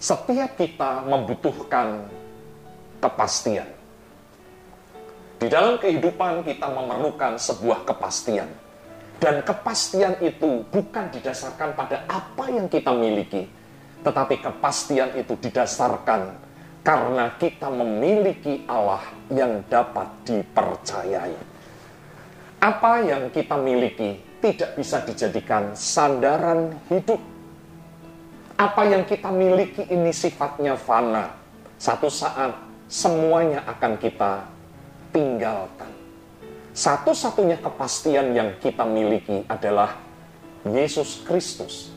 setiap 0.00 0.56
kita 0.56 1.04
membutuhkan 1.04 2.08
kepastian. 3.04 3.68
Di 5.36 5.48
dalam 5.52 5.76
kehidupan 5.76 6.40
kita 6.40 6.72
memerlukan 6.72 7.36
sebuah 7.36 7.84
kepastian. 7.84 8.48
Dan 9.20 9.44
kepastian 9.44 10.16
itu 10.24 10.64
bukan 10.72 11.12
didasarkan 11.12 11.76
pada 11.76 12.08
apa 12.08 12.48
yang 12.48 12.72
kita 12.72 12.88
miliki, 12.96 13.44
tetapi 14.00 14.40
kepastian 14.40 15.12
itu 15.20 15.36
didasarkan 15.36 16.32
karena 16.80 17.36
kita 17.36 17.68
memiliki 17.68 18.64
Allah 18.64 19.04
yang 19.28 19.60
dapat 19.68 20.08
dipercayai. 20.24 21.36
Apa 22.64 23.04
yang 23.04 23.28
kita 23.28 23.60
miliki 23.60 24.40
tidak 24.40 24.80
bisa 24.80 25.04
dijadikan 25.04 25.76
sandaran 25.76 26.72
hidup 26.88 27.20
apa 28.60 28.84
yang 28.84 29.08
kita 29.08 29.32
miliki 29.32 29.88
ini 29.88 30.12
sifatnya 30.12 30.76
fana. 30.76 31.32
Satu 31.80 32.12
saat 32.12 32.52
semuanya 32.92 33.64
akan 33.64 33.96
kita 33.96 34.44
tinggalkan. 35.16 35.88
Satu-satunya 36.76 37.56
kepastian 37.64 38.36
yang 38.36 38.52
kita 38.60 38.84
miliki 38.84 39.48
adalah 39.48 39.96
Yesus 40.68 41.24
Kristus. 41.24 41.88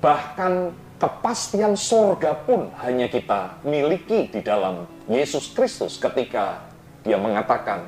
Bahkan 0.00 0.72
kepastian 0.96 1.76
sorga 1.76 2.32
pun 2.32 2.72
hanya 2.80 3.04
kita 3.12 3.60
miliki 3.60 4.32
di 4.32 4.40
dalam 4.40 4.88
Yesus 5.04 5.52
Kristus 5.52 6.00
ketika 6.00 6.64
Dia 7.04 7.20
mengatakan, 7.20 7.84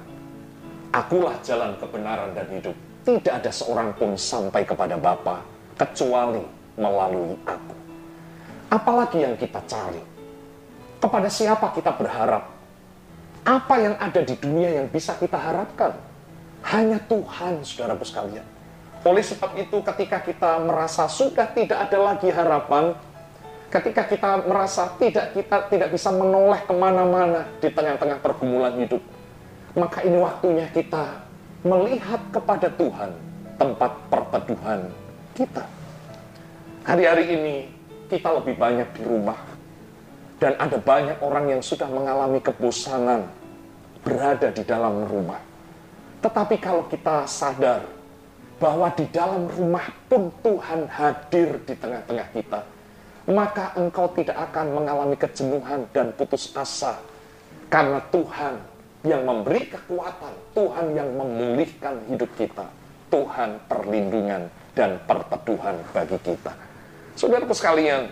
Akulah 0.92 1.40
jalan 1.40 1.80
kebenaran 1.80 2.36
dan 2.36 2.44
hidup. 2.52 2.76
Tidak 3.08 3.40
ada 3.40 3.48
seorang 3.48 3.96
pun 3.96 4.20
sampai 4.20 4.68
kepada 4.68 5.00
Bapa 5.00 5.40
kecuali 5.80 6.44
melalui 6.76 7.34
aku. 7.48 7.81
Apalagi 8.72 9.20
yang 9.20 9.36
kita 9.36 9.60
cari? 9.68 10.00
Kepada 10.96 11.28
siapa 11.28 11.76
kita 11.76 11.92
berharap? 11.92 12.48
Apa 13.44 13.74
yang 13.76 14.00
ada 14.00 14.24
di 14.24 14.32
dunia 14.32 14.80
yang 14.80 14.88
bisa 14.88 15.12
kita 15.20 15.36
harapkan? 15.36 15.92
Hanya 16.64 16.96
Tuhan, 17.04 17.60
saudara 17.68 18.00
sekalian. 18.00 18.46
Oleh 19.04 19.20
sebab 19.20 19.52
itu, 19.60 19.76
ketika 19.84 20.24
kita 20.24 20.62
merasa 20.64 21.04
sudah 21.04 21.52
tidak 21.52 21.84
ada 21.84 21.98
lagi 22.00 22.32
harapan, 22.32 22.96
ketika 23.68 24.08
kita 24.08 24.46
merasa 24.48 24.88
tidak 24.96 25.36
kita 25.36 25.68
tidak 25.68 25.88
bisa 25.92 26.08
menoleh 26.08 26.62
ke 26.64 26.72
mana-mana 26.72 27.44
di 27.60 27.68
tengah-tengah 27.68 28.24
pergumulan 28.24 28.72
hidup, 28.78 29.02
maka 29.76 30.00
ini 30.00 30.16
waktunya 30.16 30.64
kita 30.72 31.20
melihat 31.60 32.24
kepada 32.32 32.72
Tuhan 32.72 33.10
tempat 33.60 33.90
perteduhan 34.08 34.80
kita. 35.34 35.66
Hari-hari 36.86 37.24
ini 37.36 37.81
kita 38.12 38.28
lebih 38.28 38.60
banyak 38.60 38.92
di 38.92 39.02
rumah 39.08 39.40
dan 40.36 40.52
ada 40.60 40.76
banyak 40.76 41.16
orang 41.24 41.56
yang 41.56 41.62
sudah 41.64 41.88
mengalami 41.88 42.44
kebosanan 42.44 43.24
berada 44.04 44.52
di 44.52 44.60
dalam 44.68 45.08
rumah. 45.08 45.40
Tetapi 46.20 46.60
kalau 46.60 46.84
kita 46.92 47.24
sadar 47.24 47.88
bahwa 48.60 48.92
di 48.92 49.08
dalam 49.08 49.48
rumah 49.48 49.88
pun 50.12 50.28
Tuhan 50.44 50.92
hadir 50.92 51.56
di 51.64 51.72
tengah-tengah 51.72 52.28
kita, 52.36 52.60
maka 53.32 53.72
engkau 53.80 54.12
tidak 54.12 54.36
akan 54.50 54.76
mengalami 54.76 55.16
kejenuhan 55.16 55.88
dan 55.96 56.12
putus 56.12 56.52
asa. 56.52 57.00
Karena 57.72 58.04
Tuhan 58.12 58.60
yang 59.08 59.24
memberi 59.24 59.72
kekuatan, 59.72 60.52
Tuhan 60.52 60.86
yang 60.92 61.08
memulihkan 61.16 62.04
hidup 62.12 62.28
kita, 62.36 62.68
Tuhan 63.08 63.56
perlindungan 63.72 64.52
dan 64.76 65.00
perteduhan 65.08 65.80
bagi 65.96 66.20
kita. 66.20 66.71
Saudara 67.12 67.44
sekalian, 67.52 68.08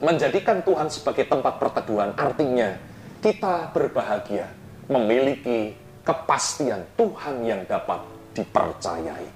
menjadikan 0.00 0.64
Tuhan 0.64 0.88
sebagai 0.88 1.28
tempat 1.28 1.60
perteduhan 1.60 2.16
artinya 2.16 2.76
kita 3.20 3.68
berbahagia 3.76 4.48
memiliki 4.88 5.76
kepastian 6.02 6.82
Tuhan 6.96 7.44
yang 7.44 7.60
dapat 7.68 8.00
dipercayai. 8.32 9.28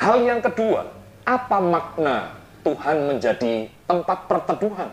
Hal 0.00 0.16
yang 0.24 0.40
kedua, 0.40 0.88
apa 1.24 1.58
makna 1.60 2.32
Tuhan 2.64 2.96
menjadi 3.14 3.68
tempat 3.84 4.18
perteduhan. 4.26 4.90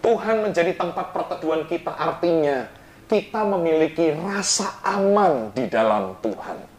Tuhan 0.00 0.36
menjadi 0.46 0.72
tempat 0.78 1.10
perteduhan 1.10 1.66
kita 1.66 1.90
artinya 1.90 2.70
kita 3.10 3.42
memiliki 3.42 4.14
rasa 4.14 4.78
aman 4.86 5.50
di 5.54 5.66
dalam 5.66 6.14
Tuhan. 6.22 6.75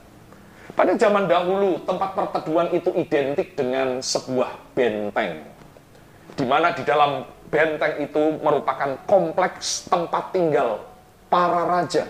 Pada 0.78 0.93
zaman 0.93 1.25
dahulu, 1.25 1.82
tempat 1.89 2.13
perteduhan 2.13 2.69
itu 2.69 2.93
identik 2.93 3.57
dengan 3.57 3.97
sebuah 3.97 4.78
benteng. 4.78 5.41
Di 6.38 6.45
mana 6.45 6.69
di 6.69 6.86
dalam 6.86 7.25
benteng 7.49 7.97
itu 7.97 8.38
merupakan 8.45 8.93
kompleks 9.09 9.89
tempat 9.89 10.30
tinggal 10.30 10.86
para 11.34 11.65
raja 11.65 12.05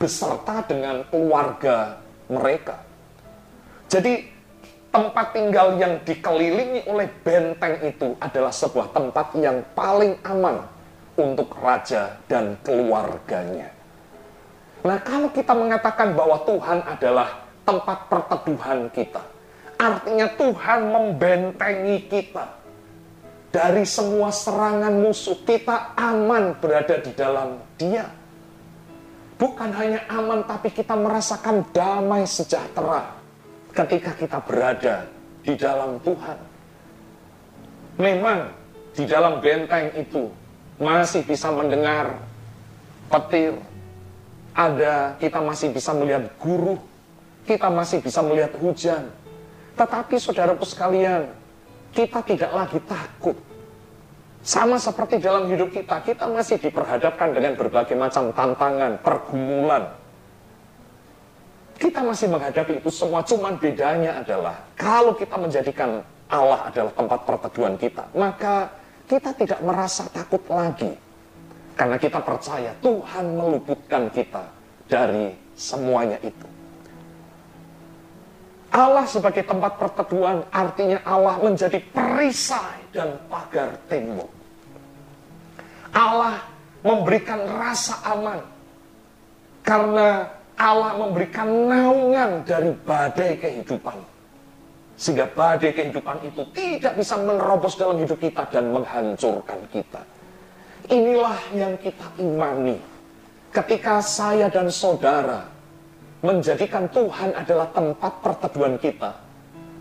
beserta 0.00 0.64
dengan 0.64 1.04
keluarga 1.12 2.00
mereka. 2.32 2.80
Jadi 3.92 4.24
tempat 4.88 5.36
tinggal 5.36 5.76
yang 5.76 6.00
dikelilingi 6.08 6.88
oleh 6.88 7.12
benteng 7.20 7.84
itu 7.84 8.16
adalah 8.16 8.48
sebuah 8.48 8.96
tempat 8.96 9.36
yang 9.36 9.60
paling 9.76 10.16
aman 10.24 10.64
untuk 11.20 11.52
raja 11.60 12.16
dan 12.32 12.56
keluarganya. 12.64 13.68
Nah, 14.86 14.96
kalau 15.04 15.28
kita 15.34 15.52
mengatakan 15.52 16.16
bahwa 16.16 16.40
Tuhan 16.48 16.80
adalah 16.86 17.47
tempat 17.68 18.08
perteduhan 18.08 18.88
kita, 18.88 19.20
artinya 19.76 20.24
Tuhan 20.40 20.80
membentengi 20.88 22.08
kita 22.08 22.56
dari 23.52 23.84
semua 23.84 24.32
serangan 24.32 24.96
musuh. 24.96 25.36
Kita 25.44 25.92
aman 25.92 26.56
berada 26.56 26.96
di 26.96 27.12
dalam 27.12 27.60
Dia. 27.76 28.08
Bukan 29.36 29.70
hanya 29.76 30.02
aman, 30.08 30.48
tapi 30.48 30.72
kita 30.72 30.96
merasakan 30.96 31.62
damai 31.70 32.24
sejahtera 32.24 33.14
ketika 33.70 34.16
kita 34.16 34.38
berada 34.42 35.06
di 35.44 35.54
dalam 35.54 36.00
Tuhan. 36.02 36.38
Memang 38.02 38.50
di 38.96 39.04
dalam 39.06 39.38
benteng 39.38 39.94
itu 39.94 40.26
masih 40.80 41.22
bisa 41.22 41.54
mendengar 41.54 42.18
petir, 43.06 43.54
ada 44.58 45.14
kita 45.22 45.38
masih 45.38 45.70
bisa 45.70 45.94
melihat 45.94 46.26
guru, 46.42 46.82
kita 47.48 47.72
masih 47.72 48.04
bisa 48.04 48.20
melihat 48.20 48.52
hujan. 48.60 49.08
Tetapi 49.80 50.20
saudaraku 50.20 50.68
sekalian, 50.68 51.32
kita 51.96 52.20
tidak 52.20 52.52
lagi 52.52 52.78
takut. 52.84 53.36
Sama 54.44 54.76
seperti 54.76 55.16
dalam 55.18 55.48
hidup 55.48 55.72
kita, 55.72 56.04
kita 56.04 56.28
masih 56.28 56.60
diperhadapkan 56.60 57.32
dengan 57.32 57.56
berbagai 57.56 57.96
macam 57.96 58.30
tantangan, 58.36 59.00
pergumulan, 59.00 59.88
kita 61.78 62.02
masih 62.02 62.26
menghadapi 62.26 62.82
itu 62.82 62.90
semua, 62.90 63.22
cuman 63.22 63.54
bedanya 63.54 64.18
adalah 64.18 64.58
kalau 64.74 65.14
kita 65.14 65.38
menjadikan 65.38 66.02
Allah 66.26 66.66
adalah 66.66 66.90
tempat 66.90 67.20
perteduhan 67.22 67.78
kita, 67.78 68.02
maka 68.18 68.66
kita 69.06 69.30
tidak 69.38 69.62
merasa 69.62 70.04
takut 70.10 70.42
lagi. 70.50 70.90
Karena 71.78 71.94
kita 71.94 72.18
percaya 72.18 72.74
Tuhan 72.82 73.38
meluputkan 73.38 74.10
kita 74.10 74.42
dari 74.90 75.30
semuanya 75.54 76.18
itu. 76.26 76.57
Allah 78.68 79.08
sebagai 79.08 79.48
tempat 79.48 79.80
perteduhan 79.80 80.44
artinya 80.52 81.00
Allah 81.08 81.40
menjadi 81.40 81.80
perisai 81.88 82.92
dan 82.92 83.16
pagar 83.32 83.80
tembok. 83.88 84.28
Allah 85.96 86.44
memberikan 86.84 87.40
rasa 87.56 87.96
aman 88.04 88.40
karena 89.64 90.28
Allah 90.58 91.00
memberikan 91.00 91.48
naungan 91.48 92.44
dari 92.44 92.74
badai 92.84 93.40
kehidupan. 93.40 93.98
Sehingga 94.98 95.30
badai 95.30 95.70
kehidupan 95.72 96.18
itu 96.26 96.42
tidak 96.52 96.98
bisa 96.98 97.14
menerobos 97.16 97.78
dalam 97.78 97.96
hidup 98.02 98.18
kita 98.18 98.42
dan 98.50 98.74
menghancurkan 98.74 99.62
kita. 99.70 100.02
Inilah 100.90 101.38
yang 101.54 101.78
kita 101.78 102.04
imani. 102.18 102.76
Ketika 103.48 104.02
saya 104.04 104.52
dan 104.52 104.68
saudara 104.68 105.57
menjadikan 106.18 106.90
Tuhan 106.90 107.30
adalah 107.34 107.70
tempat 107.70 108.12
perteduhan 108.22 108.74
kita, 108.82 109.14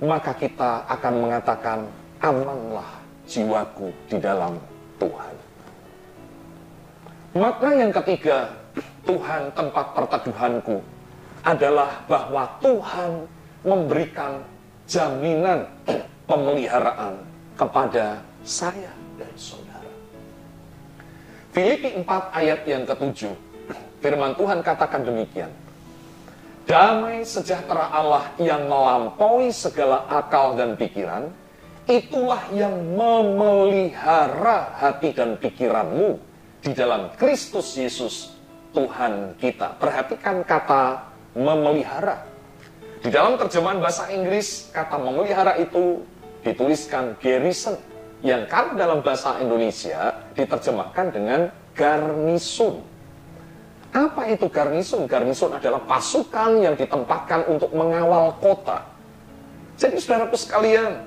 maka 0.06 0.32
kita 0.38 0.86
akan 0.86 1.14
mengatakan, 1.26 1.80
amanlah 2.22 3.02
jiwaku 3.26 3.90
di 4.06 4.18
dalam 4.22 4.62
Tuhan. 5.02 5.34
Makna 7.38 7.72
yang 7.74 7.92
ketiga, 8.02 8.54
Tuhan 9.06 9.50
tempat 9.54 9.94
perteduhanku 9.98 10.82
adalah 11.46 12.02
bahwa 12.06 12.44
Tuhan 12.62 13.26
memberikan 13.66 14.42
jaminan 14.86 15.66
pemeliharaan 16.30 17.18
kepada 17.58 18.22
saya 18.46 18.92
dan 19.18 19.32
saudara. 19.34 19.92
Filipi 21.54 21.98
4 21.98 22.06
ayat 22.38 22.62
yang 22.70 22.84
ketujuh, 22.86 23.34
firman 24.02 24.38
Tuhan 24.38 24.62
katakan 24.62 25.02
demikian. 25.02 25.50
Damai 26.68 27.24
sejahtera 27.24 27.88
Allah 27.96 28.28
yang 28.36 28.68
melampaui 28.68 29.56
segala 29.56 30.04
akal 30.12 30.60
dan 30.60 30.76
pikiran, 30.76 31.32
itulah 31.88 32.44
yang 32.52 32.76
memelihara 32.92 34.76
hati 34.76 35.16
dan 35.16 35.40
pikiranmu 35.40 36.20
di 36.60 36.76
dalam 36.76 37.08
Kristus 37.16 37.72
Yesus 37.80 38.36
Tuhan 38.76 39.40
kita. 39.40 39.80
Perhatikan 39.80 40.44
kata 40.44 41.08
memelihara. 41.40 42.28
Di 43.00 43.16
dalam 43.16 43.40
terjemahan 43.40 43.80
bahasa 43.80 44.12
Inggris, 44.12 44.68
kata 44.76 45.00
memelihara 45.00 45.56
itu 45.64 46.04
dituliskan 46.44 47.16
garrison. 47.24 47.80
Yang 48.20 48.52
kalau 48.52 48.76
dalam 48.76 49.00
bahasa 49.00 49.40
Indonesia 49.40 50.20
diterjemahkan 50.36 51.16
dengan 51.16 51.48
garnison. 51.72 52.84
Apa 53.96 54.28
itu 54.32 54.48
garnison? 54.52 55.08
Garnison 55.08 55.56
adalah 55.56 55.80
pasukan 55.88 56.60
yang 56.60 56.76
ditempatkan 56.76 57.48
untuk 57.48 57.72
mengawal 57.72 58.36
kota. 58.40 58.84
Jadi 59.80 60.02
saudaraku 60.02 60.36
sekalian, 60.36 61.06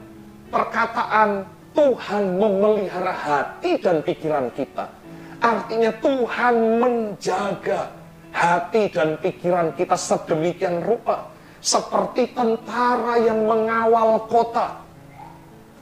perkataan 0.48 1.44
Tuhan 1.76 2.38
memelihara 2.38 3.14
hati 3.14 3.78
dan 3.78 4.02
pikiran 4.02 4.50
kita 4.54 5.00
Artinya 5.40 5.88
Tuhan 6.04 6.54
menjaga 6.84 7.88
hati 8.30 8.92
dan 8.92 9.16
pikiran 9.24 9.72
kita 9.72 9.96
sedemikian 9.96 10.84
rupa. 10.84 11.32
Seperti 11.64 12.32
tentara 12.36 13.20
yang 13.20 13.48
mengawal 13.48 14.24
kota. 14.28 14.80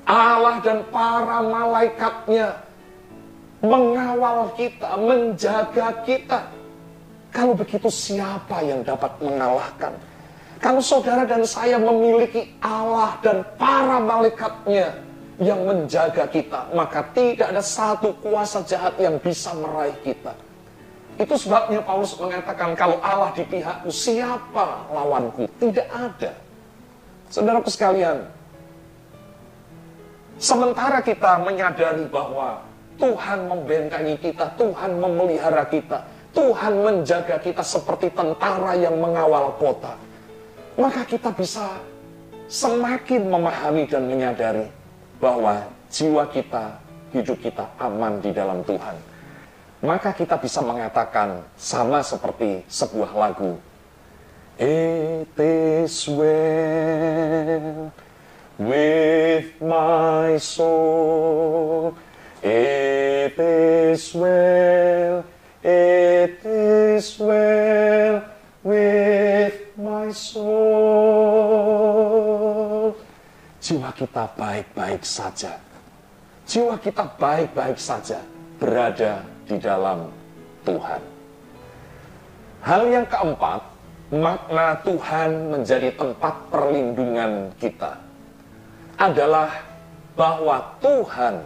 Allah 0.06 0.58
dan 0.62 0.82
para 0.90 1.42
malaikatnya 1.42 2.54
mengawal 3.62 4.54
kita, 4.54 4.90
menjaga 4.98 6.02
kita. 6.06 6.40
Kalau 7.28 7.52
begitu 7.52 7.92
siapa 7.92 8.64
yang 8.64 8.80
dapat 8.84 9.12
mengalahkan? 9.20 9.92
Kalau 10.58 10.82
saudara 10.82 11.22
dan 11.22 11.46
saya 11.46 11.78
memiliki 11.78 12.50
Allah 12.58 13.14
dan 13.22 13.46
para 13.60 14.02
malaikatnya 14.02 14.90
yang 15.38 15.62
menjaga 15.62 16.26
kita, 16.26 16.66
maka 16.74 17.06
tidak 17.14 17.54
ada 17.54 17.62
satu 17.62 18.10
kuasa 18.18 18.66
jahat 18.66 18.98
yang 18.98 19.22
bisa 19.22 19.54
meraih 19.54 19.94
kita. 20.02 20.34
Itu 21.18 21.34
sebabnya 21.38 21.82
Paulus 21.82 22.14
mengatakan, 22.18 22.74
kalau 22.74 22.98
Allah 23.02 23.30
di 23.34 23.46
pihakku, 23.46 23.90
siapa 23.90 24.86
lawanku? 24.90 25.46
Tidak 25.62 25.88
ada. 25.90 26.30
Saudaraku 27.30 27.70
sekalian, 27.70 28.26
sementara 30.42 30.98
kita 31.02 31.42
menyadari 31.42 32.06
bahwa 32.10 32.62
Tuhan 32.98 33.46
membentengi 33.46 34.14
kita, 34.18 34.58
Tuhan 34.58 34.98
memelihara 34.98 35.66
kita, 35.70 36.02
Tuhan 36.38 36.74
menjaga 36.86 37.42
kita 37.42 37.66
seperti 37.66 38.14
tentara 38.14 38.78
yang 38.78 38.94
mengawal 38.94 39.58
kota 39.58 39.98
maka 40.78 41.02
kita 41.02 41.34
bisa 41.34 41.74
semakin 42.46 43.26
memahami 43.26 43.82
dan 43.90 44.06
menyadari 44.06 44.70
bahwa 45.18 45.66
jiwa 45.90 46.22
kita, 46.30 46.78
hidup 47.10 47.34
kita 47.42 47.66
aman 47.82 48.22
di 48.22 48.30
dalam 48.30 48.62
Tuhan. 48.62 48.94
Maka 49.82 50.14
kita 50.14 50.38
bisa 50.38 50.62
mengatakan 50.62 51.42
sama 51.58 51.98
seperti 52.06 52.62
sebuah 52.70 53.10
lagu. 53.10 53.58
It 54.58 55.34
is 55.34 56.06
well 56.06 57.90
with 58.58 59.50
my 59.58 60.38
soul. 60.38 61.94
It 62.38 63.34
is 63.34 64.14
well, 64.14 65.26
it 65.62 66.38
is 66.44 67.18
well 67.18 68.22
with 68.62 69.54
my 69.74 70.12
soul. 70.14 71.58
Jiwa 73.58 73.90
kita 73.92 74.24
baik-baik 74.38 75.02
saja. 75.02 75.58
Jiwa 76.46 76.78
kita 76.78 77.04
baik-baik 77.18 77.76
saja 77.76 78.22
berada 78.56 79.26
di 79.44 79.58
dalam 79.58 80.08
Tuhan. 80.62 81.02
Hal 82.62 82.82
yang 82.90 83.06
keempat, 83.06 83.60
makna 84.14 84.78
Tuhan 84.82 85.52
menjadi 85.52 85.92
tempat 85.94 86.34
perlindungan 86.48 87.52
kita 87.60 87.98
adalah 88.98 89.52
bahwa 90.18 90.64
Tuhan 90.82 91.38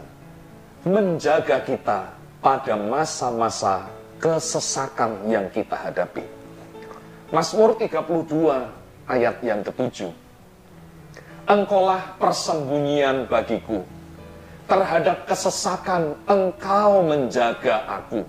menjaga 0.82 1.60
kita 1.62 2.08
pada 2.42 2.74
masa-masa 2.74 3.86
kesesakan 4.22 5.26
yang 5.26 5.50
kita 5.50 5.74
hadapi. 5.74 6.22
Mazmur 7.34 7.74
32 7.74 9.10
ayat 9.10 9.36
yang 9.42 9.66
ketujuh. 9.66 10.14
Engkaulah 11.50 12.14
persembunyian 12.22 13.26
bagiku. 13.26 13.82
Terhadap 14.70 15.26
kesesakan 15.26 16.14
engkau 16.30 17.02
menjaga 17.02 17.82
aku. 17.98 18.22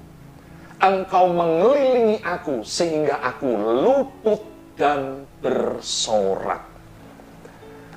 Engkau 0.81 1.29
mengelilingi 1.29 2.19
aku 2.25 2.65
sehingga 2.65 3.21
aku 3.21 3.53
luput 3.53 4.41
dan 4.73 5.29
bersorak. 5.39 6.65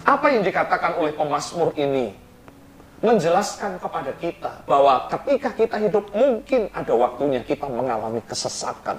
Apa 0.07 0.30
yang 0.30 0.44
dikatakan 0.44 1.01
oleh 1.01 1.16
pemazmur 1.16 1.72
ini 1.74 2.26
menjelaskan 3.05 3.76
kepada 3.76 4.12
kita 4.16 4.53
bahwa 4.64 5.05
ketika 5.12 5.53
kita 5.53 5.76
hidup 5.80 6.05
mungkin 6.16 6.72
ada 6.72 6.92
waktunya 6.97 7.44
kita 7.44 7.68
mengalami 7.68 8.24
kesesakan 8.24 8.97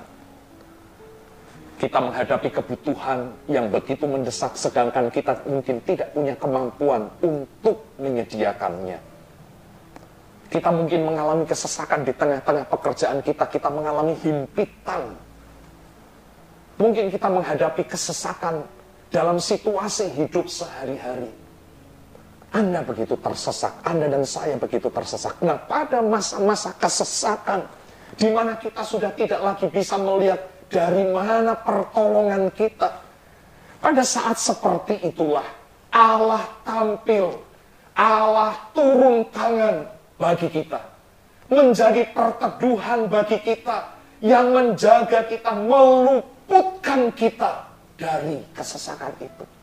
kita 1.77 2.01
menghadapi 2.01 2.49
kebutuhan 2.49 3.29
yang 3.45 3.69
begitu 3.69 4.09
mendesak 4.09 4.57
sedangkan 4.57 5.13
kita 5.13 5.37
mungkin 5.45 5.77
tidak 5.85 6.09
punya 6.09 6.33
kemampuan 6.33 7.05
untuk 7.21 7.85
menyediakannya. 8.01 8.97
Kita 10.49 10.73
mungkin 10.73 11.05
mengalami 11.05 11.45
kesesakan 11.45 12.01
di 12.01 12.17
tengah-tengah 12.17 12.65
pekerjaan 12.65 13.21
kita, 13.21 13.45
kita 13.45 13.69
mengalami 13.69 14.17
himpitan. 14.25 15.13
Mungkin 16.81 17.13
kita 17.13 17.29
menghadapi 17.29 17.85
kesesakan 17.85 18.65
dalam 19.13 19.37
situasi 19.37 20.09
hidup 20.17 20.49
sehari-hari. 20.49 21.29
Anda 22.58 22.82
begitu 22.82 23.14
tersesak, 23.22 23.86
Anda 23.86 24.10
dan 24.10 24.26
saya 24.26 24.58
begitu 24.58 24.89
tersesak. 24.89 25.38
Nah, 25.45 25.62
pada 25.62 26.01
masa-masa 26.01 26.74
kesesakan, 26.74 27.70
di 28.18 28.34
mana 28.34 28.58
kita 28.58 28.82
sudah 28.82 29.14
tidak 29.14 29.38
lagi 29.45 29.70
bisa 29.70 29.93
melihat 30.01 30.41
dari 30.66 31.05
mana 31.05 31.53
pertolongan 31.53 32.49
kita? 32.58 32.97
Pada 33.78 34.01
saat 34.01 34.41
seperti 34.41 35.05
itulah 35.05 35.45
Allah 35.93 36.49
tampil, 36.66 37.38
Allah 37.93 38.58
turun 38.74 39.22
tangan 39.30 39.86
bagi 40.18 40.49
kita. 40.49 40.82
Menjadi 41.53 42.10
perteduhan 42.10 43.05
bagi 43.05 43.38
kita 43.38 43.86
yang 44.26 44.49
menjaga 44.49 45.30
kita, 45.30 45.53
meluputkan 45.53 47.14
kita 47.14 47.70
dari 48.01 48.41
kesesakan 48.58 49.14
itu. 49.22 49.57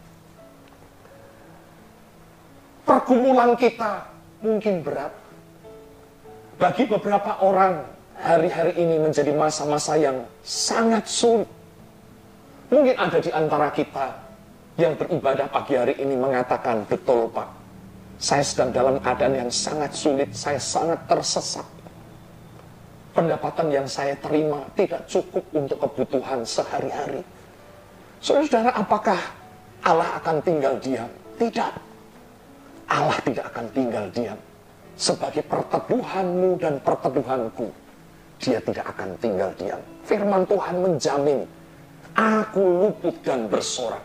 Pergumulan 2.85 3.57
kita 3.57 4.05
mungkin 4.45 4.85
berat. 4.85 5.13
Bagi 6.61 6.85
beberapa 6.85 7.41
orang, 7.41 7.81
hari-hari 8.21 8.77
ini 8.77 9.01
menjadi 9.01 9.33
masa-masa 9.33 9.97
yang 9.97 10.29
sangat 10.45 11.09
sulit. 11.09 11.49
Mungkin 12.69 12.95
ada 12.97 13.19
di 13.19 13.33
antara 13.33 13.73
kita 13.73 14.13
yang 14.77 14.93
beribadah 15.01 15.49
pagi 15.49 15.81
hari 15.81 15.97
ini 15.97 16.13
mengatakan, 16.13 16.85
betul 16.85 17.33
Pak, 17.33 17.49
saya 18.21 18.45
sedang 18.45 18.71
dalam 18.71 19.01
keadaan 19.01 19.49
yang 19.49 19.51
sangat 19.51 19.97
sulit, 19.97 20.31
saya 20.37 20.61
sangat 20.61 21.01
tersesat. 21.09 21.67
Pendapatan 23.15 23.71
yang 23.71 23.87
saya 23.87 24.19
terima 24.19 24.61
tidak 24.75 25.07
cukup 25.07 25.47
untuk 25.55 25.79
kebutuhan 25.79 26.43
sehari-hari. 26.43 27.23
Saudara, 28.19 28.75
apakah 28.75 29.21
Allah 29.87 30.19
akan 30.19 30.43
tinggal 30.43 30.75
diam? 30.83 31.07
Tidak. 31.39 31.94
Allah 32.89 33.19
tidak 33.25 33.45
akan 33.55 33.67
tinggal 33.73 34.05
diam. 34.13 34.39
Sebagai 34.95 35.43
perteduhanmu 35.47 36.55
dan 36.63 36.79
perteduhanku, 36.79 37.67
dia 38.39 38.63
tidak 38.63 38.87
akan 38.95 39.19
tinggal 39.19 39.51
diam. 39.59 39.81
Firman 40.07 40.47
Tuhan 40.47 40.77
menjamin, 40.79 41.41
aku 42.15 42.63
luput 42.63 43.17
dan 43.27 43.51
bersorak. 43.51 44.03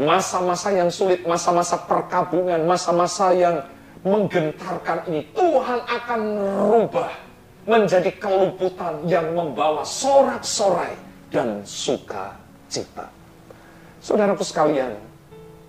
Masa-masa 0.00 0.72
yang 0.72 0.88
sulit, 0.88 1.22
masa-masa 1.28 1.76
perkabungan, 1.84 2.64
masa-masa 2.64 3.30
yang 3.36 3.60
menggentarkan 4.02 5.06
ini, 5.06 5.28
Tuhan 5.36 5.80
akan 5.84 6.20
rubah 6.72 7.12
menjadi 7.68 8.10
keluputan 8.18 9.06
yang 9.06 9.30
membawa 9.36 9.86
sorak-sorai 9.86 10.98
dan 11.30 11.62
sukacita. 11.62 13.06
Saudaraku 14.02 14.42
sekalian, 14.42 14.98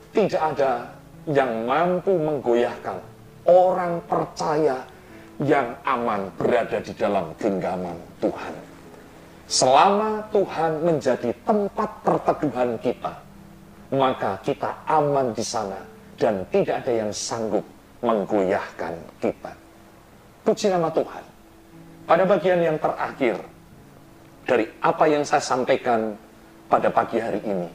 tidak 0.10 0.42
ada 0.42 0.90
yang 1.30 1.64
mampu 1.64 2.16
menggoyahkan 2.20 3.00
orang 3.48 4.00
percaya 4.08 4.84
yang 5.42 5.76
aman 5.84 6.30
berada 6.38 6.80
di 6.80 6.94
dalam 6.96 7.32
genggaman 7.40 7.96
Tuhan. 8.20 8.54
Selama 9.48 10.24
Tuhan 10.32 10.72
menjadi 10.84 11.36
tempat 11.44 11.90
perteduhan 12.02 12.80
kita, 12.80 13.14
maka 13.92 14.40
kita 14.42 14.72
aman 14.88 15.36
di 15.36 15.44
sana 15.44 15.78
dan 16.16 16.48
tidak 16.50 16.86
ada 16.86 16.94
yang 17.06 17.12
sanggup 17.12 17.66
menggoyahkan 18.04 18.94
kita. 19.20 19.52
Puji 20.44 20.72
nama 20.72 20.92
Tuhan. 20.92 21.24
Pada 22.04 22.24
bagian 22.28 22.60
yang 22.60 22.76
terakhir 22.76 23.40
dari 24.44 24.68
apa 24.84 25.08
yang 25.08 25.24
saya 25.24 25.40
sampaikan 25.40 26.20
pada 26.68 26.92
pagi 26.92 27.16
hari 27.16 27.40
ini, 27.48 27.70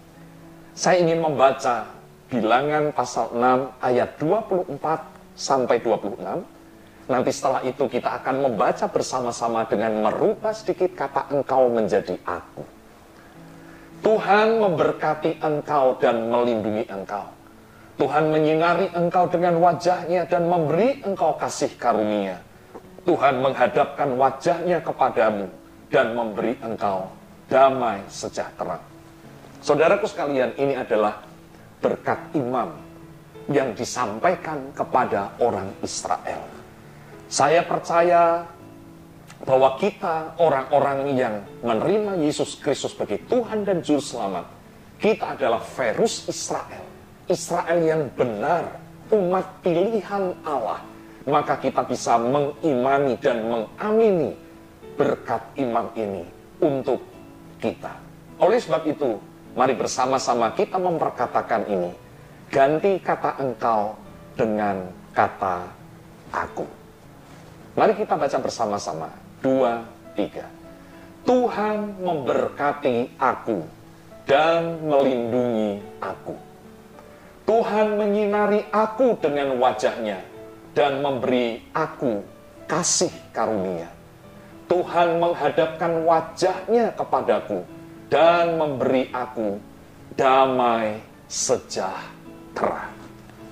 saya 0.76 1.01
ingin 1.01 1.24
membaca 1.24 1.97
bilangan 2.29 2.93
pasal 2.93 3.33
6 3.33 3.85
ayat 3.85 4.11
24 4.20 4.76
sampai 5.35 5.76
26 5.81 6.59
Nanti 7.09 7.33
setelah 7.33 7.64
itu 7.64 7.89
kita 7.89 8.20
akan 8.20 8.45
membaca 8.45 8.85
bersama-sama 8.85 9.64
dengan 9.64 9.97
merubah 10.05 10.53
sedikit 10.53 10.93
kata 10.93 11.33
engkau 11.33 11.72
menjadi 11.72 12.20
aku. 12.29 12.61
Tuhan 14.05 14.61
memberkati 14.61 15.41
engkau 15.41 15.97
dan 15.97 16.29
melindungi 16.29 16.85
engkau. 16.85 17.24
Tuhan 17.97 18.31
menyinari 18.31 18.93
engkau 18.93 19.24
dengan 19.26 19.57
wajahnya 19.57 20.29
dan 20.29 20.53
memberi 20.53 21.01
engkau 21.03 21.35
kasih 21.41 21.72
karunia. 21.81 22.39
Tuhan 23.09 23.41
menghadapkan 23.41 24.12
wajahnya 24.14 24.85
kepadamu 24.85 25.49
dan 25.89 26.12
memberi 26.12 26.61
engkau 26.61 27.09
damai 27.49 28.05
sejahtera. 28.12 28.76
Saudaraku 29.64 30.05
sekalian, 30.05 30.53
ini 30.61 30.76
adalah 30.76 31.24
berkat 31.79 32.18
imam 32.35 32.74
yang 33.49 33.72
disampaikan 33.72 34.70
kepada 34.76 35.33
orang 35.41 35.72
Israel. 35.81 36.45
Saya 37.29 37.64
percaya 37.64 38.45
bahwa 39.45 39.79
kita 39.79 40.35
orang-orang 40.41 41.14
yang 41.14 41.35
menerima 41.62 42.18
Yesus 42.20 42.59
Kristus 42.59 42.93
sebagai 42.93 43.22
Tuhan 43.31 43.62
dan 43.62 43.81
Juru 43.81 44.03
Selamat, 44.03 44.47
kita 44.99 45.39
adalah 45.39 45.62
virus 45.62 46.26
Israel. 46.26 46.85
Israel 47.29 47.79
yang 47.85 48.03
benar, 48.16 48.81
umat 49.14 49.47
pilihan 49.62 50.35
Allah. 50.43 50.83
Maka 51.29 51.61
kita 51.61 51.85
bisa 51.85 52.16
mengimani 52.16 53.20
dan 53.20 53.45
mengamini 53.45 54.33
berkat 54.97 55.45
iman 55.61 55.93
ini 55.93 56.24
untuk 56.59 57.05
kita. 57.61 57.93
Oleh 58.41 58.57
sebab 58.57 58.89
itu, 58.89 59.20
mari 59.59 59.75
bersama-sama 59.75 60.55
kita 60.55 60.79
memperkatakan 60.79 61.67
ini. 61.67 61.91
Ganti 62.47 63.03
kata 63.03 63.43
engkau 63.43 63.99
dengan 64.39 64.87
kata 65.11 65.67
aku. 66.31 66.63
Mari 67.75 67.99
kita 67.99 68.15
baca 68.15 68.39
bersama-sama. 68.39 69.11
Dua, 69.43 69.83
tiga. 70.15 70.47
Tuhan 71.27 71.99
memberkati 71.99 73.19
aku 73.19 73.67
dan 74.25 74.79
melindungi 74.87 75.83
aku. 75.99 76.39
Tuhan 77.45 77.99
menyinari 77.99 78.63
aku 78.71 79.19
dengan 79.19 79.59
wajahnya 79.59 80.23
dan 80.73 81.03
memberi 81.03 81.67
aku 81.75 82.23
kasih 82.71 83.13
karunia. 83.35 83.91
Tuhan 84.71 85.21
menghadapkan 85.21 86.05
wajahnya 86.05 86.93
kepadaku 86.97 87.65
dan 88.09 88.57
memberi 88.57 89.13
aku 89.13 89.61
damai 90.17 91.01
sejahtera. 91.29 92.89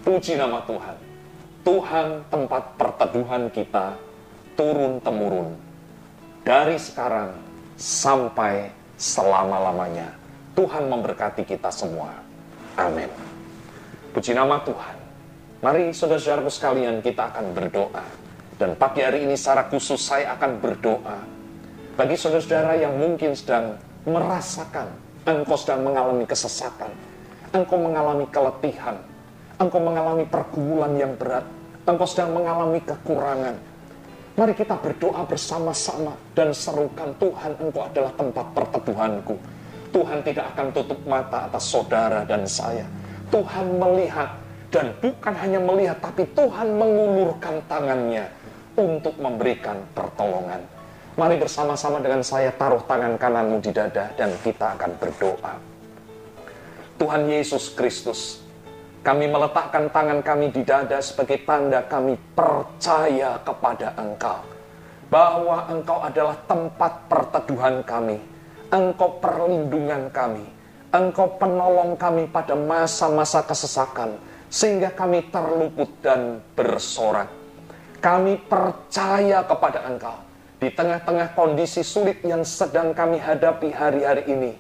Puji 0.03 0.41
nama 0.41 0.65
Tuhan. 0.65 0.97
Tuhan 1.63 2.07
tempat 2.33 2.63
perteduhan 2.81 3.53
kita 3.53 3.97
turun-temurun. 4.57 5.53
Dari 6.47 6.79
sekarang 6.81 7.37
sampai 7.77 8.73
selama-lamanya. 8.97 10.09
Tuhan 10.57 10.89
memberkati 10.89 11.45
kita 11.45 11.69
semua. 11.69 12.17
Amin. 12.81 13.13
Puji 14.17 14.33
nama 14.33 14.57
Tuhan. 14.65 14.97
Mari 15.61 15.93
saudara-saudaraku 15.93 16.49
sekalian 16.49 17.05
kita 17.05 17.29
akan 17.35 17.53
berdoa. 17.53 18.05
Dan 18.57 18.73
pagi 18.81 19.05
hari 19.05 19.29
ini 19.29 19.37
secara 19.37 19.69
khusus 19.69 20.01
saya 20.01 20.33
akan 20.39 20.65
berdoa. 20.65 21.19
Bagi 21.99 22.17
saudara-saudara 22.17 22.81
yang 22.81 22.97
mungkin 22.97 23.37
sedang 23.37 23.77
merasakan 24.07 24.87
engkau 25.27 25.59
sedang 25.59 25.83
mengalami 25.83 26.23
kesesatan. 26.23 26.89
Engkau 27.51 27.77
mengalami 27.77 28.25
keletihan. 28.31 28.97
Engkau 29.59 29.83
mengalami 29.83 30.23
pergumulan 30.25 30.95
yang 30.95 31.13
berat. 31.19 31.43
Engkau 31.85 32.07
sedang 32.07 32.35
mengalami 32.39 32.79
kekurangan. 32.87 33.55
Mari 34.37 34.53
kita 34.53 34.77
berdoa 34.79 35.25
bersama-sama 35.27 36.13
dan 36.37 36.53
serukan 36.53 37.11
Tuhan 37.17 37.57
engkau 37.57 37.83
adalah 37.89 38.13
tempat 38.15 38.47
perteduhanku. 38.53 39.35
Tuhan 39.91 40.21
tidak 40.23 40.53
akan 40.55 40.67
tutup 40.77 41.01
mata 41.09 41.49
atas 41.49 41.65
saudara 41.65 42.21
dan 42.29 42.45
saya. 42.45 42.85
Tuhan 43.33 43.81
melihat 43.81 44.37
dan 44.69 44.93
bukan 45.01 45.35
hanya 45.41 45.57
melihat 45.57 45.99
tapi 46.05 46.29
Tuhan 46.37 46.69
mengulurkan 46.77 47.65
tangannya 47.65 48.29
untuk 48.77 49.17
memberikan 49.17 49.81
pertolongan. 49.97 50.76
Mari 51.17 51.41
bersama-sama 51.41 51.97
dengan 52.05 52.21
saya 52.21 52.53
taruh 52.53 52.85
tangan 52.85 53.17
kananmu 53.17 53.65
di 53.65 53.73
dada 53.73 54.13
dan 54.21 54.37
kita 54.45 54.77
akan 54.77 55.01
berdoa. 55.01 55.57
Tuhan 57.01 57.25
Yesus 57.25 57.73
Kristus, 57.73 58.45
kami 59.01 59.25
meletakkan 59.25 59.89
tangan 59.89 60.21
kami 60.21 60.53
di 60.53 60.61
dada 60.61 61.01
sebagai 61.01 61.41
tanda 61.49 61.81
kami 61.89 62.21
percaya 62.37 63.41
kepada 63.41 63.97
Engkau. 63.97 64.45
Bahwa 65.09 65.65
Engkau 65.73 66.05
adalah 66.05 66.37
tempat 66.45 67.09
perteduhan 67.09 67.81
kami. 67.81 68.21
Engkau 68.69 69.17
perlindungan 69.17 70.13
kami. 70.13 70.45
Engkau 70.93 71.33
penolong 71.41 71.97
kami 71.97 72.29
pada 72.29 72.53
masa-masa 72.53 73.41
kesesakan. 73.41 74.21
Sehingga 74.53 74.93
kami 74.93 75.33
terluput 75.33 75.89
dan 76.05 76.45
bersorak 76.53 77.33
kami 78.05 78.39
percaya 78.47 79.41
kepada 79.43 79.83
Engkau. 79.89 80.26
Di 80.57 80.73
tengah-tengah 80.73 81.37
kondisi 81.37 81.85
sulit 81.85 82.25
yang 82.25 82.41
sedang 82.41 82.97
kami 82.97 83.21
hadapi 83.21 83.69
hari-hari 83.77 84.25
ini. 84.25 84.53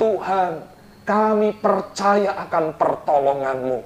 Tuhan, 0.00 0.64
kami 1.04 1.52
percaya 1.60 2.32
akan 2.48 2.80
pertolonganmu. 2.80 3.78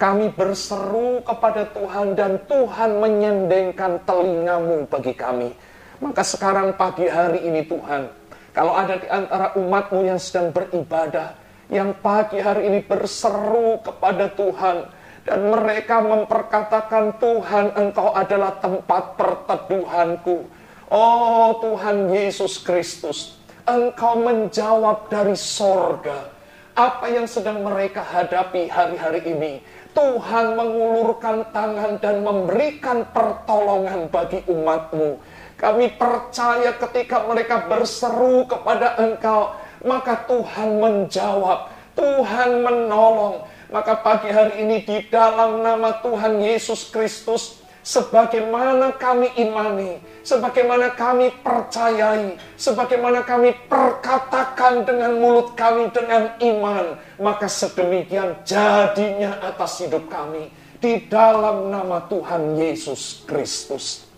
Kami 0.00 0.32
berseru 0.32 1.20
kepada 1.20 1.68
Tuhan 1.70 2.16
dan 2.16 2.40
Tuhan 2.48 2.98
menyendengkan 2.98 4.00
telingamu 4.08 4.88
bagi 4.88 5.12
kami. 5.12 5.52
Maka 6.00 6.24
sekarang 6.24 6.74
pagi 6.74 7.06
hari 7.06 7.46
ini 7.46 7.68
Tuhan, 7.68 8.10
kalau 8.56 8.74
ada 8.74 8.98
di 8.98 9.06
antara 9.06 9.54
umatmu 9.54 10.08
yang 10.08 10.18
sedang 10.18 10.50
beribadah, 10.50 11.36
yang 11.68 11.94
pagi 12.00 12.40
hari 12.40 12.66
ini 12.72 12.80
berseru 12.82 13.78
kepada 13.84 14.32
Tuhan, 14.34 14.76
dan 15.24 15.40
mereka 15.52 16.00
memperkatakan 16.04 17.16
Tuhan 17.20 17.76
engkau 17.76 18.12
adalah 18.12 18.56
tempat 18.58 19.16
perteduhanku. 19.16 20.63
Oh 20.94 21.58
Tuhan 21.58 22.06
Yesus 22.06 22.62
Kristus, 22.62 23.34
engkau 23.66 24.14
menjawab 24.14 25.10
dari 25.10 25.34
sorga. 25.34 26.30
Apa 26.78 27.10
yang 27.10 27.26
sedang 27.26 27.66
mereka 27.66 27.98
hadapi 27.98 28.70
hari-hari 28.70 29.26
ini. 29.26 29.58
Tuhan 29.90 30.54
mengulurkan 30.54 31.50
tangan 31.50 31.98
dan 31.98 32.22
memberikan 32.22 33.10
pertolongan 33.10 34.06
bagi 34.06 34.46
umatmu. 34.46 35.18
Kami 35.58 35.98
percaya 35.98 36.70
ketika 36.78 37.26
mereka 37.26 37.66
berseru 37.66 38.46
kepada 38.46 38.94
engkau, 38.94 39.50
maka 39.82 40.22
Tuhan 40.30 40.78
menjawab, 40.78 41.74
Tuhan 41.98 42.62
menolong, 42.62 43.42
maka 43.74 43.98
pagi 43.98 44.30
hari 44.30 44.62
ini 44.62 44.86
di 44.86 45.10
dalam 45.10 45.58
nama 45.58 45.98
Tuhan 46.06 46.38
Yesus 46.38 46.86
Kristus, 46.94 47.63
sebagaimana 47.84 48.96
kami 48.96 49.28
imani, 49.36 50.00
sebagaimana 50.24 50.96
kami 50.96 51.28
percayai, 51.44 52.34
sebagaimana 52.56 53.20
kami 53.22 53.52
perkatakan 53.68 54.88
dengan 54.88 55.20
mulut 55.20 55.52
kami 55.52 55.92
dengan 55.92 56.32
iman, 56.40 56.96
maka 57.20 57.44
sedemikian 57.46 58.40
jadinya 58.42 59.36
atas 59.44 59.84
hidup 59.84 60.08
kami 60.08 60.48
di 60.80 61.04
dalam 61.06 61.68
nama 61.68 62.02
Tuhan 62.08 62.56
Yesus 62.56 63.22
Kristus. 63.28 64.08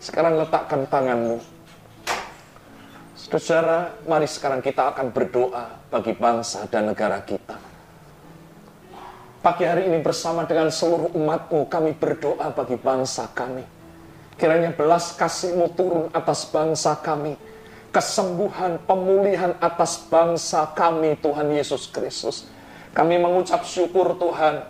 Sekarang 0.00 0.40
letakkan 0.40 0.88
tanganmu. 0.88 1.60
Saudara, 3.30 3.94
mari 4.08 4.26
sekarang 4.26 4.58
kita 4.64 4.90
akan 4.90 5.12
berdoa 5.14 5.70
bagi 5.92 6.16
bangsa 6.16 6.66
dan 6.66 6.90
negara 6.90 7.22
kita. 7.22 7.69
Pagi 9.40 9.64
hari 9.64 9.88
ini 9.88 10.04
bersama 10.04 10.44
dengan 10.44 10.68
seluruh 10.68 11.16
umatmu 11.16 11.64
kami 11.64 11.96
berdoa 11.96 12.52
bagi 12.52 12.76
bangsa 12.76 13.24
kami. 13.32 13.64
Kiranya 14.36 14.68
belas 14.76 15.16
kasihmu 15.16 15.72
turun 15.72 16.12
atas 16.12 16.44
bangsa 16.52 16.92
kami. 17.00 17.40
Kesembuhan, 17.88 18.76
pemulihan 18.84 19.56
atas 19.64 19.96
bangsa 20.12 20.68
kami 20.76 21.16
Tuhan 21.24 21.56
Yesus 21.56 21.88
Kristus. 21.88 22.52
Kami 22.92 23.16
mengucap 23.16 23.64
syukur 23.64 24.12
Tuhan. 24.20 24.60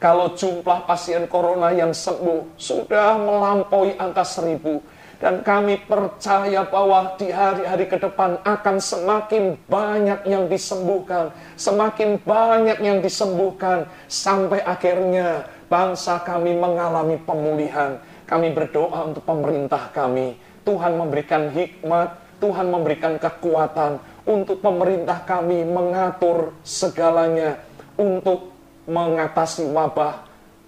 Kalau 0.00 0.32
jumlah 0.32 0.88
pasien 0.88 1.28
corona 1.28 1.76
yang 1.76 1.92
sembuh 1.92 2.56
sudah 2.56 3.20
melampaui 3.20 3.92
angka 4.00 4.24
seribu 4.24 4.80
dan 5.24 5.40
kami 5.40 5.80
percaya 5.88 6.68
bahwa 6.68 7.16
di 7.16 7.32
hari-hari 7.32 7.88
ke 7.88 7.96
depan 7.96 8.36
akan 8.44 8.76
semakin 8.76 9.56
banyak 9.72 10.20
yang 10.28 10.52
disembuhkan, 10.52 11.32
semakin 11.56 12.20
banyak 12.20 12.76
yang 12.84 13.00
disembuhkan, 13.00 13.88
sampai 14.04 14.60
akhirnya 14.60 15.48
bangsa 15.72 16.20
kami 16.20 16.52
mengalami 16.52 17.16
pemulihan. 17.24 17.96
Kami 18.28 18.52
berdoa 18.52 19.08
untuk 19.08 19.24
pemerintah 19.24 19.88
kami. 19.96 20.36
Tuhan 20.60 20.92
memberikan 20.92 21.48
hikmat, 21.48 22.20
Tuhan 22.44 22.68
memberikan 22.68 23.16
kekuatan 23.16 23.96
untuk 24.28 24.60
pemerintah 24.60 25.24
kami 25.24 25.64
mengatur 25.64 26.52
segalanya 26.60 27.64
untuk 27.96 28.52
mengatasi 28.84 29.72
wabah 29.72 30.20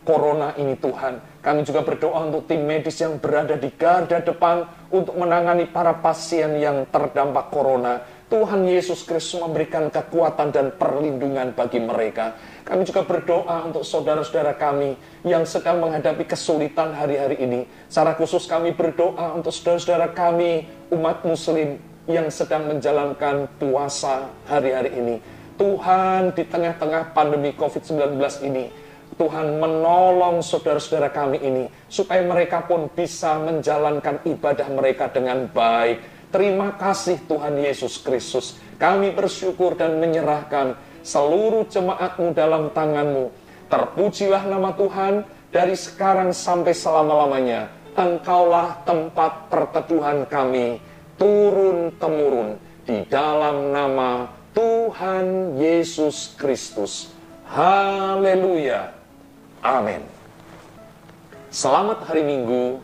corona 0.09 0.57
ini 0.57 0.73
Tuhan. 0.81 1.36
Kami 1.47 1.63
juga 1.63 1.87
berdoa 1.87 2.27
untuk 2.27 2.51
tim 2.51 2.67
medis 2.67 2.99
yang 2.99 3.23
berada 3.23 3.55
di 3.55 3.71
garda 3.71 4.19
depan 4.19 4.67
untuk 4.91 5.15
menangani 5.15 5.71
para 5.71 5.95
pasien 5.95 6.59
yang 6.59 6.83
terdampak 6.91 7.55
corona. 7.55 8.03
Tuhan 8.27 8.67
Yesus 8.67 9.07
Kristus 9.07 9.39
memberikan 9.39 9.87
kekuatan 9.87 10.51
dan 10.51 10.75
perlindungan 10.75 11.55
bagi 11.55 11.79
mereka. 11.79 12.35
Kami 12.67 12.83
juga 12.83 13.07
berdoa 13.07 13.63
untuk 13.63 13.87
saudara-saudara 13.87 14.59
kami 14.59 14.99
yang 15.23 15.47
sedang 15.47 15.79
menghadapi 15.79 16.27
kesulitan 16.27 16.91
hari-hari 16.91 17.39
ini. 17.39 17.63
Secara 17.87 18.19
khusus 18.19 18.51
kami 18.51 18.75
berdoa 18.75 19.39
untuk 19.39 19.55
saudara-saudara 19.55 20.11
kami, 20.11 20.67
umat 20.91 21.23
muslim 21.23 21.79
yang 22.11 22.27
sedang 22.27 22.67
menjalankan 22.67 23.47
puasa 23.63 24.35
hari-hari 24.51 24.99
ini. 24.99 25.17
Tuhan 25.55 26.35
di 26.35 26.43
tengah-tengah 26.43 27.15
pandemi 27.15 27.55
COVID-19 27.55 28.19
ini, 28.43 28.75
Tuhan 29.17 29.57
menolong 29.57 30.45
saudara-saudara 30.45 31.09
kami 31.09 31.41
ini 31.41 31.65
supaya 31.89 32.21
mereka 32.21 32.69
pun 32.69 32.93
bisa 32.93 33.41
menjalankan 33.41 34.21
ibadah 34.29 34.69
mereka 34.69 35.09
dengan 35.09 35.49
baik. 35.49 36.29
Terima 36.29 36.77
kasih 36.77 37.25
Tuhan 37.25 37.57
Yesus 37.57 37.97
Kristus. 38.05 38.61
Kami 38.77 39.17
bersyukur 39.17 39.73
dan 39.73 39.97
menyerahkan 39.97 40.77
seluruh 41.01 41.65
jemaatmu 41.65 42.37
dalam 42.37 42.69
tanganmu. 42.77 43.33
Terpujilah 43.73 44.45
nama 44.45 44.77
Tuhan 44.77 45.25
dari 45.49 45.73
sekarang 45.73 46.37
sampai 46.37 46.77
selama-lamanya. 46.77 47.73
Engkaulah 47.97 48.85
tempat 48.85 49.49
perteduhan 49.49 50.29
kami 50.29 50.77
turun-temurun 51.17 52.61
di 52.85 53.01
dalam 53.09 53.73
nama 53.73 54.29
Tuhan 54.53 55.57
Yesus 55.57 56.37
Kristus. 56.37 57.09
Haleluya. 57.49 58.96
Amin. 59.67 59.99
Selamat 61.51 62.07
hari 62.07 62.23
Minggu. 62.23 62.79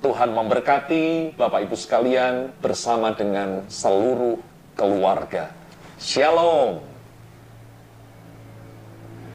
Tuhan 0.00 0.32
memberkati 0.32 1.36
Bapak 1.36 1.68
Ibu 1.68 1.76
sekalian 1.76 2.48
bersama 2.64 3.12
dengan 3.12 3.68
seluruh 3.68 4.40
keluarga. 4.72 5.52
Shalom. 6.00 6.80